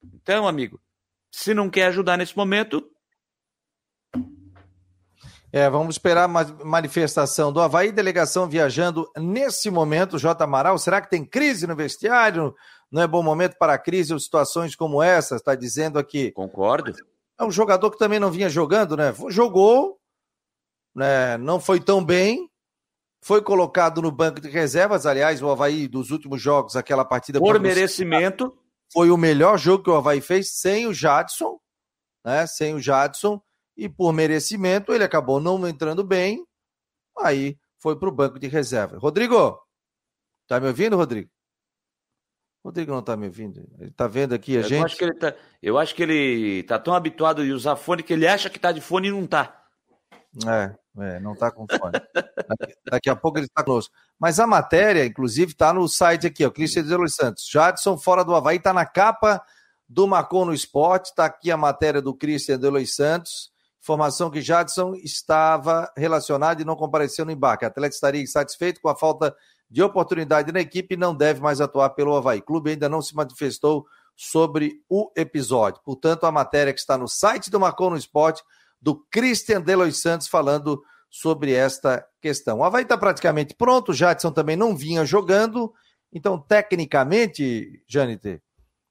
Então, 0.03 0.47
amigo, 0.47 0.81
se 1.31 1.53
não 1.53 1.69
quer 1.69 1.87
ajudar 1.87 2.17
nesse 2.17 2.35
momento. 2.35 2.89
É, 5.51 5.69
vamos 5.69 5.95
esperar 5.95 6.23
a 6.23 6.65
manifestação 6.65 7.53
do 7.53 7.61
Havaí, 7.61 7.91
delegação 7.91 8.49
viajando 8.49 9.09
nesse 9.15 9.69
momento, 9.69 10.17
J. 10.17 10.43
Amaral. 10.43 10.77
Será 10.77 10.99
que 10.99 11.09
tem 11.09 11.23
crise 11.23 11.67
no 11.67 11.75
vestiário? 11.75 12.55
Não 12.91 13.01
é 13.01 13.07
bom 13.07 13.23
momento 13.23 13.55
para 13.57 13.73
a 13.73 13.77
crise 13.77 14.13
ou 14.13 14.19
situações 14.19 14.75
como 14.75 15.01
essa? 15.01 15.35
Está 15.35 15.55
dizendo 15.55 15.99
aqui. 15.99 16.31
Concordo. 16.31 16.93
É 17.39 17.43
um 17.43 17.51
jogador 17.51 17.91
que 17.91 17.97
também 17.97 18.19
não 18.19 18.31
vinha 18.31 18.49
jogando, 18.49 18.97
né? 18.97 19.13
Jogou, 19.29 19.99
né, 20.95 21.37
não 21.37 21.59
foi 21.59 21.79
tão 21.79 22.03
bem, 22.03 22.49
foi 23.21 23.41
colocado 23.41 24.01
no 24.01 24.11
banco 24.11 24.41
de 24.41 24.49
reservas. 24.49 25.05
Aliás, 25.05 25.41
o 25.41 25.49
Havaí, 25.49 25.87
dos 25.87 26.11
últimos 26.11 26.41
jogos, 26.41 26.75
aquela 26.75 27.05
partida. 27.05 27.39
Por 27.39 27.59
merecimento. 27.59 28.57
Foi 28.91 29.09
o 29.09 29.17
melhor 29.17 29.57
jogo 29.57 29.83
que 29.83 29.89
o 29.89 29.95
Havaí 29.95 30.21
fez 30.21 30.59
sem 30.59 30.85
o 30.85 30.93
Jadson, 30.93 31.59
né? 32.23 32.45
Sem 32.45 32.75
o 32.75 32.79
Jadson. 32.79 33.41
E 33.75 33.89
por 33.89 34.13
merecimento, 34.13 34.93
ele 34.93 35.03
acabou 35.03 35.39
não 35.39 35.67
entrando 35.67 36.03
bem. 36.03 36.45
Aí 37.19 37.57
foi 37.79 37.97
para 37.97 38.09
o 38.09 38.11
banco 38.11 38.37
de 38.37 38.47
reserva. 38.47 38.99
Rodrigo, 38.99 39.59
tá 40.47 40.59
me 40.59 40.67
ouvindo, 40.67 40.95
Rodrigo? 40.95 41.29
Rodrigo 42.63 42.91
não 42.91 43.01
tá 43.01 43.17
me 43.17 43.25
ouvindo. 43.25 43.67
Ele 43.79 43.91
tá 43.91 44.07
vendo 44.07 44.33
aqui 44.33 44.57
a 44.57 44.61
eu 44.61 44.63
gente. 44.63 44.85
Acho 44.85 44.97
que 44.97 45.03
ele 45.03 45.15
tá, 45.15 45.35
eu 45.61 45.77
acho 45.77 45.95
que 45.95 46.03
ele 46.03 46.63
tá 46.63 46.77
tão 46.77 46.93
habituado 46.93 47.41
a 47.41 47.45
usar 47.45 47.75
fone 47.75 48.03
que 48.03 48.13
ele 48.13 48.27
acha 48.27 48.49
que 48.49 48.59
tá 48.59 48.71
de 48.71 48.79
fone 48.79 49.07
e 49.07 49.11
não 49.11 49.25
tá. 49.25 49.65
É, 50.47 50.75
é 50.99 51.19
não 51.19 51.35
tá 51.35 51.51
com 51.51 51.65
fone. 51.67 51.93
daqui, 52.13 52.75
daqui, 52.89 53.09
a 53.09 53.15
pouco 53.15 53.39
ele 53.39 53.47
está 53.47 53.63
conosco. 53.63 53.93
Mas 54.19 54.39
a 54.39 54.45
matéria, 54.45 55.05
inclusive, 55.05 55.51
está 55.51 55.73
no 55.73 55.87
site 55.87 56.27
aqui, 56.27 56.45
ó, 56.45 56.51
Cristian 56.51 56.83
de 56.83 56.95
Los 56.95 57.15
Santos. 57.15 57.47
Jadson 57.51 57.97
fora 57.97 58.23
do 58.23 58.35
Havaí, 58.35 58.57
está 58.57 58.73
na 58.73 58.85
capa 58.85 59.41
do 59.87 60.07
Marcon 60.07 60.45
no 60.45 60.53
Esporte, 60.53 61.09
está 61.09 61.25
aqui 61.25 61.51
a 61.51 61.57
matéria 61.57 62.01
do 62.01 62.13
Cristian 62.13 62.59
de 62.59 62.69
Los 62.69 62.95
Santos. 62.95 63.51
Informação 63.81 64.29
que 64.29 64.41
Jadson 64.41 64.93
estava 64.95 65.91
relacionado 65.97 66.61
e 66.61 66.65
não 66.65 66.75
compareceu 66.75 67.25
no 67.25 67.31
embarque. 67.31 67.65
O 67.65 67.67
atleta 67.67 67.93
estaria 67.93 68.21
insatisfeito 68.21 68.79
com 68.79 68.87
a 68.87 68.95
falta 68.95 69.35
de 69.69 69.81
oportunidade 69.81 70.51
na 70.51 70.61
equipe 70.61 70.93
e 70.93 70.97
não 70.97 71.13
deve 71.15 71.41
mais 71.41 71.59
atuar 71.59 71.89
pelo 71.89 72.15
Havaí. 72.15 72.39
O 72.39 72.43
clube 72.43 72.71
ainda 72.71 72.87
não 72.87 73.01
se 73.01 73.15
manifestou 73.15 73.85
sobre 74.15 74.79
o 74.87 75.11
episódio. 75.15 75.81
Portanto, 75.83 76.25
a 76.25 76.31
matéria 76.31 76.71
que 76.71 76.79
está 76.79 76.97
no 76.97 77.07
site 77.07 77.49
do 77.49 77.59
Marcon 77.59 77.89
no 77.89 77.97
Esporte 77.97 78.43
do 78.83 78.95
Christian 79.09 79.61
Delois 79.61 80.01
Santos 80.01 80.27
falando 80.27 80.83
sobre 81.09 81.53
esta 81.53 82.05
questão. 82.19 82.59
O 82.59 82.63
Havaí 82.65 82.83
está 82.83 82.97
praticamente 82.97 83.55
pronto, 83.55 83.89
o 83.89 83.93
Jadson 83.93 84.31
também 84.31 84.57
não 84.57 84.75
vinha 84.75 85.05
jogando, 85.05 85.73
então, 86.11 86.37
tecnicamente, 86.37 87.81
Janiter, 87.87 88.41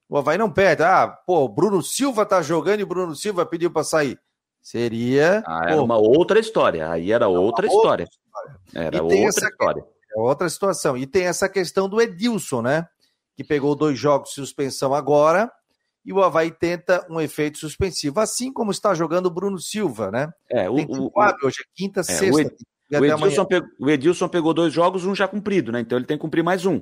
o 0.09 0.17
Havaí 0.17 0.39
não 0.39 0.51
perde. 0.51 0.83
Ah, 0.83 1.07
pô, 1.09 1.47
Bruno 1.47 1.83
Silva 1.83 2.25
tá 2.25 2.41
jogando 2.41 2.81
e 2.81 2.83
o 2.85 2.87
Bruno 2.87 3.15
Silva 3.15 3.45
pediu 3.45 3.71
para 3.71 3.85
sair. 3.85 4.19
Seria. 4.63 5.43
Ah, 5.47 5.65
era 5.67 5.77
pô, 5.77 5.85
uma 5.85 5.99
outra 5.99 6.39
história. 6.41 6.91
Aí 6.91 7.13
era 7.13 7.29
outra, 7.29 7.43
outra 7.43 7.67
história. 7.67 8.05
história. 8.05 8.61
Era 8.75 9.03
outra 9.03 9.19
essa, 9.19 9.47
história. 9.47 9.85
É 10.17 10.21
outra 10.21 10.49
situação. 10.49 10.97
E 10.97 11.07
tem 11.07 11.27
essa 11.27 11.49
questão 11.49 11.89
do 11.89 12.01
Edilson, 12.01 12.63
né? 12.63 12.89
Que 13.37 13.45
pegou 13.45 13.75
dois 13.75 13.99
jogos 13.99 14.31
de 14.31 14.37
suspensão 14.37 14.95
agora 14.95 15.51
e 16.05 16.13
o 16.13 16.23
Havaí 16.23 16.51
tenta 16.51 17.07
um 17.09 17.21
efeito 17.21 17.59
suspensivo, 17.59 18.19
assim 18.21 18.53
como 18.53 18.71
está 18.71 18.93
jogando 18.95 19.27
o 19.27 19.31
Bruno 19.31 19.59
Silva, 19.59 20.11
né? 20.11 20.33
É, 20.51 20.69
o, 20.69 20.75
o, 20.75 21.11
quadro, 21.11 21.47
hoje 21.47 21.59
é 21.61 21.65
quinta, 21.75 22.01
é, 22.01 22.03
sexta. 22.03 22.37
O, 22.37 22.41
Ed, 22.41 22.57
o, 22.93 23.05
Edilson 23.05 23.45
pegou, 23.45 23.69
o, 23.81 23.91
Edilson 23.91 24.29
pegou, 24.29 24.55
dois 24.55 24.73
jogos, 24.73 25.05
um 25.05 25.15
já 25.15 25.29
cumprido, 25.29 25.71
né? 25.71 25.81
Então 25.81 25.97
ele 25.97 26.07
tem 26.07 26.17
que 26.17 26.23
cumprir 26.23 26.43
mais 26.43 26.67
um. 26.67 26.81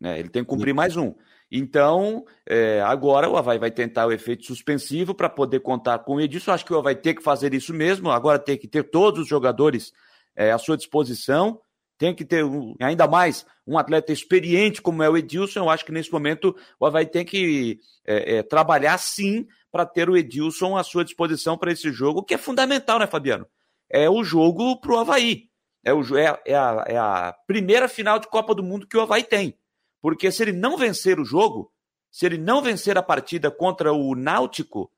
Né? 0.00 0.18
Ele 0.18 0.28
tem 0.28 0.42
que 0.42 0.48
cumprir 0.48 0.74
mais 0.74 0.96
um. 0.96 1.14
Então, 1.50 2.24
é, 2.46 2.80
agora 2.82 3.28
o 3.28 3.36
Havaí 3.36 3.58
vai 3.58 3.70
tentar 3.70 4.06
o 4.06 4.12
efeito 4.12 4.44
suspensivo 4.44 5.14
para 5.14 5.28
poder 5.28 5.60
contar 5.60 5.98
com 6.00 6.16
o 6.16 6.20
Edilson. 6.20 6.52
Acho 6.52 6.64
que 6.64 6.72
o 6.72 6.78
Havaí 6.78 6.94
tem 6.94 7.14
que 7.14 7.22
fazer 7.22 7.54
isso 7.54 7.72
mesmo. 7.74 8.10
Agora 8.10 8.38
tem 8.38 8.56
que 8.56 8.68
ter 8.68 8.84
todos 8.84 9.22
os 9.22 9.28
jogadores 9.28 9.92
é, 10.36 10.52
à 10.52 10.58
sua 10.58 10.76
disposição 10.76 11.60
tem 11.98 12.14
que 12.14 12.24
ter 12.24 12.44
ainda 12.80 13.08
mais 13.08 13.44
um 13.66 13.76
atleta 13.76 14.12
experiente 14.12 14.80
como 14.80 15.02
é 15.02 15.10
o 15.10 15.16
Edilson. 15.16 15.60
Eu 15.60 15.70
acho 15.70 15.84
que 15.84 15.92
nesse 15.92 16.12
momento 16.12 16.56
o 16.78 16.86
Havaí 16.86 17.04
tem 17.04 17.24
que 17.24 17.80
é, 18.06 18.36
é, 18.36 18.42
trabalhar 18.42 18.96
sim 18.98 19.46
para 19.70 19.84
ter 19.84 20.08
o 20.08 20.16
Edilson 20.16 20.76
à 20.76 20.84
sua 20.84 21.04
disposição 21.04 21.58
para 21.58 21.72
esse 21.72 21.92
jogo, 21.92 22.22
que 22.22 22.34
é 22.34 22.38
fundamental, 22.38 23.00
né, 23.00 23.06
Fabiano? 23.06 23.46
É 23.90 24.08
o 24.08 24.22
jogo 24.22 24.80
para 24.80 24.92
o 24.92 24.98
Havaí. 24.98 25.48
É, 25.84 25.92
o, 25.92 26.16
é, 26.16 26.40
é, 26.46 26.54
a, 26.54 26.84
é 26.86 26.96
a 26.96 27.34
primeira 27.46 27.88
final 27.88 28.18
de 28.18 28.28
Copa 28.28 28.54
do 28.54 28.62
Mundo 28.62 28.86
que 28.86 28.96
o 28.96 29.00
Havaí 29.00 29.24
tem. 29.24 29.58
Porque 30.00 30.30
se 30.30 30.42
ele 30.42 30.52
não 30.52 30.76
vencer 30.76 31.18
o 31.18 31.24
jogo, 31.24 31.72
se 32.10 32.24
ele 32.24 32.38
não 32.38 32.62
vencer 32.62 32.96
a 32.96 33.02
partida 33.02 33.50
contra 33.50 33.92
o 33.92 34.14
Náutico, 34.14 34.90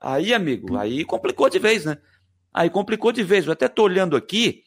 aí, 0.00 0.32
amigo, 0.32 0.76
aí 0.76 1.04
complicou 1.04 1.50
de 1.50 1.58
vez, 1.58 1.84
né? 1.84 1.98
Aí 2.54 2.70
complicou 2.70 3.10
de 3.10 3.22
vez. 3.24 3.46
Eu 3.46 3.52
até 3.52 3.66
estou 3.66 3.84
olhando 3.84 4.16
aqui 4.16 4.62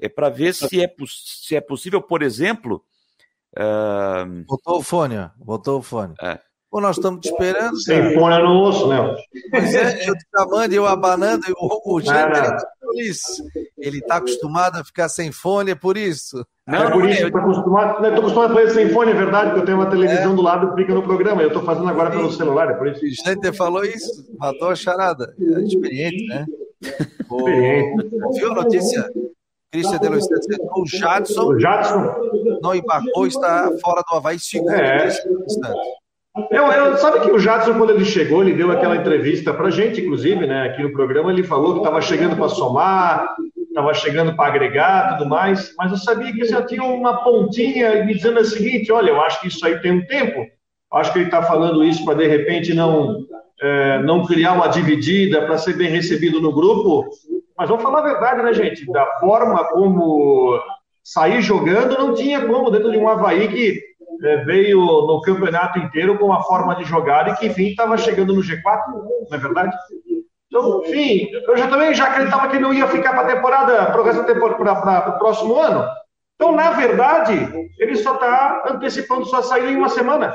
é 0.00 0.08
para 0.08 0.28
ver 0.28 0.54
se 0.54 0.82
é, 0.82 0.92
se 1.06 1.56
é 1.56 1.60
possível, 1.60 2.00
por 2.00 2.22
exemplo. 2.22 2.82
Uh... 3.56 4.44
Botou 4.46 4.78
o 4.78 4.82
fone, 4.82 5.18
ó. 5.18 5.30
botou 5.36 5.78
o 5.78 5.82
fone. 5.82 6.14
É. 6.20 6.38
Pô, 6.70 6.82
nós 6.82 6.98
estamos 6.98 7.20
te 7.20 7.30
esperando. 7.30 7.80
Sem 7.80 8.12
fone 8.12 8.38
no 8.42 8.62
osso, 8.62 8.88
né? 8.88 8.98
Pois 9.50 9.74
é, 9.74 10.08
eu 10.08 10.14
te 10.14 10.24
chamando, 10.36 10.72
eu 10.72 10.86
abanando, 10.86 11.42
e 11.48 11.52
o, 11.52 11.94
o 11.94 12.00
Gênero, 12.00 12.56
ele 13.78 13.98
está 13.98 14.16
acostumado 14.16 14.76
a 14.76 14.84
ficar 14.84 15.08
sem 15.08 15.32
fone, 15.32 15.70
é 15.70 15.74
por 15.74 15.96
isso. 15.96 16.44
Não, 16.66 16.82
é 16.82 16.90
por 16.90 17.02
não, 17.02 17.08
isso, 17.08 17.22
eu 17.22 17.28
estou 17.28 17.40
acostumado, 17.40 18.04
eu 18.04 18.14
acostumado 18.14 18.52
a 18.52 18.54
fazer 18.54 18.70
sem 18.74 18.90
fone, 18.90 19.12
é 19.12 19.14
verdade, 19.14 19.46
porque 19.46 19.60
eu 19.60 19.64
tenho 19.64 19.78
uma 19.78 19.88
televisão 19.88 20.32
é. 20.32 20.36
do 20.36 20.42
lado 20.42 20.74
e 20.74 20.82
fica 20.82 20.94
no 20.94 21.02
programa, 21.02 21.40
eu 21.40 21.48
estou 21.48 21.62
fazendo 21.62 21.88
agora 21.88 22.10
pelo 22.10 22.30
celular, 22.30 22.70
é 22.70 22.74
por 22.74 22.86
isso. 22.88 23.02
O 23.02 23.24
Gênero 23.24 23.54
falou 23.54 23.84
isso, 23.84 24.28
matou 24.38 24.68
a 24.68 24.76
charada, 24.76 25.34
é 25.40 25.60
experiente, 25.62 26.26
né? 26.26 26.44
viu 28.34 28.52
a 28.52 28.54
notícia? 28.54 29.08
Christian 29.70 29.98
de 29.98 30.08
Luiz 30.08 30.24
o 30.76 30.86
Jadson, 30.86 31.42
o 31.42 31.60
Jadson 31.60 32.14
não 32.62 32.74
embarcou, 32.74 33.26
está 33.26 33.70
fora 33.82 34.02
do 34.08 34.16
Havaí 34.16 34.38
segundo 34.38 34.72
é. 34.72 35.08
Eu, 36.50 36.66
eu, 36.66 36.96
sabe 36.98 37.20
que 37.20 37.30
o 37.30 37.38
Jadson, 37.38 37.74
quando 37.74 37.90
ele 37.90 38.04
chegou, 38.04 38.42
ele 38.42 38.54
deu 38.54 38.70
aquela 38.70 38.96
entrevista 38.96 39.52
pra 39.52 39.70
gente, 39.70 40.00
inclusive, 40.00 40.46
né, 40.46 40.68
aqui 40.68 40.82
no 40.82 40.92
programa, 40.92 41.32
ele 41.32 41.42
falou 41.42 41.72
que 41.72 41.78
estava 41.80 42.00
chegando 42.00 42.36
para 42.36 42.48
somar, 42.48 43.34
estava 43.56 43.92
chegando 43.92 44.34
para 44.34 44.46
agregar 44.46 45.16
tudo 45.16 45.28
mais, 45.28 45.74
mas 45.76 45.90
eu 45.90 45.98
sabia 45.98 46.32
que 46.32 46.44
já 46.44 46.62
tinha 46.62 46.82
uma 46.82 47.24
pontinha 47.24 48.04
me 48.04 48.14
dizendo 48.14 48.40
o 48.40 48.44
seguinte: 48.44 48.90
olha, 48.92 49.10
eu 49.10 49.20
acho 49.20 49.40
que 49.40 49.48
isso 49.48 49.64
aí 49.66 49.80
tem 49.80 49.92
um 49.92 50.06
tempo, 50.06 50.46
acho 50.92 51.12
que 51.12 51.18
ele 51.18 51.26
está 51.26 51.42
falando 51.42 51.84
isso 51.84 52.04
para 52.04 52.14
de 52.14 52.26
repente 52.26 52.72
não, 52.72 53.16
é, 53.60 54.02
não 54.02 54.24
criar 54.24 54.52
uma 54.52 54.68
dividida, 54.68 55.42
para 55.42 55.58
ser 55.58 55.76
bem 55.76 55.90
recebido 55.90 56.40
no 56.40 56.52
grupo. 56.52 57.08
Mas 57.58 57.68
vamos 57.68 57.82
falar 57.82 57.98
a 57.98 58.02
verdade, 58.02 58.42
né, 58.42 58.52
gente? 58.52 58.86
Da 58.92 59.04
forma 59.18 59.64
como 59.64 60.62
sair 61.02 61.42
jogando, 61.42 61.98
não 61.98 62.14
tinha 62.14 62.46
como 62.46 62.70
dentro 62.70 62.92
de 62.92 62.96
um 62.96 63.08
Havaí 63.08 63.48
que 63.48 63.82
é, 64.22 64.44
veio 64.44 64.78
no 64.78 65.20
campeonato 65.22 65.78
inteiro 65.80 66.16
com 66.16 66.26
uma 66.26 66.42
forma 66.44 66.76
de 66.76 66.84
jogar 66.84 67.28
e 67.28 67.34
que, 67.34 67.46
enfim, 67.46 67.68
estava 67.68 67.98
chegando 67.98 68.32
no 68.32 68.42
G4, 68.42 68.62
não 68.92 69.36
é 69.36 69.38
verdade? 69.38 69.76
Então, 70.46 70.82
enfim, 70.84 71.28
eu 71.32 71.56
já 71.56 71.66
também 71.68 71.92
já 71.94 72.04
acreditava 72.04 72.48
que 72.48 72.60
não 72.60 72.72
ia 72.72 72.86
ficar 72.86 73.10
para 73.10 73.22
a 73.22 73.34
temporada, 73.34 73.86
para 73.86 75.16
o 75.16 75.18
próximo 75.18 75.56
ano. 75.56 75.84
Então, 76.36 76.52
na 76.52 76.70
verdade, 76.70 77.34
ele 77.80 77.96
só 77.96 78.14
está 78.14 78.64
antecipando 78.70 79.26
sua 79.26 79.42
saída 79.42 79.70
em 79.70 79.76
uma 79.76 79.88
semana. 79.88 80.32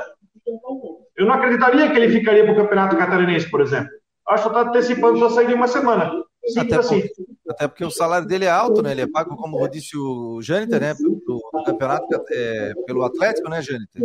Eu 1.16 1.26
não 1.26 1.34
acreditaria 1.34 1.90
que 1.90 1.96
ele 1.96 2.12
ficaria 2.12 2.44
para 2.44 2.52
o 2.52 2.56
Campeonato 2.56 2.96
Catarinense, 2.96 3.50
por 3.50 3.62
exemplo. 3.62 3.88
Acho 4.28 4.50
que 4.50 4.56
está 4.56 4.68
antecipando 4.68 5.18
sua 5.18 5.30
saída 5.30 5.52
em 5.52 5.56
uma 5.56 5.68
semana. 5.68 6.23
Até, 6.58 6.78
porque, 6.78 7.12
até 7.48 7.68
porque 7.68 7.84
o 7.84 7.90
salário 7.90 8.26
dele 8.26 8.44
é 8.44 8.50
alto, 8.50 8.82
né? 8.82 8.92
Ele 8.92 9.02
é 9.02 9.06
pago, 9.06 9.36
como 9.36 9.66
disse 9.68 9.96
o 9.96 10.40
Jâniter, 10.42 10.80
né? 10.80 10.94
Do, 10.94 11.40
campeonato 11.64 12.06
é, 12.30 12.74
pelo 12.86 13.02
Atlético, 13.02 13.48
né, 13.48 13.62
Jâniter? 13.62 14.02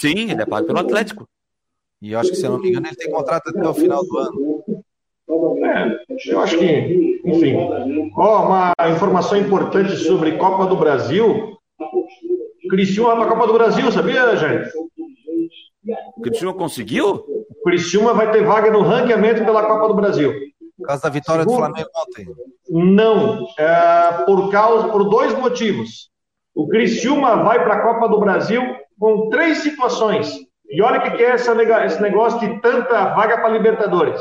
Sim, 0.00 0.30
ele 0.30 0.42
é 0.42 0.46
pago 0.46 0.66
pelo 0.66 0.78
Atlético. 0.78 1.28
E 2.00 2.12
eu 2.12 2.18
acho 2.18 2.30
que, 2.30 2.36
se 2.36 2.46
eu 2.46 2.52
não 2.52 2.60
me 2.60 2.68
engano, 2.68 2.86
ele 2.86 2.96
tem 2.96 3.10
contrato 3.10 3.48
até 3.48 3.68
o 3.68 3.74
final 3.74 4.04
do 4.04 4.18
ano. 4.18 4.64
É, 5.64 6.30
eu 6.30 6.40
acho 6.40 6.58
que, 6.58 7.20
enfim. 7.24 7.56
Ó, 8.16 8.46
uma 8.46 8.72
informação 8.94 9.38
importante 9.38 9.96
sobre 9.96 10.36
Copa 10.36 10.66
do 10.66 10.76
Brasil. 10.76 11.56
Criciúma 12.68 13.14
vai 13.14 13.18
para 13.18 13.26
a 13.26 13.30
Copa 13.34 13.46
do 13.46 13.52
Brasil, 13.54 13.90
sabia, 13.90 14.36
gente? 14.36 14.70
Criciúma 16.22 16.54
conseguiu? 16.54 17.24
Criciúma 17.64 18.14
vai 18.14 18.30
ter 18.30 18.44
vaga 18.44 18.70
no 18.70 18.82
ranqueamento 18.82 19.44
pela 19.44 19.66
Copa 19.66 19.88
do 19.88 19.94
Brasil. 19.94 20.32
Por 20.76 20.86
causa 20.86 21.02
da 21.02 21.08
vitória 21.08 21.42
Segundo, 21.42 21.56
do 21.56 21.64
Flamengo 21.64 21.90
ontem? 21.96 22.26
Não, 22.68 23.46
é, 23.58 24.24
por 24.24 24.50
causa 24.50 24.88
por 24.88 25.08
dois 25.08 25.32
motivos. 25.38 26.10
O 26.54 26.68
Criciúma 26.68 27.42
vai 27.42 27.62
para 27.62 27.74
a 27.74 27.82
Copa 27.82 28.08
do 28.08 28.18
Brasil 28.18 28.62
com 28.98 29.28
três 29.28 29.58
situações. 29.58 30.36
E 30.68 30.82
olha 30.82 30.98
o 30.98 31.02
que 31.02 31.22
é 31.22 31.30
essa, 31.30 31.54
esse 31.84 32.00
negócio 32.00 32.40
de 32.40 32.60
tanta 32.60 33.14
vaga 33.14 33.38
para 33.38 33.50
Libertadores. 33.50 34.20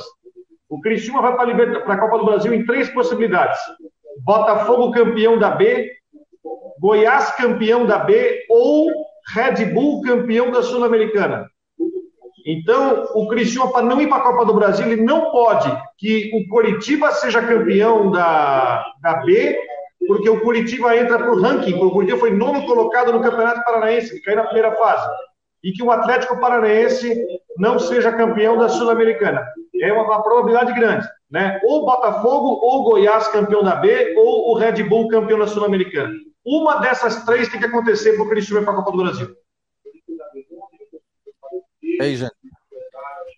O 0.69 0.81
Criciúma 0.81 1.21
vai 1.21 1.35
para 1.35 1.93
a 1.93 1.99
Copa 1.99 2.17
do 2.17 2.25
Brasil 2.25 2.53
em 2.53 2.65
três 2.65 2.89
possibilidades: 2.89 3.59
Botafogo 4.23 4.91
campeão 4.91 5.37
da 5.37 5.51
B, 5.51 5.91
Goiás 6.79 7.31
campeão 7.35 7.85
da 7.85 7.99
B 7.99 8.45
ou 8.49 8.89
Red 9.33 9.65
Bull 9.73 10.01
campeão 10.01 10.51
da 10.51 10.61
Sul-Americana. 10.61 11.47
Então, 12.45 13.07
o 13.13 13.27
Criciúma, 13.27 13.71
para 13.71 13.85
não 13.85 14.01
ir 14.01 14.07
para 14.07 14.17
a 14.17 14.21
Copa 14.21 14.45
do 14.45 14.53
Brasil, 14.53 14.85
ele 14.85 15.01
não 15.01 15.31
pode 15.31 15.71
que 15.97 16.31
o 16.33 16.47
Coritiba 16.49 17.11
seja 17.11 17.41
campeão 17.41 18.11
da, 18.11 18.85
da 19.01 19.13
B, 19.23 19.57
porque 20.07 20.29
o 20.29 20.41
Curitiba 20.41 20.95
entra 20.97 21.17
para 21.17 21.31
o 21.31 21.39
ranking, 21.39 21.73
o 21.75 21.91
Curitiba 21.91 22.19
foi 22.19 22.31
nono 22.31 22.65
colocado 22.65 23.13
no 23.13 23.21
Campeonato 23.21 23.63
Paranaense, 23.63 24.13
que 24.13 24.21
caiu 24.21 24.37
na 24.37 24.45
primeira 24.45 24.73
fase, 24.75 25.09
e 25.63 25.71
que 25.71 25.81
o 25.81 25.91
Atlético 25.91 26.39
Paranaense 26.39 27.25
não 27.57 27.79
seja 27.79 28.11
campeão 28.11 28.57
da 28.57 28.67
Sul-Americana. 28.67 29.45
É 29.81 29.93
uma, 29.93 30.03
uma, 30.03 30.21
probabilidade 30.21 30.73
grande, 30.73 31.07
né? 31.31 31.61
Ou 31.63 31.85
Botafogo, 31.85 32.59
ou 32.61 32.83
Goiás 32.83 33.27
campeão 33.29 33.63
da 33.63 33.75
B, 33.75 34.15
ou 34.17 34.51
o 34.51 34.57
Red 34.57 34.83
Bull 34.83 35.07
campeão 35.07 35.39
da 35.39 35.47
Sul-Americana. 35.47 36.13
Uma 36.45 36.79
dessas 36.79 37.23
três 37.23 37.47
tem 37.47 37.59
que 37.59 37.65
acontecer 37.65 38.13
para 38.13 38.23
o 38.23 38.29
Criciúma 38.29 38.61
ir 38.61 38.65
para 38.65 38.73
a 38.73 38.77
Copa 38.77 38.91
do 38.91 39.03
Brasil. 39.03 39.27
E 41.99 42.03
aí, 42.03 42.15
gente? 42.15 42.31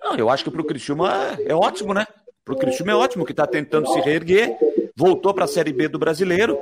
Não, 0.03 0.15
eu 0.15 0.29
acho 0.29 0.43
que 0.43 0.51
para 0.51 0.61
o 0.61 0.65
Criciúma 0.65 1.37
é 1.45 1.53
ótimo, 1.53 1.93
né? 1.93 2.05
Para 2.43 2.53
o 2.53 2.57
Criciúma 2.57 2.91
é 2.91 2.95
ótimo, 2.95 3.25
que 3.25 3.31
está 3.31 3.47
tentando 3.47 3.87
se 3.89 3.99
reerguer, 4.01 4.55
voltou 4.95 5.33
para 5.33 5.45
a 5.45 5.47
Série 5.47 5.73
B 5.73 5.87
do 5.87 5.97
Brasileiro. 5.97 6.59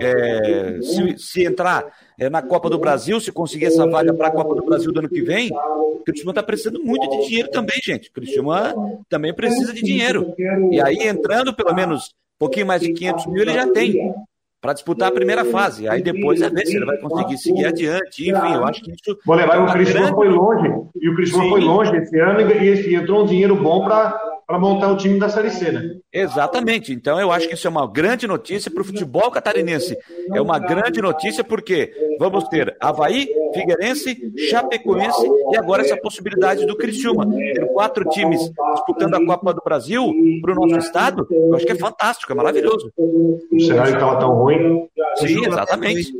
É, 0.00 0.80
se, 0.82 1.18
se, 1.18 1.44
entrar 1.44 1.86
é, 2.18 2.28
na 2.28 2.42
Copa 2.42 2.68
do 2.68 2.78
Brasil, 2.78 3.20
se 3.20 3.30
conseguir 3.30 3.66
essa 3.66 3.86
vaga 3.86 4.12
para 4.12 4.26
a 4.26 4.30
Copa 4.32 4.56
do 4.56 4.64
Brasil 4.64 4.92
do 4.92 4.98
ano 4.98 5.08
que 5.08 5.22
vem, 5.22 5.50
o 5.52 6.02
Criciúma 6.04 6.32
está 6.32 6.42
precisando 6.42 6.82
muito 6.82 7.08
de 7.08 7.28
dinheiro 7.28 7.48
também, 7.50 7.78
gente. 7.82 8.08
O 8.08 8.12
Criciúma 8.12 8.74
também 9.08 9.32
precisa 9.32 9.72
de 9.72 9.82
dinheiro. 9.82 10.34
E 10.72 10.82
aí, 10.82 11.06
entrando 11.06 11.54
pelo 11.54 11.72
menos 11.72 12.06
um 12.06 12.38
pouquinho 12.40 12.66
mais 12.66 12.82
de 12.82 12.92
500 12.92 13.26
mil, 13.26 13.42
ele 13.42 13.52
já 13.52 13.70
tem 13.70 14.12
para 14.60 14.74
disputar 14.74 15.08
a 15.08 15.12
primeira 15.12 15.44
fase. 15.44 15.88
Aí 15.88 16.02
depois 16.02 16.40
é 16.42 16.50
ver 16.50 16.66
se 16.66 16.76
ele 16.76 16.84
vai 16.84 16.98
conseguir 16.98 17.38
seguir 17.38 17.66
adiante. 17.66 18.30
Enfim, 18.30 18.54
eu 18.54 18.64
acho 18.64 18.82
que 18.82 18.90
isso. 18.90 19.18
Vou 19.24 19.34
levar 19.34 19.56
é 19.56 19.58
o 19.58 19.72
Cristiano 19.72 20.14
foi 20.14 20.28
longe. 20.28 20.68
E 21.00 21.08
o 21.08 21.14
Cristiano 21.16 21.48
foi 21.48 21.60
longe 21.60 21.96
esse 21.96 22.18
ano 22.18 22.40
e, 22.40 22.90
e 22.90 22.94
entrou 22.94 23.22
um 23.22 23.26
dinheiro 23.26 23.56
bom 23.56 23.84
para 23.84 24.29
para 24.50 24.58
montar 24.58 24.90
o 24.90 24.96
time 24.96 25.16
da 25.16 25.28
Série 25.28 25.48
C, 25.48 25.70
né? 25.70 25.94
Exatamente. 26.12 26.92
Então 26.92 27.20
eu 27.20 27.30
acho 27.30 27.46
que 27.46 27.54
isso 27.54 27.68
é 27.68 27.70
uma 27.70 27.86
grande 27.86 28.26
notícia 28.26 28.68
para 28.68 28.82
o 28.82 28.84
futebol 28.84 29.30
catarinense. 29.30 29.96
É 30.34 30.40
uma 30.40 30.58
grande 30.58 31.00
notícia 31.00 31.44
porque 31.44 31.92
vamos 32.18 32.48
ter 32.48 32.76
Havaí, 32.80 33.28
Figueirense, 33.54 34.18
Chapecoense 34.50 35.24
e 35.52 35.56
agora 35.56 35.82
essa 35.82 35.96
possibilidade 35.96 36.66
do 36.66 36.76
Criciúma. 36.76 37.30
Ter 37.30 37.64
quatro 37.72 38.04
times 38.08 38.40
disputando 38.74 39.14
a 39.14 39.24
Copa 39.24 39.54
do 39.54 39.62
Brasil 39.64 40.12
para 40.42 40.52
o 40.52 40.54
nosso 40.56 40.78
estado, 40.84 41.28
eu 41.30 41.54
acho 41.54 41.64
que 41.64 41.72
é 41.72 41.78
fantástico, 41.78 42.32
é 42.32 42.34
maravilhoso. 42.34 42.92
O 42.98 43.60
cenário 43.60 43.94
estava 43.94 44.18
tão 44.18 44.34
ruim. 44.34 44.88
Sim, 45.18 45.46
exatamente. 45.46 46.12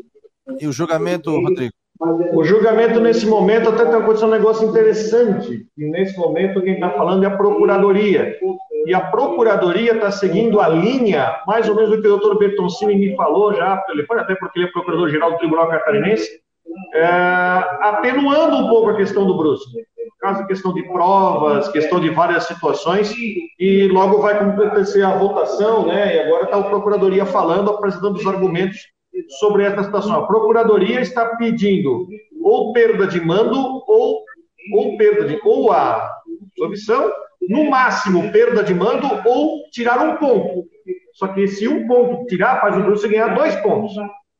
E 0.61 0.69
o 0.69 0.73
julgamento, 0.73 1.33
Rodrigo? 1.33 1.73
O 2.33 2.43
julgamento, 2.43 2.99
nesse 2.99 3.27
momento, 3.27 3.69
até 3.69 3.85
tem 3.85 3.95
acontecido 3.95 4.29
um 4.29 4.31
negócio 4.31 4.67
interessante. 4.67 5.67
E 5.77 5.85
nesse 5.91 6.17
momento, 6.17 6.63
quem 6.63 6.75
está 6.75 6.91
falando 6.91 7.25
é 7.25 7.27
a 7.27 7.37
Procuradoria. 7.37 8.39
E 8.87 8.95
a 8.95 9.01
Procuradoria 9.01 9.93
está 9.93 10.11
seguindo 10.11 10.61
a 10.61 10.69
linha, 10.69 11.37
mais 11.47 11.69
ou 11.69 11.75
menos 11.77 11.91
do 11.91 12.01
que 12.01 12.09
o 12.09 12.17
doutor 12.17 12.39
Bertoncini 12.39 12.97
me 12.97 13.15
falou 13.17 13.53
já 13.53 13.77
pelo 13.77 13.99
telefone, 13.99 14.21
até 14.21 14.35
porque 14.35 14.59
ele 14.59 14.69
é 14.69 14.73
procurador-geral 14.73 15.33
do 15.33 15.39
Tribunal 15.39 15.69
Catarinense, 15.69 16.27
é, 16.95 17.05
atenuando 17.83 18.57
um 18.57 18.69
pouco 18.69 18.91
a 18.91 18.97
questão 18.97 19.27
do 19.27 19.37
Brusque. 19.37 19.85
Caso 20.21 20.47
questão 20.47 20.73
de 20.75 20.83
provas, 20.85 21.69
questão 21.69 21.99
de 21.99 22.11
várias 22.11 22.45
situações, 22.45 23.11
e 23.59 23.89
logo 23.89 24.19
vai 24.19 24.35
acontecer 24.35 25.03
a 25.03 25.17
votação, 25.17 25.87
né? 25.87 26.17
E 26.17 26.21
agora 26.21 26.45
está 26.45 26.59
a 26.59 26.63
Procuradoria 26.63 27.25
falando, 27.25 27.71
apresentando 27.71 28.17
os 28.17 28.27
argumentos 28.27 28.79
sobre 29.39 29.65
essa 29.65 29.85
situação. 29.85 30.17
A 30.17 30.27
Procuradoria 30.27 31.01
está 31.01 31.37
pedindo 31.37 32.09
ou 32.43 32.73
perda 32.73 33.07
de 33.07 33.21
mando 33.21 33.59
ou, 33.87 34.25
ou 34.75 34.97
perda 34.97 35.25
de 35.27 35.41
ou 35.45 35.71
a 35.73 36.11
absolvição, 36.51 37.13
no 37.49 37.71
máximo 37.71 38.31
perda 38.33 38.63
de 38.63 38.75
mando 38.75 39.07
ou 39.25 39.69
tirar 39.71 40.01
um 40.01 40.17
ponto. 40.17 40.65
Só 41.15 41.29
que 41.29 41.43
esse 41.43 41.69
um 41.69 41.87
ponto 41.87 42.27
tirar 42.27 42.61
faz 42.61 42.77
o 42.77 42.83
Brusque 42.83 43.09
ganhar 43.09 43.35
dois 43.35 43.55
pontos. 43.57 43.93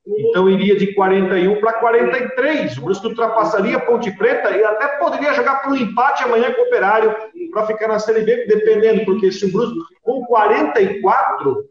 Então 0.07 0.49
iria 0.49 0.77
de 0.77 0.95
41 0.95 1.61
para 1.61 1.75
43. 1.75 2.79
O 2.79 2.83
Brusque 2.83 3.07
ultrapassaria 3.07 3.77
a 3.77 3.81
Ponte 3.81 4.11
Preta 4.11 4.51
e 4.51 4.65
até 4.65 4.89
poderia 4.99 5.35
jogar 5.35 5.57
para 5.57 5.71
um 5.71 5.77
empate 5.77 6.25
amanhã 6.25 6.53
com 6.53 6.63
o 6.63 6.65
Operário 6.65 7.15
para 7.53 7.67
ficar 7.67 7.89
na 7.89 7.99
Série 7.99 8.23
B, 8.23 8.47
dependendo, 8.47 9.05
porque 9.05 9.31
se 9.31 9.47
o 9.47 9.53
Brusque 9.53 9.79
com 10.03 10.25
44 10.25 11.65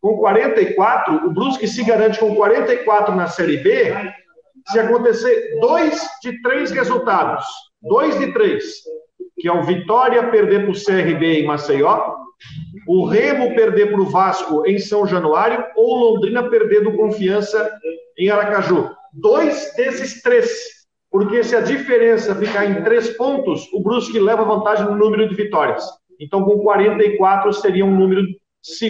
com 0.00 0.16
44, 0.18 1.26
o 1.26 1.30
Brusque 1.32 1.66
se 1.66 1.82
garante 1.84 2.18
com 2.18 2.34
44 2.34 3.14
na 3.14 3.26
Série 3.26 3.58
B, 3.58 3.92
se 4.66 4.78
acontecer 4.78 5.58
dois 5.60 6.00
de 6.22 6.40
três 6.42 6.70
resultados, 6.70 7.44
dois 7.82 8.18
de 8.18 8.32
três, 8.32 8.64
que 9.38 9.48
é 9.48 9.52
o 9.52 9.62
Vitória 9.62 10.30
perder 10.30 10.62
para 10.62 10.70
o 10.70 10.84
CRB 10.84 11.40
em 11.40 11.46
Maceió, 11.46 12.14
o 12.86 13.06
Remo 13.06 13.54
perder 13.54 13.90
para 13.90 14.00
o 14.00 14.08
Vasco 14.08 14.66
em 14.66 14.78
São 14.78 15.06
Januário 15.06 15.64
ou 15.74 15.96
Londrina 15.96 16.48
perder 16.48 16.82
do 16.82 16.96
Confiança 16.96 17.70
em 18.18 18.30
Aracaju. 18.30 18.90
Dois 19.12 19.72
desses 19.76 20.22
três, 20.22 20.50
porque 21.10 21.42
se 21.42 21.56
a 21.56 21.60
diferença 21.60 22.34
ficar 22.34 22.66
em 22.66 22.82
três 22.82 23.16
pontos, 23.16 23.68
o 23.72 23.82
Brusque 23.82 24.18
leva 24.18 24.44
vantagem 24.44 24.86
no 24.86 24.96
número 24.96 25.28
de 25.28 25.34
vitórias. 25.34 25.84
Então, 26.20 26.44
com 26.44 26.58
44 26.58 27.52
seria 27.52 27.84
um 27.84 27.96
número 27.96 28.22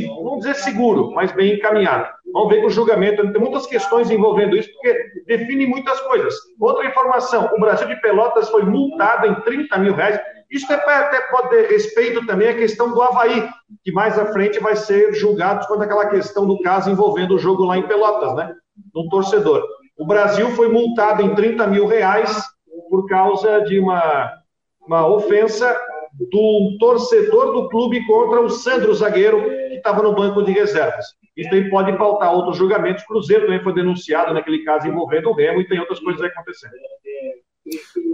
vamos 0.06 0.38
dizer 0.38 0.54
seguro, 0.54 1.10
mas 1.12 1.32
bem 1.32 1.54
encaminhado. 1.54 2.08
Vamos 2.32 2.48
ver 2.50 2.64
o 2.64 2.70
julgamento 2.70 3.32
tem 3.32 3.40
muitas 3.40 3.66
questões 3.66 4.10
envolvendo 4.10 4.56
isso, 4.56 4.70
porque 4.72 5.22
define 5.26 5.66
muitas 5.66 6.00
coisas. 6.00 6.34
Outra 6.60 6.86
informação: 6.86 7.50
o 7.54 7.60
Brasil 7.60 7.88
de 7.88 8.00
Pelotas 8.00 8.48
foi 8.50 8.64
multado 8.64 9.26
em 9.26 9.34
30 9.42 9.78
mil 9.78 9.94
reais. 9.94 10.20
Isso 10.50 10.72
até 10.72 11.20
pode 11.30 11.50
ter 11.50 11.68
respeito 11.68 12.24
também 12.26 12.48
à 12.48 12.54
questão 12.54 12.90
do 12.90 13.02
Havaí, 13.02 13.46
que 13.84 13.92
mais 13.92 14.18
à 14.18 14.26
frente 14.32 14.58
vai 14.58 14.76
ser 14.76 15.12
julgado 15.12 15.66
quando 15.66 15.82
aquela 15.82 16.08
questão 16.08 16.46
do 16.46 16.58
caso 16.60 16.90
envolvendo 16.90 17.34
o 17.34 17.38
jogo 17.38 17.64
lá 17.64 17.76
em 17.76 17.86
Pelotas, 17.86 18.34
né? 18.34 18.54
Do 18.94 19.08
torcedor. 19.10 19.62
O 19.98 20.06
Brasil 20.06 20.48
foi 20.52 20.68
multado 20.68 21.22
em 21.22 21.34
30 21.34 21.66
mil 21.66 21.86
reais 21.86 22.42
por 22.88 23.06
causa 23.06 23.60
de 23.62 23.78
uma, 23.78 24.32
uma 24.80 25.06
ofensa 25.06 25.78
do 26.18 26.76
torcedor 26.78 27.52
do 27.52 27.68
clube 27.68 28.04
contra 28.06 28.40
o 28.40 28.50
Sandro 28.50 28.92
Zagueiro, 28.94 29.42
que 29.42 29.76
estava 29.76 30.02
no 30.02 30.14
banco 30.14 30.42
de 30.42 30.52
reservas. 30.52 31.06
Isso 31.36 31.54
aí 31.54 31.70
pode 31.70 31.96
pautar 31.96 32.32
outros 32.32 32.56
julgamentos. 32.56 33.04
Cruzeiro 33.04 33.44
também 33.44 33.62
foi 33.62 33.72
denunciado 33.72 34.34
naquele 34.34 34.64
caso 34.64 34.88
envolvendo 34.88 35.30
o 35.30 35.34
Remo 35.34 35.60
e 35.60 35.68
tem 35.68 35.78
outras 35.78 36.00
coisas 36.00 36.20
acontecendo. 36.20 36.72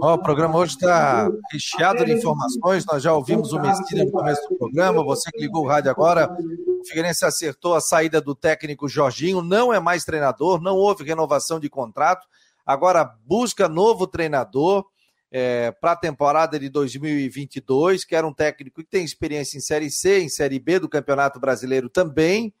Oh, 0.01 0.13
o 0.13 0.21
programa 0.21 0.57
hoje 0.57 0.73
está 0.73 1.29
recheado 1.51 2.05
de 2.05 2.11
informações. 2.11 2.85
Nós 2.85 3.01
já 3.01 3.13
ouvimos 3.13 3.51
o 3.53 3.59
Mesquita 3.59 4.03
no 4.03 4.11
começo 4.11 4.47
do 4.49 4.57
programa. 4.57 5.03
Você 5.03 5.31
que 5.31 5.39
ligou 5.39 5.63
o 5.63 5.67
rádio 5.67 5.89
agora, 5.89 6.29
o 6.81 6.85
Figueirense 6.85 7.25
acertou 7.25 7.73
a 7.73 7.81
saída 7.81 8.21
do 8.21 8.35
técnico 8.35 8.87
Jorginho. 8.87 9.41
Não 9.41 9.73
é 9.73 9.79
mais 9.79 10.03
treinador, 10.03 10.61
não 10.61 10.75
houve 10.75 11.03
renovação 11.03 11.59
de 11.59 11.69
contrato. 11.69 12.27
Agora 12.65 13.09
busca 13.25 13.69
novo 13.69 14.05
treinador 14.05 14.85
é, 15.37 15.69
para 15.69 15.91
a 15.91 15.95
temporada 15.97 16.57
de 16.57 16.69
2022, 16.69 18.05
que 18.05 18.15
era 18.15 18.25
um 18.25 18.33
técnico 18.33 18.81
que 18.81 18.89
tem 18.89 19.03
experiência 19.03 19.57
em 19.57 19.59
Série 19.59 19.91
C, 19.91 20.21
em 20.21 20.29
Série 20.29 20.57
B 20.57 20.79
do 20.79 20.87
Campeonato 20.87 21.41
Brasileiro 21.41 21.89
também. 21.89 22.53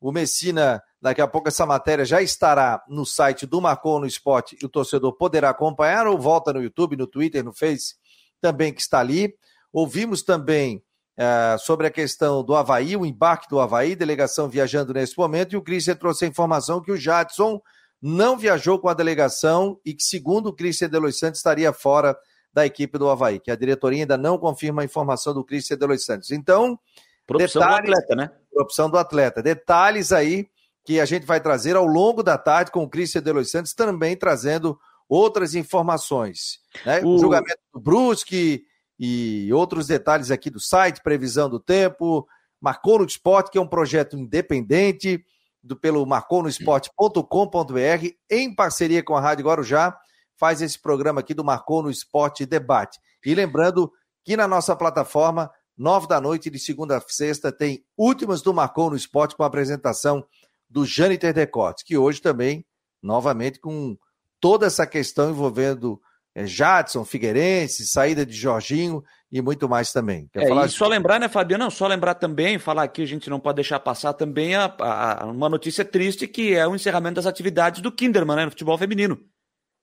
O 0.00 0.12
Messina, 0.12 0.80
daqui 1.00 1.20
a 1.20 1.26
pouco 1.26 1.48
essa 1.48 1.66
matéria 1.66 2.04
já 2.04 2.22
estará 2.22 2.80
no 2.88 3.04
site 3.04 3.44
do 3.44 3.60
Marcou 3.60 3.98
no 3.98 4.06
Esporte 4.06 4.56
e 4.62 4.64
o 4.64 4.68
torcedor 4.68 5.14
poderá 5.14 5.50
acompanhar 5.50 6.06
ou 6.06 6.16
volta 6.16 6.52
no 6.52 6.62
YouTube, 6.62 6.96
no 6.96 7.08
Twitter, 7.08 7.42
no 7.42 7.52
Face, 7.52 7.96
também 8.40 8.72
que 8.72 8.80
está 8.80 9.00
ali. 9.00 9.34
Ouvimos 9.72 10.22
também 10.22 10.80
é, 11.16 11.56
sobre 11.58 11.88
a 11.88 11.90
questão 11.90 12.44
do 12.44 12.54
Havaí, 12.54 12.96
o 12.96 13.04
embarque 13.04 13.48
do 13.48 13.58
Havaí, 13.58 13.96
delegação 13.96 14.48
viajando 14.48 14.94
nesse 14.94 15.18
momento, 15.18 15.54
e 15.54 15.56
o 15.56 15.62
Christian 15.62 15.96
trouxe 15.96 16.24
a 16.24 16.28
informação 16.28 16.80
que 16.80 16.92
o 16.92 16.96
Jadson 16.96 17.60
não 18.02 18.36
viajou 18.36 18.80
com 18.80 18.88
a 18.88 18.94
delegação 18.94 19.78
e 19.84 19.94
que, 19.94 20.02
segundo 20.02 20.48
o 20.48 20.52
Christian 20.52 20.88
Delois 20.88 21.18
Santos, 21.18 21.38
estaria 21.38 21.72
fora 21.72 22.18
da 22.52 22.66
equipe 22.66 22.98
do 22.98 23.08
Havaí, 23.08 23.38
que 23.38 23.50
a 23.50 23.56
diretoria 23.56 24.02
ainda 24.02 24.18
não 24.18 24.36
confirma 24.36 24.82
a 24.82 24.84
informação 24.84 25.32
do 25.32 25.44
Christian 25.44 25.78
Delois 25.78 26.04
Santos. 26.04 26.32
Então, 26.32 26.78
Propção 27.26 27.62
detalhes, 27.62 27.90
do 27.90 27.92
atleta, 27.92 28.16
né? 28.16 28.30
Opção 28.54 28.90
do 28.90 28.98
atleta. 28.98 29.42
Detalhes 29.42 30.12
aí 30.12 30.48
que 30.84 30.98
a 30.98 31.04
gente 31.04 31.24
vai 31.24 31.40
trazer 31.40 31.76
ao 31.76 31.86
longo 31.86 32.22
da 32.22 32.36
tarde 32.36 32.72
com 32.72 32.82
o 32.82 32.90
Christian 32.90 33.22
Delois 33.22 33.50
Santos, 33.50 33.72
também 33.72 34.16
trazendo 34.16 34.76
outras 35.08 35.54
informações. 35.54 36.58
Né? 36.84 37.00
O... 37.02 37.14
o 37.14 37.18
julgamento 37.18 37.60
do 37.72 37.80
Brusque 37.80 38.64
e 38.98 39.52
outros 39.52 39.86
detalhes 39.86 40.30
aqui 40.30 40.50
do 40.50 40.60
site, 40.60 41.02
previsão 41.02 41.48
do 41.48 41.60
tempo, 41.60 42.26
Marcou 42.60 42.98
no 42.98 43.04
Esporte, 43.04 43.50
que 43.50 43.58
é 43.58 43.60
um 43.60 43.66
projeto 43.66 44.16
independente, 44.16 45.24
do, 45.62 45.76
pelo 45.76 46.04
marconosport.com.br, 46.04 48.08
em 48.30 48.54
parceria 48.54 49.02
com 49.02 49.14
a 49.14 49.20
Rádio 49.20 49.46
Guarujá, 49.46 49.96
faz 50.36 50.60
esse 50.60 50.80
programa 50.80 51.20
aqui 51.20 51.34
do 51.34 51.44
Marcou 51.44 51.82
no 51.82 51.90
Esporte 51.90 52.44
Debate. 52.44 52.98
E 53.24 53.34
lembrando 53.34 53.92
que 54.24 54.36
na 54.36 54.48
nossa 54.48 54.74
plataforma, 54.74 55.50
nove 55.76 56.08
da 56.08 56.20
noite 56.20 56.50
de 56.50 56.58
segunda 56.58 56.96
a 56.96 57.02
sexta, 57.06 57.52
tem 57.52 57.84
Últimas 57.96 58.42
do 58.42 58.52
Marcou 58.52 58.90
no 58.90 58.96
Esporte 58.96 59.36
com 59.36 59.44
a 59.44 59.46
apresentação 59.46 60.26
do 60.68 60.84
Jâniter 60.84 61.32
Decotes, 61.32 61.84
que 61.84 61.96
hoje 61.96 62.20
também, 62.20 62.66
novamente, 63.02 63.60
com 63.60 63.96
toda 64.40 64.66
essa 64.66 64.86
questão 64.86 65.30
envolvendo 65.30 66.00
é, 66.34 66.46
Jadson, 66.46 67.04
Figueirense, 67.04 67.86
saída 67.86 68.24
de 68.24 68.32
Jorginho 68.32 69.04
e 69.32 69.40
muito 69.40 69.66
mais 69.66 69.90
também. 69.90 70.28
Quer 70.30 70.42
é, 70.42 70.48
falar 70.48 70.66
e 70.66 70.68
só 70.68 70.86
lembrar, 70.86 71.18
né, 71.18 71.26
Fabiano? 71.26 71.64
Não, 71.64 71.70
só 71.70 71.86
lembrar 71.86 72.14
também, 72.14 72.58
falar 72.58 72.82
aqui, 72.82 73.00
a 73.00 73.06
gente 73.06 73.30
não 73.30 73.40
pode 73.40 73.56
deixar 73.56 73.80
passar 73.80 74.12
também 74.12 74.54
a, 74.54 74.74
a, 74.78 75.24
uma 75.24 75.48
notícia 75.48 75.86
triste 75.86 76.28
que 76.28 76.54
é 76.54 76.68
o 76.68 76.74
encerramento 76.74 77.14
das 77.14 77.24
atividades 77.24 77.80
do 77.80 77.90
Kinderman, 77.90 78.36
né, 78.36 78.44
no 78.44 78.50
futebol 78.50 78.76
feminino. 78.76 79.18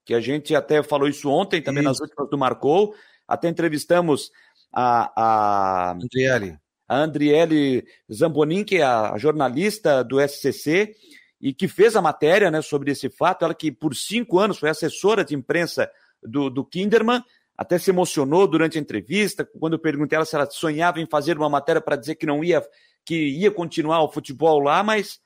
Que 0.05 0.13
a 0.13 0.19
gente 0.19 0.53
até 0.53 0.83
falou 0.83 1.07
isso 1.07 1.27
ontem, 1.29 1.63
também 1.63 1.81
isso. 1.81 1.89
nas 1.89 1.99
últimas 1.99 2.29
do 2.29 2.37
Marcou. 2.37 2.93
Até 3.27 3.49
entrevistamos 3.49 4.29
a. 4.71 5.11
a... 5.15 5.91
Andriele. 5.93 6.57
A 6.87 6.97
Andriele 6.97 7.85
Zambonin, 8.11 8.63
que 8.63 8.77
é 8.77 8.83
a 8.83 9.15
jornalista 9.17 10.03
do 10.03 10.19
SCC, 10.19 10.95
e 11.39 11.53
que 11.53 11.67
fez 11.67 11.95
a 11.95 12.01
matéria 12.01 12.49
né, 12.49 12.61
sobre 12.61 12.91
esse 12.91 13.09
fato. 13.09 13.45
Ela 13.45 13.53
que 13.53 13.71
por 13.71 13.95
cinco 13.95 14.39
anos 14.39 14.57
foi 14.57 14.69
assessora 14.69 15.23
de 15.23 15.35
imprensa 15.35 15.89
do, 16.23 16.49
do 16.49 16.65
Kinderman, 16.65 17.23
até 17.59 17.77
se 17.77 17.91
emocionou 17.91 18.47
durante 18.47 18.77
a 18.77 18.81
entrevista, 18.81 19.45
quando 19.59 19.73
eu 19.73 19.79
perguntei 19.79 20.15
ela 20.15 20.23
se 20.23 20.33
ela 20.33 20.49
sonhava 20.49 21.01
em 21.01 21.05
fazer 21.05 21.37
uma 21.37 21.49
matéria 21.49 21.81
para 21.81 21.97
dizer 21.97 22.15
que 22.15 22.25
não 22.25 22.41
ia, 22.41 22.63
que 23.05 23.13
ia 23.13 23.51
continuar 23.51 24.01
o 24.01 24.09
futebol 24.09 24.59
lá, 24.59 24.81
mas 24.81 25.19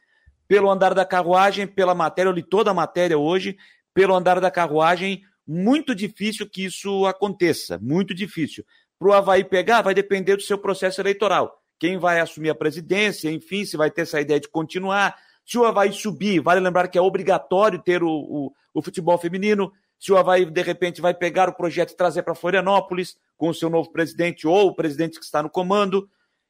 pelo 0.47 0.67
andar 0.67 0.95
da 0.95 1.05
carruagem, 1.05 1.67
pela 1.67 1.93
matéria, 1.93 2.29
eu 2.29 2.33
li 2.33 2.41
toda 2.41 2.71
a 2.71 2.73
matéria 2.73 3.19
hoje, 3.19 3.55
pelo 3.93 4.15
andar 4.15 4.41
da 4.41 4.49
carruagem, 4.49 5.21
muito 5.47 5.93
difícil 5.93 6.49
que 6.49 6.65
isso 6.65 7.05
aconteça, 7.05 7.77
muito 7.79 8.15
difícil. 8.15 8.65
Para 8.97 9.09
o 9.09 9.13
Havaí 9.13 9.43
pegar, 9.43 9.83
vai 9.83 9.93
depender 9.93 10.35
do 10.35 10.41
seu 10.41 10.57
processo 10.57 10.99
eleitoral. 10.99 11.61
Quem 11.79 11.99
vai 11.99 12.19
assumir 12.19 12.49
a 12.49 12.55
presidência, 12.55 13.29
enfim, 13.29 13.63
se 13.63 13.77
vai 13.77 13.91
ter 13.91 14.01
essa 14.01 14.19
ideia 14.19 14.39
de 14.39 14.49
continuar. 14.49 15.15
Se 15.45 15.59
o 15.59 15.65
Havaí 15.65 15.93
subir, 15.93 16.39
vale 16.39 16.59
lembrar 16.59 16.87
que 16.87 16.97
é 16.97 17.01
obrigatório 17.01 17.77
ter 17.77 18.01
o, 18.01 18.09
o, 18.09 18.51
o 18.73 18.81
futebol 18.81 19.19
feminino 19.19 19.71
se 20.03 20.11
o 20.11 20.17
Havaí, 20.17 20.43
de 20.43 20.61
repente, 20.61 20.99
vai 20.99 21.13
pegar 21.13 21.47
o 21.47 21.55
projeto 21.55 21.91
e 21.91 21.95
trazer 21.95 22.23
para 22.23 22.35
Florianópolis 22.35 23.15
com 23.37 23.47
o 23.47 23.53
seu 23.53 23.69
novo 23.69 23.89
presidente 23.89 24.45
ou 24.45 24.67
o 24.67 24.75
presidente 24.75 25.17
que 25.17 25.23
está 25.23 25.41
no 25.41 25.49
comando. 25.49 26.09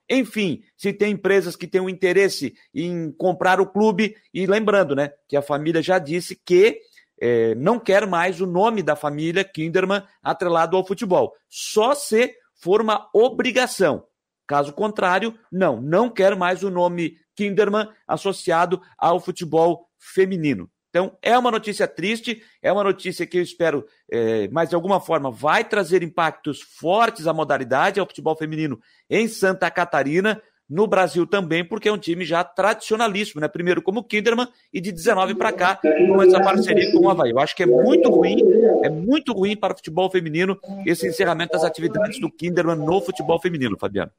Enfim, 0.10 0.64
se 0.76 0.92
tem 0.92 1.12
empresas 1.12 1.56
que 1.56 1.68
têm 1.68 1.80
um 1.80 1.88
interesse 1.88 2.56
em 2.74 3.12
comprar 3.12 3.62
o 3.62 3.68
clube, 3.68 4.16
e 4.34 4.48
lembrando, 4.48 4.96
né, 4.96 5.12
que 5.28 5.38
a 5.38 5.42
família 5.44 5.84
já 5.84 6.00
disse 6.00 6.36
que 6.36 6.80
é, 7.22 7.54
não 7.54 7.80
quer 7.80 8.08
mais 8.08 8.42
o 8.42 8.48
nome 8.48 8.82
da 8.82 8.96
família 8.96 9.44
Kinderman 9.44 10.02
atrelado 10.24 10.76
ao 10.76 10.84
futebol, 10.84 11.32
só 11.48 11.94
se 11.94 12.34
for 12.56 12.82
uma 12.82 13.08
obrigação. 13.14 14.04
Caso 14.48 14.74
contrário, 14.74 15.38
não, 15.52 15.80
não 15.80 16.10
quer 16.10 16.36
mais 16.36 16.64
o 16.64 16.72
nome 16.72 17.18
Kinderman 17.36 17.88
associado 18.08 18.82
ao 18.98 19.20
futebol 19.20 19.88
feminino. 20.00 20.68
Então, 20.94 21.18
é 21.24 21.36
uma 21.36 21.50
notícia 21.50 21.88
triste, 21.88 22.44
é 22.62 22.72
uma 22.72 22.84
notícia 22.84 23.26
que 23.26 23.40
eu 23.40 23.42
espero, 23.42 23.84
é, 24.12 24.48
mas 24.50 24.70
de 24.70 24.76
alguma 24.76 25.00
forma 25.00 25.32
vai 25.32 25.64
trazer 25.64 26.04
impactos 26.04 26.62
fortes 26.62 27.26
à 27.26 27.34
modalidade, 27.34 28.00
ao 28.00 28.06
futebol 28.06 28.38
feminino 28.38 28.80
em 29.10 29.28
Santa 29.28 29.72
Catarina, 29.72 30.40
no 30.70 30.86
Brasil 30.86 31.26
também, 31.26 31.66
porque 31.66 31.90
é 31.90 31.92
um 31.92 31.98
time 31.98 32.24
já 32.24 32.44
tradicionalíssimo, 32.44 33.42
né? 33.42 33.48
Primeiro 33.48 33.82
como 33.82 34.04
Kinderman 34.04 34.48
e 34.72 34.80
de 34.80 34.92
19 34.92 35.34
para 35.34 35.52
cá 35.52 35.80
com 35.82 36.22
essa 36.22 36.40
parceria 36.40 36.92
com 36.92 37.00
o 37.00 37.10
Havaí. 37.10 37.32
Eu 37.32 37.40
acho 37.40 37.56
que 37.56 37.64
é 37.64 37.66
muito 37.66 38.12
ruim, 38.12 38.38
é 38.84 38.90
muito 38.90 39.34
ruim 39.34 39.58
para 39.58 39.74
o 39.74 39.76
futebol 39.76 40.12
feminino 40.12 40.60
esse 40.86 41.08
encerramento 41.08 41.54
das 41.54 41.64
atividades 41.64 42.20
do 42.20 42.32
Kinderman 42.32 42.78
no 42.78 43.02
futebol 43.02 43.40
feminino, 43.42 43.78
Fabiano. 43.80 44.12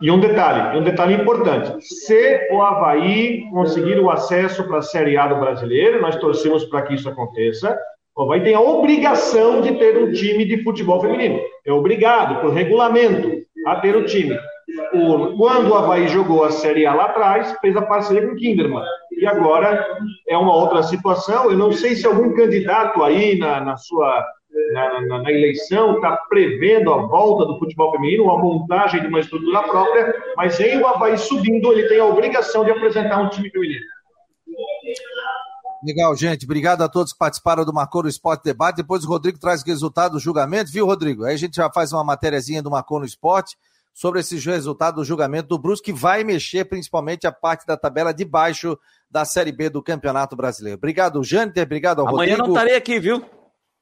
E 0.00 0.10
um 0.10 0.20
detalhe, 0.20 0.78
um 0.78 0.82
detalhe 0.82 1.14
importante: 1.14 1.80
se 1.80 2.48
o 2.52 2.62
Havaí 2.62 3.48
conseguir 3.50 3.98
o 3.98 4.10
acesso 4.10 4.64
para 4.64 4.78
a 4.78 4.82
Série 4.82 5.16
A 5.16 5.26
do 5.26 5.40
brasileiro, 5.40 6.00
nós 6.00 6.16
torcemos 6.16 6.64
para 6.64 6.82
que 6.82 6.94
isso 6.94 7.08
aconteça. 7.08 7.76
O 8.16 8.22
Havaí 8.22 8.42
tem 8.42 8.54
a 8.54 8.60
obrigação 8.60 9.60
de 9.60 9.72
ter 9.76 9.96
um 9.98 10.12
time 10.12 10.44
de 10.44 10.62
futebol 10.62 11.00
feminino. 11.00 11.40
É 11.64 11.72
obrigado, 11.72 12.40
por 12.40 12.52
regulamento, 12.52 13.30
a 13.66 13.76
ter 13.76 13.96
o 13.96 14.04
time. 14.04 14.38
O, 14.92 15.36
quando 15.36 15.70
o 15.70 15.74
Havaí 15.74 16.08
jogou 16.08 16.44
a 16.44 16.50
Série 16.50 16.86
A 16.86 16.94
lá 16.94 17.06
atrás, 17.06 17.56
fez 17.60 17.76
a 17.76 17.82
parceria 17.82 18.26
com 18.26 18.34
o 18.34 18.36
Kinderman. 18.36 18.82
E 19.12 19.26
agora 19.26 19.84
é 20.28 20.36
uma 20.36 20.54
outra 20.54 20.82
situação. 20.82 21.50
Eu 21.50 21.56
não 21.56 21.72
sei 21.72 21.96
se 21.96 22.06
algum 22.06 22.34
candidato 22.34 23.02
aí 23.02 23.36
na, 23.38 23.60
na 23.60 23.76
sua 23.76 24.24
na, 24.72 25.00
na, 25.00 25.22
na 25.22 25.32
eleição 25.32 25.96
está 25.96 26.16
prevendo 26.28 26.92
a 26.92 27.06
volta 27.06 27.46
do 27.46 27.58
futebol 27.58 27.92
feminino, 27.92 28.30
a 28.30 28.38
montagem 28.38 29.00
de 29.00 29.06
uma 29.06 29.20
estrutura 29.20 29.62
própria, 29.62 30.14
mas 30.36 30.58
em 30.60 30.78
o 30.78 30.86
Havaí 30.86 31.16
subindo, 31.18 31.72
ele 31.72 31.88
tem 31.88 32.00
a 32.00 32.04
obrigação 32.04 32.64
de 32.64 32.70
apresentar 32.70 33.20
um 33.20 33.28
time 33.28 33.50
feminino. 33.50 33.80
Legal, 35.84 36.16
gente. 36.16 36.44
Obrigado 36.44 36.82
a 36.82 36.88
todos 36.88 37.12
que 37.12 37.18
participaram 37.18 37.64
do 37.64 37.72
Marcou 37.72 38.02
no 38.02 38.08
Esporte 38.08 38.42
Debate. 38.42 38.76
Depois 38.76 39.04
o 39.04 39.08
Rodrigo 39.08 39.38
traz 39.38 39.62
o 39.62 39.66
resultado 39.66 40.12
do 40.12 40.18
julgamento, 40.18 40.72
viu, 40.72 40.86
Rodrigo? 40.86 41.24
Aí 41.24 41.34
a 41.34 41.38
gente 41.38 41.54
já 41.54 41.70
faz 41.72 41.92
uma 41.92 42.02
matériazinha 42.02 42.62
do 42.62 42.70
Marcou 42.70 42.98
no 42.98 43.06
Esporte 43.06 43.56
sobre 43.94 44.20
esse 44.20 44.36
resultado 44.38 44.96
do 44.96 45.04
julgamento 45.04 45.48
do 45.48 45.58
Brusque, 45.58 45.92
que 45.92 45.98
vai 45.98 46.24
mexer 46.24 46.64
principalmente 46.64 47.26
a 47.26 47.32
parte 47.32 47.66
da 47.66 47.76
tabela 47.76 48.12
de 48.12 48.24
baixo 48.24 48.78
da 49.10 49.24
Série 49.24 49.52
B 49.52 49.70
do 49.70 49.82
Campeonato 49.82 50.36
Brasileiro. 50.36 50.78
Obrigado, 50.78 51.22
Jâniter. 51.22 51.64
Obrigado 51.64 52.00
ao 52.00 52.08
Amanhã 52.08 52.36
Rodrigo. 52.36 52.42
Amanhã 52.42 52.48
não 52.48 52.54
estarei 52.54 52.76
aqui, 52.76 52.98
viu? 52.98 53.24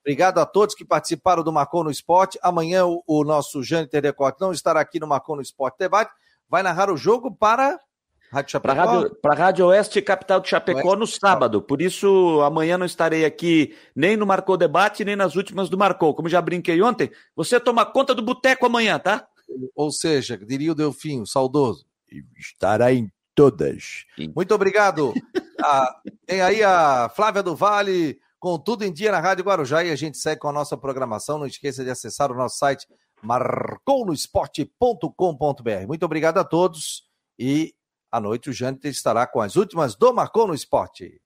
Obrigado 0.06 0.38
a 0.38 0.46
todos 0.46 0.72
que 0.72 0.84
participaram 0.84 1.42
do 1.42 1.52
Marcou 1.52 1.82
no 1.82 1.90
Esporte. 1.90 2.38
Amanhã 2.40 2.86
o, 2.86 3.02
o 3.08 3.24
nosso 3.24 3.60
Jâniter 3.60 4.00
Decote 4.00 4.40
não 4.40 4.52
estará 4.52 4.78
aqui 4.78 5.00
no 5.00 5.06
Marcou 5.06 5.34
no 5.34 5.42
Esporte 5.42 5.78
Debate. 5.80 6.12
Vai 6.48 6.62
narrar 6.62 6.92
o 6.92 6.96
jogo 6.96 7.34
para 7.34 7.76
Rádio 8.30 8.52
Chapecó? 8.52 8.74
Para 8.74 8.84
Rádio, 8.84 9.18
Rádio 9.26 9.66
Oeste 9.66 10.00
Capital 10.00 10.38
de 10.38 10.48
Chapecó 10.48 10.90
Oeste, 10.90 10.98
no 11.00 11.06
sábado. 11.08 11.60
Por 11.60 11.82
isso, 11.82 12.40
amanhã 12.42 12.78
não 12.78 12.86
estarei 12.86 13.24
aqui 13.24 13.74
nem 13.96 14.16
no 14.16 14.24
Marcou 14.24 14.56
Debate, 14.56 15.04
nem 15.04 15.16
nas 15.16 15.34
últimas 15.34 15.68
do 15.68 15.76
Marcou. 15.76 16.14
Como 16.14 16.28
já 16.28 16.40
brinquei 16.40 16.80
ontem, 16.80 17.10
você 17.34 17.58
toma 17.58 17.84
conta 17.84 18.14
do 18.14 18.22
boteco 18.22 18.64
amanhã, 18.64 19.00
tá? 19.00 19.26
Ou 19.74 19.90
seja, 19.90 20.38
diria 20.38 20.70
o 20.70 20.74
Delfim, 20.76 21.22
o 21.22 21.26
saudoso, 21.26 21.84
estará 22.38 22.92
em 22.92 23.10
todas. 23.34 24.04
Sim. 24.14 24.32
Muito 24.36 24.54
obrigado. 24.54 25.12
ah, 25.60 25.96
tem 26.24 26.42
aí 26.42 26.62
a 26.62 27.08
Flávia 27.08 27.42
do 27.42 27.56
Vale 27.56 28.20
com 28.46 28.58
tudo 28.60 28.84
em 28.84 28.92
dia 28.92 29.10
na 29.10 29.18
Rádio 29.18 29.44
Guarujá 29.44 29.82
e 29.82 29.90
a 29.90 29.96
gente 29.96 30.16
segue 30.16 30.40
com 30.40 30.48
a 30.48 30.52
nossa 30.52 30.76
programação. 30.76 31.36
Não 31.36 31.46
esqueça 31.46 31.82
de 31.82 31.90
acessar 31.90 32.30
o 32.30 32.36
nosso 32.36 32.58
site 32.58 32.86
marconosport.com.br. 33.20 35.86
Muito 35.88 36.04
obrigado 36.04 36.38
a 36.38 36.44
todos 36.44 37.02
e 37.36 37.74
à 38.08 38.20
noite 38.20 38.48
o 38.48 38.52
Jâniter 38.52 38.92
estará 38.92 39.26
com 39.26 39.40
as 39.40 39.56
últimas 39.56 39.96
do 39.96 40.14
Marcou 40.14 40.46
no 40.46 40.54
Esporte. 40.54 41.12